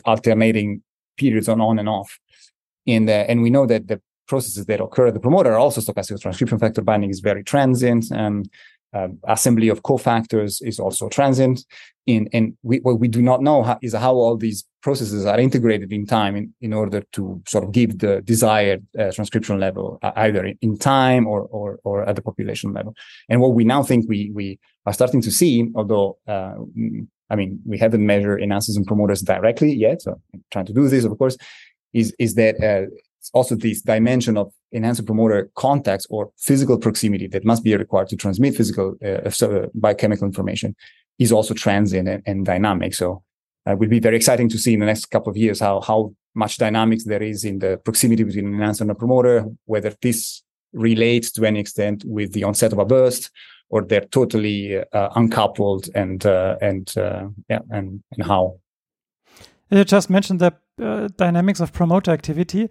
alternating 0.05 0.83
periods 1.17 1.49
on 1.49 1.61
on 1.61 1.79
and 1.79 1.89
off. 1.89 2.19
And 2.87 3.09
uh, 3.09 3.25
and 3.29 3.43
we 3.43 3.51
know 3.51 3.67
that 3.67 3.89
the 3.89 4.01
processes 4.27 4.67
that 4.67 4.81
occur 4.81 5.09
at 5.09 5.15
the 5.15 5.21
promoter 5.21 5.53
are 5.53 5.59
also 5.59 5.81
stochastic. 5.81 6.21
Transcription 6.21 6.59
factor 6.59 6.83
binding 6.83 7.11
is 7.11 7.21
very 7.21 7.45
transient. 7.45 8.11
Um, 8.13 8.45
uh, 8.95 9.09
assembly 9.27 9.69
of 9.69 9.83
cofactors 9.83 10.63
is 10.63 10.79
also 10.79 11.09
transient. 11.09 11.65
In, 12.07 12.29
and 12.33 12.57
we, 12.63 12.79
what 12.79 13.01
we 13.01 13.09
do 13.09 13.23
not 13.23 13.43
know 13.43 13.63
how, 13.63 13.79
is 13.83 13.95
how 13.95 14.15
all 14.15 14.37
these 14.37 14.65
processes 14.83 15.27
are 15.27 15.41
integrated 15.41 15.93
in 15.93 16.07
time 16.07 16.37
in, 16.37 16.55
in 16.61 16.73
order 16.73 17.03
to 17.13 17.43
sort 17.49 17.65
of 17.65 17.73
give 17.73 17.99
the 17.99 18.21
desired 18.23 18.87
uh, 18.99 19.11
transcription 19.11 19.59
level, 19.59 19.99
uh, 20.03 20.13
either 20.17 20.53
in 20.61 20.79
time 20.79 21.27
or, 21.27 21.43
or, 21.43 21.81
or 21.83 22.09
at 22.09 22.15
the 22.15 22.23
population 22.23 22.73
level. 22.73 22.95
And 23.29 23.41
what 23.41 23.55
we 23.55 23.65
now 23.65 23.83
think 23.83 24.09
we, 24.09 24.31
we 24.33 24.61
are 24.87 24.93
starting 24.93 25.23
to 25.23 25.31
see, 25.31 25.71
although, 25.75 26.19
uh, 26.29 26.55
I 27.31 27.37
mean, 27.37 27.61
we 27.67 27.79
haven't 27.79 28.05
measured 28.05 28.43
enhancers 28.43 28.77
and 28.77 28.87
promoters 28.87 29.23
directly 29.23 29.73
yet, 29.73 30.03
so 30.03 30.21
I'm 30.33 30.45
trying 30.53 30.67
to 30.67 30.75
do 30.75 30.89
this, 30.89 31.05
of 31.05 31.19
course, 31.19 31.37
is, 31.95 32.15
is 32.19 32.35
that 32.35 32.63
uh, 32.63 32.91
also 33.33 33.55
this 33.55 33.83
dimension 33.83 34.37
of 34.37 34.53
enhancer 34.73 35.03
promoter 35.03 35.51
contacts 35.55 36.07
or 36.11 36.31
physical 36.39 36.79
proximity 36.79 37.27
that 37.29 37.45
must 37.45 37.65
be 37.65 37.77
required 37.77 38.09
to 38.09 38.17
transmit 38.17 38.57
physical 38.57 38.97
uh, 39.05 39.31
so, 39.31 39.65
uh, 39.65 39.67
biochemical 39.75 40.27
information 40.27 40.75
is 41.19 41.33
also 41.33 41.55
transient 41.55 42.09
and, 42.09 42.23
and 42.27 42.45
dynamic. 42.45 42.95
So 42.95 43.23
uh, 43.67 43.73
it 43.73 43.79
will 43.79 43.89
be 43.89 44.01
very 44.01 44.17
exciting 44.17 44.49
to 44.51 44.59
see 44.59 44.75
in 44.75 44.81
the 44.81 44.87
next 44.87 45.07
couple 45.07 45.31
of 45.31 45.37
years 45.37 45.61
how 45.61 45.81
how 45.81 46.15
much 46.35 46.59
dynamics 46.59 47.05
there 47.05 47.23
is 47.23 47.45
in 47.45 47.61
the 47.61 47.77
proximity 47.85 48.25
between 48.25 48.47
an 48.47 48.55
enhancer 48.55 48.83
and 48.83 48.91
a 48.91 48.95
promoter, 48.95 49.47
whether 49.67 49.95
this 50.03 50.43
relates 50.73 51.31
to 51.31 51.45
any 51.45 51.61
extent 51.61 52.03
with 52.05 52.33
the 52.33 52.43
onset 52.43 52.73
of 52.73 52.79
a 52.79 52.85
burst 52.85 53.31
or 53.71 53.83
they're 53.83 54.01
totally 54.01 54.79
uh, 54.79 55.09
uncoupled 55.17 55.89
and 55.95 56.27
uh, 56.27 56.57
and 56.61 56.97
uh, 56.97 57.27
yeah 57.49 57.61
and 57.71 58.03
and 58.13 58.27
how. 58.27 58.59
You 59.71 59.85
just 59.85 60.11
mentioned 60.11 60.41
the 60.41 60.53
dynamics 61.17 61.61
of 61.61 61.73
promoter 61.73 62.11
activity. 62.11 62.69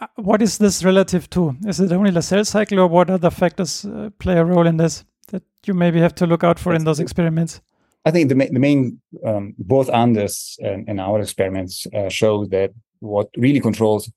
Uh, 0.00 0.06
what 0.16 0.42
is 0.42 0.58
this 0.58 0.84
relative 0.84 1.28
to? 1.30 1.56
Is 1.66 1.80
it 1.80 1.92
only 1.92 2.10
the 2.10 2.22
cell 2.22 2.44
cycle, 2.44 2.80
or 2.80 2.86
what 2.86 3.10
other 3.10 3.30
factors 3.30 3.84
uh, 3.84 4.10
play 4.18 4.38
a 4.38 4.44
role 4.44 4.66
in 4.66 4.76
this 4.76 5.04
that 5.28 5.42
you 5.66 5.74
maybe 5.74 6.00
have 6.00 6.14
to 6.16 6.26
look 6.26 6.44
out 6.44 6.58
for 6.58 6.74
in 6.74 6.84
those 6.84 7.00
experiments? 7.00 7.60
I 8.04 8.10
think 8.10 8.28
the, 8.28 8.34
ma- 8.34 8.50
the 8.50 8.58
main, 8.58 9.00
um, 9.24 9.54
both 9.58 9.88
Anders 9.90 10.56
and, 10.60 10.88
and 10.88 11.00
our 11.00 11.20
experiments 11.20 11.86
uh, 11.94 12.08
show 12.08 12.46
that 12.46 12.72
what 13.00 13.28
really 13.36 13.60
controls 13.60 14.10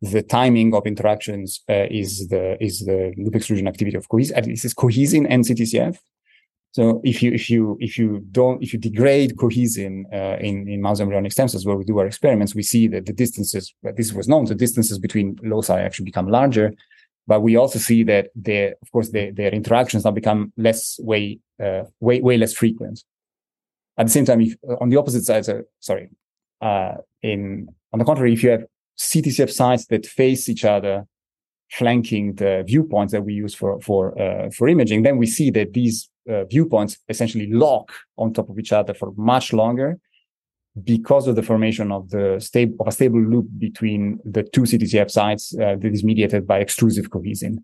the 0.00 0.22
timing 0.22 0.74
of 0.74 0.86
interactions 0.86 1.60
uh, 1.68 1.86
is 1.90 2.28
the 2.28 2.62
is 2.62 2.80
the 2.80 3.12
loop 3.16 3.36
extrusion 3.36 3.68
activity 3.68 3.96
of 3.96 4.08
cohesin. 4.08 4.36
At 4.36 4.46
least 4.46 4.64
it's 4.64 4.74
cohesin 4.74 5.26
and 5.28 5.44
CTCF. 5.44 5.96
So 6.72 7.02
if 7.04 7.22
you 7.22 7.32
if 7.32 7.50
you 7.50 7.76
if 7.80 7.98
you 7.98 8.24
don't 8.30 8.62
if 8.62 8.72
you 8.72 8.78
degrade 8.78 9.36
cohesin 9.36 10.06
uh, 10.12 10.38
in 10.40 10.66
in 10.68 10.80
mouse 10.80 11.00
embryonic 11.00 11.32
stem 11.32 11.48
cells 11.48 11.66
where 11.66 11.76
we 11.76 11.84
do 11.84 11.98
our 11.98 12.06
experiments, 12.06 12.54
we 12.54 12.62
see 12.62 12.88
that 12.88 13.04
the 13.04 13.12
distances 13.12 13.74
this 13.96 14.12
was 14.12 14.26
known 14.26 14.46
the 14.46 14.54
distances 14.54 14.98
between 14.98 15.38
loci 15.42 15.78
actually 15.78 16.06
become 16.06 16.28
larger, 16.28 16.72
but 17.26 17.42
we 17.42 17.56
also 17.56 17.78
see 17.78 18.02
that 18.04 18.28
their 18.34 18.74
of 18.80 18.90
course 18.90 19.10
their, 19.10 19.30
their 19.32 19.50
interactions 19.50 20.04
now 20.04 20.12
become 20.12 20.50
less 20.56 20.98
way 21.00 21.38
uh, 21.62 21.82
way 22.00 22.22
way 22.22 22.38
less 22.38 22.54
frequent. 22.54 23.04
At 23.98 24.06
the 24.06 24.12
same 24.12 24.24
time, 24.24 24.40
if, 24.40 24.56
on 24.80 24.88
the 24.88 24.96
opposite 24.96 25.24
side, 25.24 25.44
so, 25.44 25.64
sorry, 25.78 26.08
uh, 26.62 26.94
in 27.22 27.68
on 27.92 27.98
the 27.98 28.06
contrary, 28.06 28.32
if 28.32 28.42
you 28.42 28.48
have 28.48 28.64
CTCF 28.98 29.50
sites 29.50 29.86
that 29.86 30.06
face 30.06 30.48
each 30.48 30.64
other 30.64 31.06
flanking 31.72 32.34
the 32.34 32.62
viewpoints 32.66 33.12
that 33.12 33.24
we 33.24 33.32
use 33.32 33.54
for 33.54 33.80
for 33.80 34.18
uh, 34.20 34.50
for 34.50 34.68
imaging, 34.68 35.02
then 35.02 35.16
we 35.16 35.26
see 35.26 35.50
that 35.50 35.72
these 35.72 36.10
uh, 36.30 36.44
viewpoints 36.44 36.98
essentially 37.08 37.50
lock 37.50 37.92
on 38.18 38.32
top 38.32 38.48
of 38.48 38.58
each 38.58 38.72
other 38.72 38.94
for 38.94 39.12
much 39.16 39.52
longer 39.52 39.98
because 40.84 41.28
of 41.28 41.36
the 41.36 41.42
formation 41.42 41.92
of 41.92 42.08
the 42.10 42.38
stable 42.40 42.76
of 42.80 42.88
a 42.88 42.92
stable 42.92 43.20
loop 43.20 43.46
between 43.58 44.18
the 44.24 44.42
two 44.42 44.62
CTCF 44.62 45.10
sites 45.10 45.54
uh, 45.58 45.76
that 45.80 45.92
is 45.92 46.04
mediated 46.04 46.46
by 46.46 46.60
extrusive 46.60 47.10
cohesin. 47.10 47.58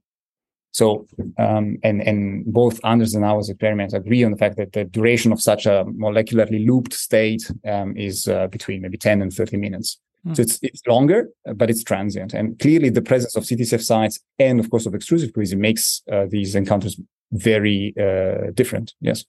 So, 0.73 1.07
um, 1.39 1.79
and 1.83 2.03
and 2.03 2.45
both 2.47 2.81
Anders 2.85 3.15
and 3.15 3.25
our 3.25 3.41
experiments 3.41 3.95
agree 3.95 4.23
on 4.25 4.33
the 4.33 4.37
fact 4.37 4.57
that 4.57 4.73
the 4.73 4.85
duration 4.85 5.33
of 5.33 5.41
such 5.41 5.67
a 5.67 5.85
molecularly 5.87 6.67
looped 6.67 6.93
state 6.93 7.51
um, 7.67 7.97
is 7.97 8.29
uh, 8.29 8.47
between 8.49 8.83
maybe 8.83 8.99
10 8.99 9.23
and 9.23 9.33
30 9.33 9.57
minutes. 9.57 9.99
Mm. 10.27 10.37
So 10.37 10.43
it's 10.43 10.59
it's 10.63 10.83
longer, 10.87 11.29
but 11.55 11.71
it's 11.71 11.85
transient. 11.85 12.35
And 12.35 12.59
clearly, 12.59 12.91
the 12.91 13.03
presence 13.03 13.37
of 13.37 13.45
CTCF 13.45 13.83
sites 13.83 14.21
and, 14.39 14.61
of 14.61 14.71
course, 14.71 14.87
of 14.87 14.95
extrusive 14.95 15.33
cohesin 15.33 15.59
makes 15.59 16.03
uh, 16.11 16.27
these 16.29 16.55
encounters 16.55 17.01
very 17.33 17.95
uh, 18.01 18.51
different. 18.55 18.95
Yes. 19.01 19.25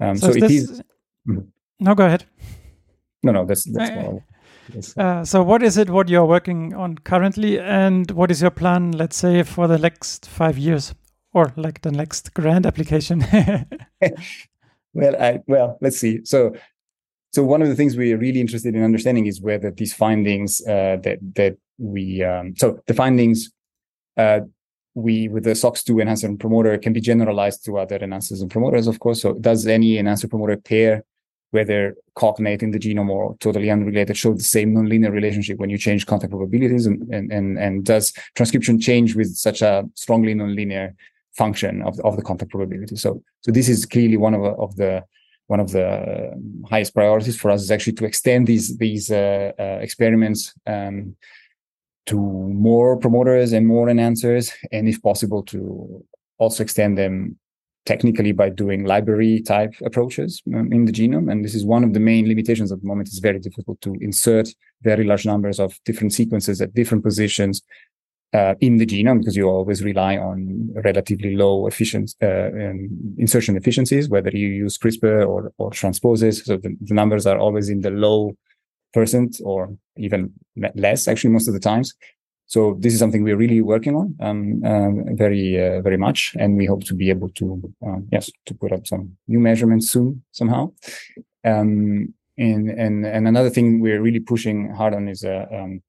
Um, 0.00 0.16
so, 0.16 0.32
so 0.32 0.36
it 0.36 0.50
is. 0.50 0.82
Mm. 1.28 1.48
No, 1.80 1.94
go 1.94 2.06
ahead. 2.06 2.24
No, 3.22 3.32
no, 3.32 3.44
that's 3.44 3.64
that's. 3.64 3.90
Uh, 4.96 5.00
uh, 5.00 5.24
so, 5.24 5.42
what 5.42 5.62
is 5.62 5.76
it? 5.76 5.90
What 5.90 6.08
you're 6.08 6.24
working 6.24 6.74
on 6.74 6.98
currently, 6.98 7.58
and 7.58 8.10
what 8.10 8.30
is 8.30 8.42
your 8.42 8.50
plan? 8.50 8.92
Let's 8.92 9.16
say 9.16 9.42
for 9.42 9.68
the 9.68 9.78
next 9.78 10.28
five 10.28 10.58
years, 10.58 10.94
or 11.32 11.52
like 11.56 11.82
the 11.82 11.92
next 11.92 12.34
grand 12.34 12.66
application. 12.66 13.20
well, 14.92 15.16
I, 15.22 15.40
well, 15.46 15.78
let's 15.80 15.98
see. 15.98 16.24
So, 16.24 16.52
so 17.32 17.42
one 17.42 17.62
of 17.62 17.68
the 17.68 17.74
things 17.74 17.96
we're 17.96 18.16
really 18.16 18.40
interested 18.40 18.74
in 18.74 18.82
understanding 18.82 19.26
is 19.26 19.40
whether 19.40 19.70
these 19.70 19.92
findings 19.92 20.60
uh, 20.66 20.96
that 21.02 21.18
that 21.34 21.56
we 21.78 22.22
um, 22.22 22.54
so 22.56 22.80
the 22.86 22.94
findings 22.94 23.50
uh, 24.16 24.40
we 24.94 25.28
with 25.28 25.44
the 25.44 25.50
SOX2 25.50 26.00
enhancer 26.00 26.26
and 26.26 26.40
promoter 26.40 26.76
can 26.78 26.92
be 26.92 27.00
generalized 27.00 27.64
to 27.66 27.78
other 27.78 27.98
enhancers 27.98 28.40
and 28.40 28.50
promoters, 28.50 28.86
of 28.86 28.98
course. 28.98 29.20
So 29.20 29.34
does 29.34 29.66
any 29.66 29.98
enhancer 29.98 30.26
promoter 30.26 30.56
pair, 30.56 31.04
whether 31.50 31.94
cognate 32.14 32.62
in 32.62 32.70
the 32.70 32.78
genome 32.78 33.10
or 33.10 33.36
totally 33.38 33.70
unrelated, 33.70 34.16
show 34.16 34.32
the 34.32 34.42
same 34.42 34.74
nonlinear 34.74 35.12
relationship 35.12 35.58
when 35.58 35.68
you 35.68 35.76
change 35.76 36.06
contact 36.06 36.30
probabilities? 36.30 36.86
And 36.86 37.02
and 37.12 37.30
and, 37.30 37.58
and 37.58 37.84
does 37.84 38.12
transcription 38.34 38.80
change 38.80 39.14
with 39.14 39.36
such 39.36 39.60
a 39.60 39.84
strongly 39.94 40.34
nonlinear 40.34 40.94
function 41.34 41.82
of, 41.82 42.00
of 42.00 42.16
the 42.16 42.22
contact 42.22 42.50
probability? 42.50 42.96
So 42.96 43.22
so 43.42 43.52
this 43.52 43.68
is 43.68 43.84
clearly 43.84 44.16
one 44.16 44.32
of, 44.32 44.42
of 44.42 44.76
the 44.76 45.04
one 45.46 45.60
of 45.60 45.70
the 45.70 46.32
highest 46.68 46.94
priorities 46.94 47.38
for 47.38 47.50
us 47.50 47.62
is 47.62 47.70
actually 47.70 47.92
to 47.94 48.04
extend 48.04 48.46
these 48.46 48.76
these 48.78 49.10
uh, 49.10 49.52
uh, 49.58 49.78
experiments 49.80 50.54
um, 50.66 51.16
to 52.06 52.16
more 52.16 52.96
promoters 52.96 53.52
and 53.52 53.66
more 53.66 53.86
enhancers, 53.86 54.52
and 54.72 54.88
if 54.88 55.02
possible, 55.02 55.42
to 55.44 56.04
also 56.38 56.62
extend 56.62 56.96
them 56.98 57.36
technically 57.84 58.32
by 58.32 58.48
doing 58.48 58.84
library 58.84 59.40
type 59.40 59.72
approaches 59.84 60.42
um, 60.54 60.72
in 60.72 60.84
the 60.84 60.92
genome. 60.92 61.30
And 61.30 61.44
this 61.44 61.54
is 61.54 61.64
one 61.64 61.84
of 61.84 61.94
the 61.94 62.00
main 62.00 62.26
limitations 62.26 62.72
at 62.72 62.80
the 62.80 62.86
moment. 62.86 63.08
It's 63.08 63.20
very 63.20 63.38
difficult 63.38 63.80
to 63.82 63.94
insert 64.00 64.48
very 64.82 65.04
large 65.04 65.24
numbers 65.24 65.60
of 65.60 65.78
different 65.84 66.12
sequences 66.12 66.60
at 66.60 66.74
different 66.74 67.04
positions 67.04 67.62
uh, 68.32 68.54
in 68.60 68.76
the 68.78 68.86
genome 68.86 69.20
because 69.20 69.36
you 69.36 69.48
always 69.48 69.82
rely 69.82 70.16
on 70.16 70.70
relatively 70.84 71.36
low 71.36 71.66
efficient 71.66 72.14
uh, 72.22 72.48
um, 72.48 72.88
insertion 73.18 73.56
efficiencies, 73.56 74.08
whether 74.08 74.30
you 74.30 74.48
use 74.48 74.78
CRISPR 74.78 75.26
or, 75.26 75.52
or 75.58 75.70
transposes. 75.70 76.44
So 76.44 76.56
the, 76.56 76.76
the, 76.80 76.94
numbers 76.94 77.26
are 77.26 77.38
always 77.38 77.68
in 77.68 77.80
the 77.80 77.90
low 77.90 78.36
percent 78.92 79.40
or 79.44 79.76
even 79.96 80.32
less, 80.74 81.08
actually, 81.08 81.30
most 81.30 81.48
of 81.48 81.54
the 81.54 81.60
times. 81.60 81.94
So 82.46 82.76
this 82.78 82.92
is 82.92 83.00
something 83.00 83.24
we're 83.24 83.36
really 83.36 83.60
working 83.60 83.96
on 83.96 84.16
um, 84.20 84.62
uh, 84.64 85.12
very, 85.14 85.60
uh, 85.60 85.80
very 85.82 85.96
much. 85.96 86.34
And 86.38 86.56
we 86.56 86.66
hope 86.66 86.84
to 86.84 86.94
be 86.94 87.10
able 87.10 87.28
to, 87.30 87.74
um, 87.84 88.08
yes, 88.12 88.30
to 88.46 88.54
put 88.54 88.72
up 88.72 88.86
some 88.86 89.16
new 89.26 89.40
measurements 89.40 89.90
soon 89.90 90.22
somehow. 90.30 90.72
Um, 91.44 92.14
and 92.38 92.68
and 92.68 93.06
and 93.06 93.26
another 93.26 93.50
thing 93.50 93.80
we're 93.80 94.02
really 94.02 94.20
pushing 94.20 94.70
hard 94.74 94.94
on 94.94 95.08
is 95.08 95.24
uh, 95.24 95.46
um, 95.50 95.80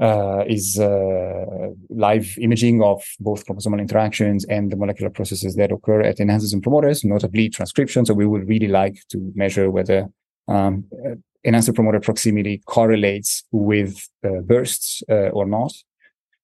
uh, 0.00 0.44
is 0.46 0.78
uh, 0.78 1.70
live 1.90 2.36
imaging 2.38 2.82
of 2.82 3.04
both 3.20 3.46
chromosomal 3.46 3.80
interactions 3.80 4.44
and 4.46 4.70
the 4.70 4.76
molecular 4.76 5.10
processes 5.10 5.54
that 5.56 5.70
occur 5.70 6.00
at 6.00 6.18
enhancers 6.18 6.52
and 6.52 6.62
promoters, 6.62 7.04
notably 7.04 7.48
transcription. 7.48 8.04
So 8.04 8.14
we 8.14 8.26
would 8.26 8.48
really 8.48 8.68
like 8.68 8.96
to 9.10 9.32
measure 9.34 9.70
whether 9.70 10.08
um, 10.48 10.84
uh, 10.92 11.14
enhancer 11.44 11.72
promoter 11.72 12.00
proximity 12.00 12.62
correlates 12.66 13.44
with 13.52 14.08
uh, 14.24 14.40
bursts 14.40 15.02
uh, 15.08 15.28
or 15.28 15.46
not 15.46 15.72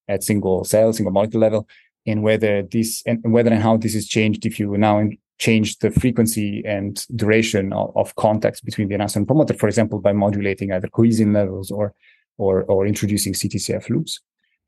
at 0.08 0.22
single 0.22 0.64
cell, 0.64 0.92
single 0.92 1.12
molecule 1.12 1.40
level, 1.40 1.68
and 2.06 2.22
whether 2.22 2.62
this 2.62 3.02
and 3.06 3.32
whether 3.32 3.50
and 3.50 3.62
how 3.62 3.76
this 3.76 3.94
is 3.94 4.08
changed 4.08 4.46
if 4.46 4.58
you 4.58 4.76
now 4.76 5.08
change 5.38 5.78
the 5.78 5.90
frequency 5.90 6.62
and 6.66 7.06
duration 7.14 7.72
of, 7.72 7.96
of 7.96 8.14
contacts 8.16 8.60
between 8.60 8.88
the 8.88 8.94
enhancer 8.94 9.18
and 9.20 9.26
promoter, 9.26 9.54
for 9.54 9.68
example, 9.68 10.00
by 10.00 10.12
modulating 10.12 10.72
either 10.72 10.88
cohesin 10.88 11.32
levels 11.32 11.70
or 11.70 11.94
or 12.38 12.64
or 12.64 12.86
introducing 12.86 13.34
CTCF 13.34 13.90
loops. 13.90 14.20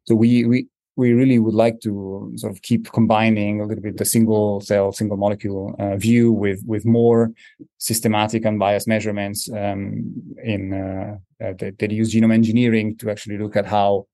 So 0.05 0.15
we 0.15 0.45
we 0.45 0.67
we 0.97 1.13
really 1.13 1.39
would 1.39 1.55
like 1.55 1.81
to 1.81 2.33
sort 2.37 2.53
of 2.53 2.61
keep 2.63 2.93
combining 2.93 3.61
a 3.61 3.67
little 3.67 3.83
bit 3.83 3.97
the 3.97 4.05
single 4.05 4.61
cell, 4.61 4.93
single 4.93 5.17
molecule 5.17 5.75
uh, 5.79 5.97
view 5.97 6.31
with 6.33 6.63
with 6.67 6.85
more 6.85 7.31
systematic 7.79 8.45
and 8.45 8.55
unbiased 8.55 8.89
measurements 8.89 9.49
um, 9.51 10.13
in 10.45 10.63
uh, 10.75 11.17
uh, 11.45 11.55
that, 11.59 11.79
that, 11.79 11.91
use 11.91 12.13
genome 12.13 12.35
engineering 12.35 12.97
to 12.99 13.11
actually 13.11 13.39
look 13.39 13.57
at 13.57 13.67
how 13.67 14.07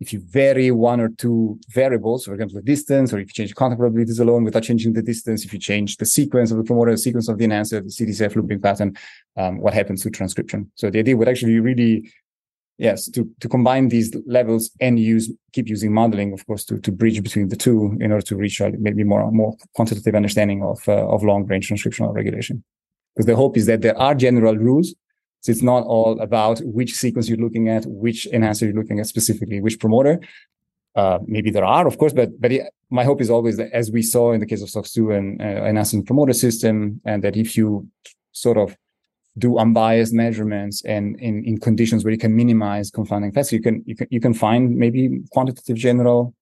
if 0.00 0.12
you 0.12 0.20
vary 0.20 0.70
one 0.70 1.00
or 1.00 1.08
two 1.08 1.58
variables, 1.68 2.24
for 2.24 2.34
example, 2.34 2.56
the 2.56 2.62
distance, 2.62 3.12
or 3.12 3.20
if 3.20 3.28
you 3.28 3.32
change 3.32 3.54
contact 3.54 3.78
probabilities 3.78 4.18
alone 4.18 4.44
without 4.44 4.64
changing 4.64 4.92
the 4.92 5.02
distance, 5.02 5.44
if 5.44 5.52
you 5.52 5.58
change 5.58 5.96
the 5.96 6.04
sequence 6.04 6.50
of 6.50 6.58
the 6.58 6.64
promoter, 6.64 6.90
the 6.90 6.98
sequence 6.98 7.28
of 7.28 7.38
the 7.38 7.44
enhancer, 7.44 7.80
the 7.80 7.88
CTCF 7.88 8.34
looping 8.34 8.60
pattern, 8.60 8.94
um, 9.36 9.58
what 9.58 9.72
happens 9.72 10.02
to 10.02 10.10
transcription? 10.10 10.70
So 10.74 10.90
the 10.90 10.98
idea 10.98 11.16
would 11.16 11.28
actually 11.28 11.58
really 11.60 12.12
yes 12.78 13.08
to 13.08 13.28
to 13.40 13.48
combine 13.48 13.88
these 13.88 14.14
levels 14.26 14.70
and 14.80 14.98
use 14.98 15.30
keep 15.52 15.68
using 15.68 15.92
modeling 15.92 16.32
of 16.32 16.44
course 16.46 16.64
to 16.64 16.78
to 16.80 16.90
bridge 16.90 17.22
between 17.22 17.48
the 17.48 17.56
two 17.56 17.96
in 18.00 18.10
order 18.10 18.26
to 18.26 18.36
reach 18.36 18.60
a 18.60 18.72
maybe 18.78 19.04
more 19.04 19.30
more 19.30 19.54
quantitative 19.74 20.14
understanding 20.14 20.62
of 20.62 20.80
uh, 20.88 21.06
of 21.08 21.22
long 21.22 21.46
range 21.46 21.68
transcriptional 21.68 22.12
regulation. 22.14 22.64
Because 23.14 23.26
the 23.26 23.36
hope 23.36 23.56
is 23.56 23.66
that 23.66 23.80
there 23.80 23.96
are 23.96 24.14
general 24.14 24.56
rules 24.56 24.94
so 25.44 25.52
it's 25.52 25.62
not 25.62 25.84
all 25.84 26.18
about 26.20 26.60
which 26.64 26.94
sequence 26.94 27.28
you're 27.28 27.36
looking 27.36 27.68
at 27.68 27.84
which 27.84 28.26
enhancer 28.28 28.64
you're 28.64 28.74
looking 28.74 28.98
at 28.98 29.06
specifically 29.06 29.60
which 29.60 29.78
promoter. 29.78 30.18
Uh, 30.96 31.18
maybe 31.26 31.50
there 31.50 31.66
are, 31.66 31.86
of 31.86 31.98
course, 31.98 32.14
but 32.14 32.40
but 32.40 32.50
it, 32.50 32.62
my 32.88 33.04
hope 33.04 33.20
is 33.20 33.28
always 33.28 33.58
that, 33.58 33.70
as 33.72 33.90
we 33.90 34.00
saw 34.00 34.32
in 34.32 34.40
the 34.40 34.46
case 34.46 34.62
of 34.62 34.70
SOX2 34.70 35.14
and 35.14 35.42
uh, 35.42 35.64
enhancer 35.68 36.00
promoter 36.00 36.32
system, 36.32 36.98
and 37.04 37.22
that 37.22 37.36
if 37.36 37.58
you 37.58 37.86
sort 38.32 38.56
of 38.56 38.74
do 39.36 39.58
unbiased 39.58 40.12
measurements 40.12 40.84
and 40.84 41.18
in, 41.20 41.44
in 41.44 41.58
conditions 41.58 42.04
where 42.04 42.12
you 42.12 42.18
can 42.18 42.36
minimize 42.36 42.90
confounding 42.90 43.30
effects, 43.30 43.52
you 43.52 43.60
can 43.60 43.82
you 43.86 43.96
can 43.96 44.06
you 44.10 44.20
can 44.20 44.34
find 44.34 44.76
maybe 44.76 45.20
quantitative 45.32 45.76
general 45.76 46.34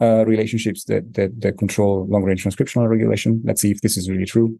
uh, 0.00 0.24
relationships 0.26 0.84
that, 0.84 1.14
that 1.14 1.40
that 1.40 1.58
control 1.58 2.06
long 2.08 2.22
range 2.22 2.44
transcriptional 2.44 2.88
regulation. 2.88 3.40
Let's 3.44 3.62
see 3.62 3.70
if 3.70 3.80
this 3.80 3.96
is 3.96 4.10
really 4.10 4.26
true. 4.26 4.58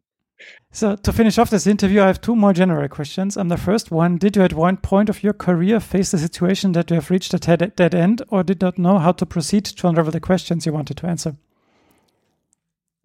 So 0.73 0.97
to 0.97 1.13
finish 1.13 1.39
off 1.39 1.51
this 1.51 1.67
interview, 1.67 2.03
I 2.03 2.09
have 2.09 2.21
two 2.21 2.35
more 2.35 2.53
general 2.53 2.89
questions. 2.89 3.37
Um, 3.37 3.49
the 3.49 3.57
first 3.57 3.91
one: 3.91 4.17
Did 4.17 4.37
you 4.37 4.43
at 4.43 4.53
one 4.53 4.79
point 4.79 5.09
of 5.09 5.23
your 5.23 5.33
career 5.33 5.79
face 5.79 6.11
the 6.11 6.19
situation 6.19 6.73
that 6.73 6.91
you 6.91 6.97
have 6.97 7.11
reached 7.11 7.35
a 7.35 7.39
dead, 7.39 7.77
dead 7.77 7.95
end, 7.95 8.23
or 8.29 8.43
did 8.43 8.61
not 8.61 8.79
know 8.79 8.99
how 8.99 9.13
to 9.13 9.27
proceed 9.27 9.65
to 9.65 9.89
unravel 9.89 10.13
the 10.13 10.21
questions 10.21 10.67
you 10.67 10.73
wanted 10.73 10.97
to 10.99 11.07
answer? 11.07 11.37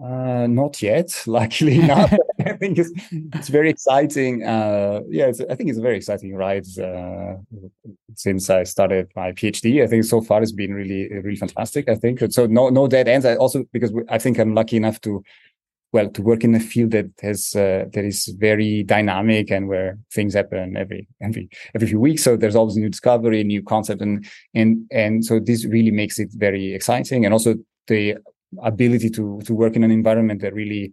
Uh, 0.02 0.48
not 0.48 0.82
yet, 0.82 1.24
luckily 1.28 1.80
enough. 1.80 2.14
I 2.46 2.54
think 2.54 2.78
it's 2.78 2.92
it's 3.10 3.50
very 3.50 3.70
exciting. 3.70 4.46
Uh, 4.46 5.02
yeah, 5.10 5.32
I 5.50 5.56
think 5.56 5.70
it's 5.70 5.78
a 5.78 5.82
very 5.82 5.98
exciting 5.98 6.36
ride 6.36 6.66
uh, 6.80 7.36
since 8.16 8.50
I 8.50 8.64
started 8.64 9.12
my 9.16 9.34
PhD. 9.34 9.84
I 9.84 9.88
think 9.88 10.06
so 10.06 10.22
far 10.22 10.42
it's 10.42 10.54
been 10.54 10.74
really 10.74 11.10
really 11.10 11.36
fantastic. 11.36 11.90
I 11.90 11.96
think 11.96 12.22
so. 12.30 12.46
No 12.46 12.70
no 12.70 12.88
dead 12.88 13.10
ends. 13.10 13.26
I 13.26 13.36
also 13.36 13.66
because 13.74 13.92
I 14.08 14.20
think 14.20 14.40
I'm 14.40 14.56
lucky 14.56 14.78
enough 14.78 15.02
to 15.02 15.22
well 15.92 16.10
to 16.10 16.22
work 16.22 16.46
in 16.46 16.56
a 16.56 16.60
field 16.62 16.92
that 16.92 17.08
has 17.22 17.54
uh, 17.56 17.86
that 17.94 18.06
is 18.06 18.28
very 18.40 18.84
dynamic 18.84 19.52
and 19.52 19.68
where 19.68 19.98
things 20.14 20.34
happen 20.34 20.78
every 20.78 21.10
every 21.22 21.50
every 21.76 21.88
few 21.90 22.00
weeks. 22.00 22.24
So 22.24 22.38
there's 22.38 22.56
always 22.56 22.78
new 22.78 22.90
discovery, 22.90 23.44
new 23.44 23.64
concept, 23.64 24.02
and 24.02 24.26
and 24.54 24.86
and 24.92 25.26
so 25.26 25.40
this 25.40 25.66
really 25.66 25.92
makes 25.92 26.20
it 26.20 26.30
very 26.34 26.74
exciting. 26.74 27.26
And 27.26 27.34
also 27.34 27.56
the 27.88 28.16
ability 28.62 29.10
to 29.12 29.42
to 29.46 29.54
work 29.54 29.76
in 29.76 29.84
an 29.84 29.92
environment 29.92 30.42
that 30.42 30.54
really 30.54 30.92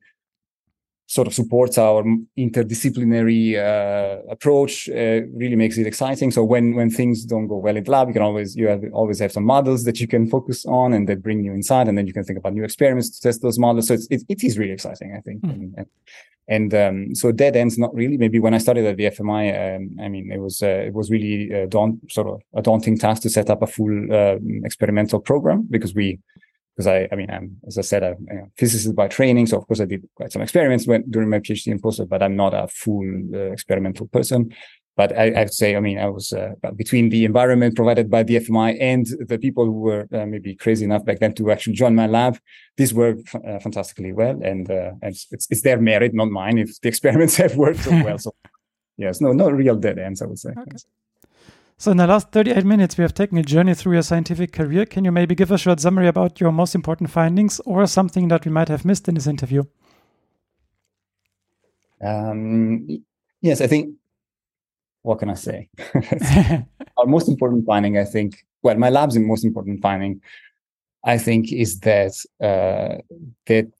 sort 1.09 1.29
of 1.29 1.35
supports 1.35 1.79
our 1.79 2.03
interdisciplinary 2.37 3.55
uh, 3.55 4.23
approach 4.29 4.89
uh, 4.89 5.23
really 5.35 5.55
makes 5.55 5.79
it 5.79 5.87
exciting. 5.87 6.33
So 6.33 6.43
when 6.43 6.75
when 6.75 6.91
things 6.91 7.25
don't 7.25 7.47
go 7.47 7.59
well 7.59 7.77
in 7.77 7.85
the 7.85 7.91
lab 7.91 8.09
you 8.09 8.13
can 8.13 8.23
always 8.23 8.57
you 8.57 8.67
have 8.67 8.83
always 8.93 9.21
have 9.21 9.31
some 9.31 9.45
models 9.45 9.85
that 9.85 10.01
you 10.01 10.09
can 10.09 10.29
focus 10.29 10.67
on 10.67 10.93
and 10.93 11.09
that 11.09 11.23
bring 11.23 11.45
you 11.45 11.53
inside 11.53 11.87
and 11.87 11.97
then 11.97 12.07
you 12.07 12.13
can 12.13 12.25
think 12.25 12.39
about 12.39 12.55
new 12.55 12.65
experiments 12.65 13.09
to 13.11 13.21
test 13.21 13.41
those 13.41 13.59
models. 13.59 13.87
So 13.87 13.95
it's, 13.95 14.09
it, 14.11 14.23
it 14.29 14.43
is 14.43 14.59
really 14.59 14.73
exciting 14.73 15.15
i 15.17 15.21
think. 15.21 15.43
Mm. 15.43 15.73
and, 15.77 15.87
and, 16.49 16.75
um, 16.75 17.15
so 17.15 17.33
dead 17.33 17.57
ends 17.57 17.79
not 17.79 17.95
really. 17.95 18.17
Maybe 18.17 18.41
when 18.41 18.55
i 18.55 18.59
started 18.59 18.85
at 18.87 18.97
the 18.97 19.05
fmi 19.05 19.77
um, 19.77 19.97
i 20.01 20.09
mean 20.09 20.33
it 20.33 20.41
was 20.41 20.61
uh, 20.61 20.83
it 20.89 20.95
was 20.95 21.09
really 21.09 21.53
a 21.53 21.69
daunt, 21.69 22.11
sort 22.11 22.27
of 22.27 22.43
a 22.55 22.63
daunting 22.63 22.99
task 22.99 23.23
to 23.23 23.31
set 23.31 23.49
up 23.49 23.63
a 23.63 23.69
full 23.69 24.13
uh, 24.13 24.39
experimental 24.65 25.21
program 25.21 25.69
because 25.71 25.95
we 25.95 26.19
because 26.77 26.87
I, 26.87 27.09
I 27.11 27.17
mean, 27.17 27.31
I'm, 27.31 27.57
as 27.67 27.79
I 27.79 27.81
said, 27.81 28.05
I'm 28.05 28.27
a 28.31 28.51
physicist 28.59 28.95
by 28.95 29.09
training. 29.09 29.47
So 29.47 29.57
of 29.57 29.67
course 29.67 29.81
I 29.81 29.87
did 29.87 30.07
quite 30.15 30.31
some 30.31 30.43
experiments 30.43 30.87
when, 30.87 31.11
during 31.11 31.31
my 31.31 31.39
PhD 31.39 31.73
and 31.73 31.83
postdoc, 31.83 32.09
but 32.09 32.23
I'm 32.23 32.37
not 32.37 32.53
a 32.53 32.69
full 32.69 33.05
uh, 33.35 33.51
experimental 33.51 34.07
person. 34.09 34.55
But 34.95 35.17
I, 35.17 35.31
I 35.31 35.41
would 35.41 35.53
say, 35.53 35.77
I 35.77 35.81
mean, 35.81 35.99
I 35.99 36.09
was 36.09 36.33
uh, 36.33 36.53
between 36.75 37.11
the 37.11 37.25
environment 37.25 37.77
provided 37.77 38.11
by 38.11 38.23
the 38.23 38.37
FMI 38.37 38.77
and 38.81 39.07
the 39.27 39.39
people 39.39 39.65
who 39.67 39.73
were 39.73 40.09
uh, 40.13 40.25
maybe 40.27 40.55
crazy 40.55 40.85
enough 40.85 41.05
back 41.05 41.19
then 41.19 41.35
to 41.35 41.51
actually 41.51 41.75
join 41.75 41.95
my 41.95 42.07
lab. 42.07 42.39
This 42.77 42.93
worked 42.93 43.35
uh, 43.35 43.59
fantastically 43.59 44.13
well, 44.13 44.39
and, 44.43 44.71
uh, 44.71 44.93
and 45.03 45.15
it's, 45.31 45.47
it's 45.51 45.63
their 45.63 45.79
merit, 45.79 46.15
not 46.15 46.31
mine, 46.31 46.59
if 46.59 46.81
the 46.81 46.89
experiments 46.95 47.37
have 47.37 47.57
worked 47.57 47.81
so 47.81 47.91
well. 47.91 48.19
So 48.19 48.35
yes, 48.97 49.21
no, 49.21 49.33
no 49.33 49.51
real 49.51 49.77
dead 49.77 49.99
ends, 49.99 50.23
I 50.23 50.27
would 50.27 50.39
say. 50.39 50.51
Okay. 50.51 50.77
So, 51.79 51.91
in 51.91 51.99
the 51.99 52.07
last 52.07 52.33
38 52.33 52.65
minutes, 52.65 52.97
we 52.97 53.03
have 53.03 53.13
taken 53.13 53.37
a 53.37 53.43
journey 53.43 53.75
through 53.75 53.93
your 53.93 54.03
scientific 54.03 54.51
career. 54.51 54.87
Can 54.87 55.05
you 55.05 55.13
maybe 55.13 55.35
give 55.35 55.51
a 55.51 55.59
short 55.59 55.79
summary 55.79 56.09
about 56.09 56.41
your 56.41 56.51
most 56.51 56.75
important 56.75 57.11
findings 57.11 57.61
or 57.67 57.87
something 57.87 58.29
that 58.29 58.47
we 58.47 58.51
might 58.51 58.69
have 58.69 58.87
missed 58.87 59.09
in 59.09 59.15
this 59.15 59.27
interview? 59.27 59.63
Um, 62.03 62.89
yes, 63.43 63.61
I 63.61 63.67
think. 63.67 63.95
What 65.03 65.19
can 65.19 65.29
I 65.29 65.35
say? 65.35 65.69
Our 66.97 67.07
most 67.07 67.29
important 67.29 67.67
finding, 67.67 67.99
I 67.99 68.05
think, 68.05 68.45
well, 68.63 68.77
my 68.77 68.89
lab's 68.89 69.19
most 69.19 69.45
important 69.45 69.83
finding, 69.83 70.23
I 71.05 71.19
think, 71.19 71.53
is 71.53 71.79
that 71.81 72.13
uh, 72.41 73.03
that 73.47 73.71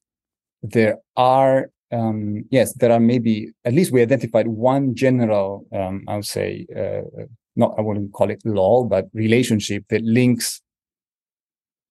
there 0.63 0.99
are 1.17 1.71
um, 1.91 2.45
yes, 2.51 2.75
there 2.75 2.93
are 2.93 3.01
maybe 3.01 3.53
at 3.65 3.73
least 3.73 3.91
we 3.91 4.03
identified 4.03 4.49
one 4.49 4.95
general, 4.95 5.67
um, 5.73 6.05
I 6.09 6.17
would 6.17 6.27
say, 6.27 6.67
uh, 6.77 7.25
not 7.57 7.75
I 7.79 7.83
wouldn't 7.83 8.13
call 8.13 8.31
it 8.31 8.43
law, 8.45 8.85
but 8.85 9.07
relationship 9.13 9.85
that 9.89 10.03
links 10.03 10.61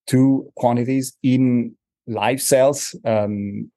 two 0.07 0.51
quantities 0.55 1.17
in 1.23 1.75
live 2.07 2.41
cells. 2.41 2.95
Um, 3.03 3.71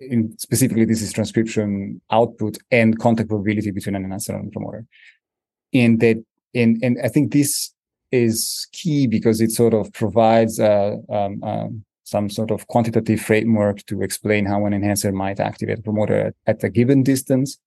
in 0.00 0.36
specifically, 0.38 0.86
this 0.86 1.02
is 1.02 1.12
transcription 1.12 2.00
output 2.10 2.56
and 2.70 2.98
contact 2.98 3.28
probability 3.28 3.70
between 3.70 3.96
an 3.96 4.04
enhancer 4.04 4.34
and 4.34 4.50
promoter. 4.50 4.86
And 5.74 6.00
that, 6.00 6.24
and 6.54 6.82
and 6.82 6.96
I 7.04 7.08
think 7.08 7.32
this 7.32 7.74
is 8.10 8.66
key 8.72 9.06
because 9.06 9.40
it 9.40 9.50
sort 9.50 9.74
of 9.74 9.92
provides 9.92 10.58
uh, 10.58 10.96
um, 11.10 11.40
uh, 11.44 11.68
some 12.04 12.28
sort 12.28 12.50
of 12.50 12.66
quantitative 12.66 13.20
framework 13.20 13.84
to 13.86 14.02
explain 14.02 14.44
how 14.46 14.64
an 14.66 14.72
enhancer 14.72 15.12
might 15.12 15.38
activate 15.38 15.78
a 15.78 15.82
promoter 15.82 16.18
at, 16.28 16.34
at 16.46 16.64
a 16.64 16.68
given 16.68 17.02
distance 17.02 17.58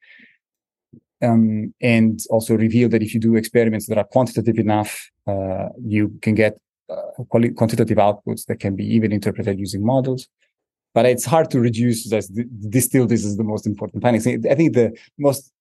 um, 1.23 1.73
and 1.81 2.19
also 2.29 2.55
reveal 2.55 2.89
that 2.89 3.01
if 3.01 3.13
you 3.13 3.19
do 3.19 3.35
experiments 3.35 3.87
that 3.87 3.97
are 3.97 4.03
quantitative 4.03 4.57
enough, 4.59 5.09
uh, 5.25 5.69
you 5.81 6.11
can 6.21 6.35
get 6.35 6.57
uh, 6.89 7.23
quantitative 7.29 7.97
outputs 7.97 8.45
that 8.47 8.59
can 8.59 8.75
be 8.75 8.85
even 8.85 9.11
interpreted 9.11 9.59
using 9.59 9.85
models. 9.85 10.27
But 10.93 11.05
it's 11.05 11.25
hard 11.25 11.49
to 11.51 11.59
reduce 11.59 12.09
this. 12.09 12.29
This 12.31 12.85
still, 12.85 13.07
this 13.07 13.25
is 13.25 13.37
the 13.37 13.43
most 13.43 13.65
important 13.65 14.03
finding. 14.03 14.21
I 14.49 14.55
think 14.55 14.73
the 14.73 14.95
most, 15.17 15.51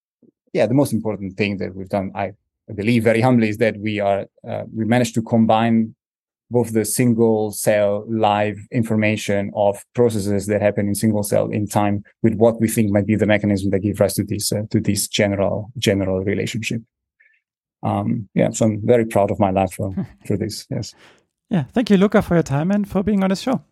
yeah, 0.52 0.66
the 0.66 0.74
most 0.74 0.92
important 0.92 1.36
thing 1.38 1.56
that 1.58 1.74
we've 1.74 1.88
done, 1.88 2.12
I, 2.14 2.32
I 2.68 2.72
believe 2.74 3.02
very 3.04 3.22
humbly, 3.22 3.48
is 3.48 3.56
that 3.58 3.78
we 3.78 3.98
are 3.98 4.26
uh, 4.46 4.64
we 4.74 4.84
managed 4.84 5.14
to 5.14 5.22
combine 5.22 5.94
both 6.52 6.72
the 6.72 6.84
single 6.84 7.50
cell 7.50 8.04
live 8.08 8.58
information 8.70 9.50
of 9.56 9.84
processes 9.94 10.46
that 10.46 10.62
happen 10.62 10.86
in 10.86 10.94
single 10.94 11.22
cell 11.22 11.48
in 11.48 11.66
time 11.66 12.04
with 12.22 12.34
what 12.34 12.60
we 12.60 12.68
think 12.68 12.90
might 12.90 13.06
be 13.06 13.16
the 13.16 13.26
mechanism 13.26 13.70
that 13.70 13.80
give 13.80 13.98
rise 13.98 14.14
to 14.14 14.24
this 14.24 14.52
uh, 14.52 14.62
to 14.70 14.80
this 14.80 15.08
general 15.08 15.72
general 15.78 16.22
relationship. 16.22 16.82
Um, 17.82 18.28
yeah, 18.34 18.50
so 18.50 18.66
I'm 18.66 18.86
very 18.86 19.06
proud 19.06 19.30
of 19.30 19.40
my 19.40 19.50
lab 19.50 19.72
for 19.72 19.94
for 20.26 20.36
this. 20.36 20.66
Yes. 20.70 20.94
Yeah, 21.50 21.64
thank 21.72 21.90
you, 21.90 21.96
Luca, 21.96 22.22
for 22.22 22.34
your 22.34 22.42
time 22.42 22.70
and 22.70 22.88
for 22.88 23.02
being 23.02 23.22
on 23.22 23.30
the 23.30 23.36
show. 23.36 23.62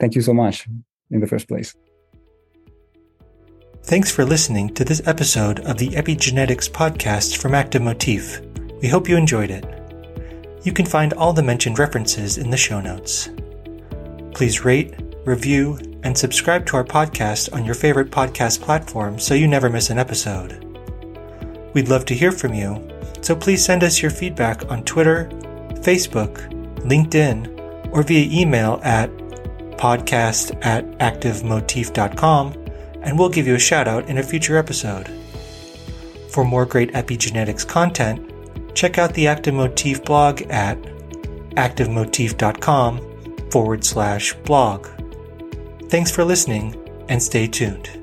Thank 0.00 0.14
you 0.14 0.22
so 0.22 0.32
much 0.32 0.66
in 1.10 1.20
the 1.20 1.26
first 1.26 1.46
place. 1.46 1.74
Thanks 3.82 4.10
for 4.10 4.24
listening 4.24 4.74
to 4.74 4.84
this 4.84 5.02
episode 5.06 5.60
of 5.60 5.78
the 5.78 5.90
Epigenetics 5.90 6.70
podcast 6.70 7.38
from 7.38 7.54
Active 7.54 7.82
Motif. 7.82 8.40
We 8.82 8.88
hope 8.88 9.08
you 9.08 9.16
enjoyed 9.16 9.50
it. 9.50 9.79
You 10.62 10.72
can 10.72 10.84
find 10.84 11.12
all 11.14 11.32
the 11.32 11.42
mentioned 11.42 11.78
references 11.78 12.36
in 12.36 12.50
the 12.50 12.56
show 12.56 12.80
notes. 12.80 13.30
Please 14.34 14.64
rate, 14.64 14.94
review, 15.24 15.78
and 16.02 16.16
subscribe 16.16 16.66
to 16.66 16.76
our 16.76 16.84
podcast 16.84 17.52
on 17.54 17.64
your 17.64 17.74
favorite 17.74 18.10
podcast 18.10 18.60
platform 18.60 19.18
so 19.18 19.34
you 19.34 19.48
never 19.48 19.70
miss 19.70 19.90
an 19.90 19.98
episode. 19.98 20.66
We'd 21.72 21.88
love 21.88 22.04
to 22.06 22.14
hear 22.14 22.32
from 22.32 22.52
you, 22.54 22.88
so 23.22 23.34
please 23.34 23.64
send 23.64 23.84
us 23.84 24.02
your 24.02 24.10
feedback 24.10 24.70
on 24.70 24.84
Twitter, 24.84 25.28
Facebook, 25.82 26.36
LinkedIn, 26.80 27.90
or 27.92 28.02
via 28.02 28.40
email 28.40 28.80
at 28.82 29.10
podcast 29.76 30.58
at 30.64 30.84
activemotif.com, 30.98 32.52
and 33.02 33.18
we'll 33.18 33.28
give 33.28 33.46
you 33.46 33.54
a 33.54 33.58
shout 33.58 33.88
out 33.88 34.08
in 34.08 34.18
a 34.18 34.22
future 34.22 34.58
episode. 34.58 35.10
For 36.30 36.44
more 36.44 36.66
great 36.66 36.92
epigenetics 36.92 37.66
content, 37.66 38.29
check 38.74 38.98
out 38.98 39.14
the 39.14 39.26
Active 39.26 39.54
Motif 39.54 40.04
blog 40.04 40.42
at 40.42 40.80
activemotif.com 41.56 43.50
forward 43.50 43.84
slash 43.84 44.34
blog. 44.44 44.86
Thanks 45.88 46.10
for 46.10 46.24
listening 46.24 46.76
and 47.08 47.22
stay 47.22 47.46
tuned. 47.46 47.99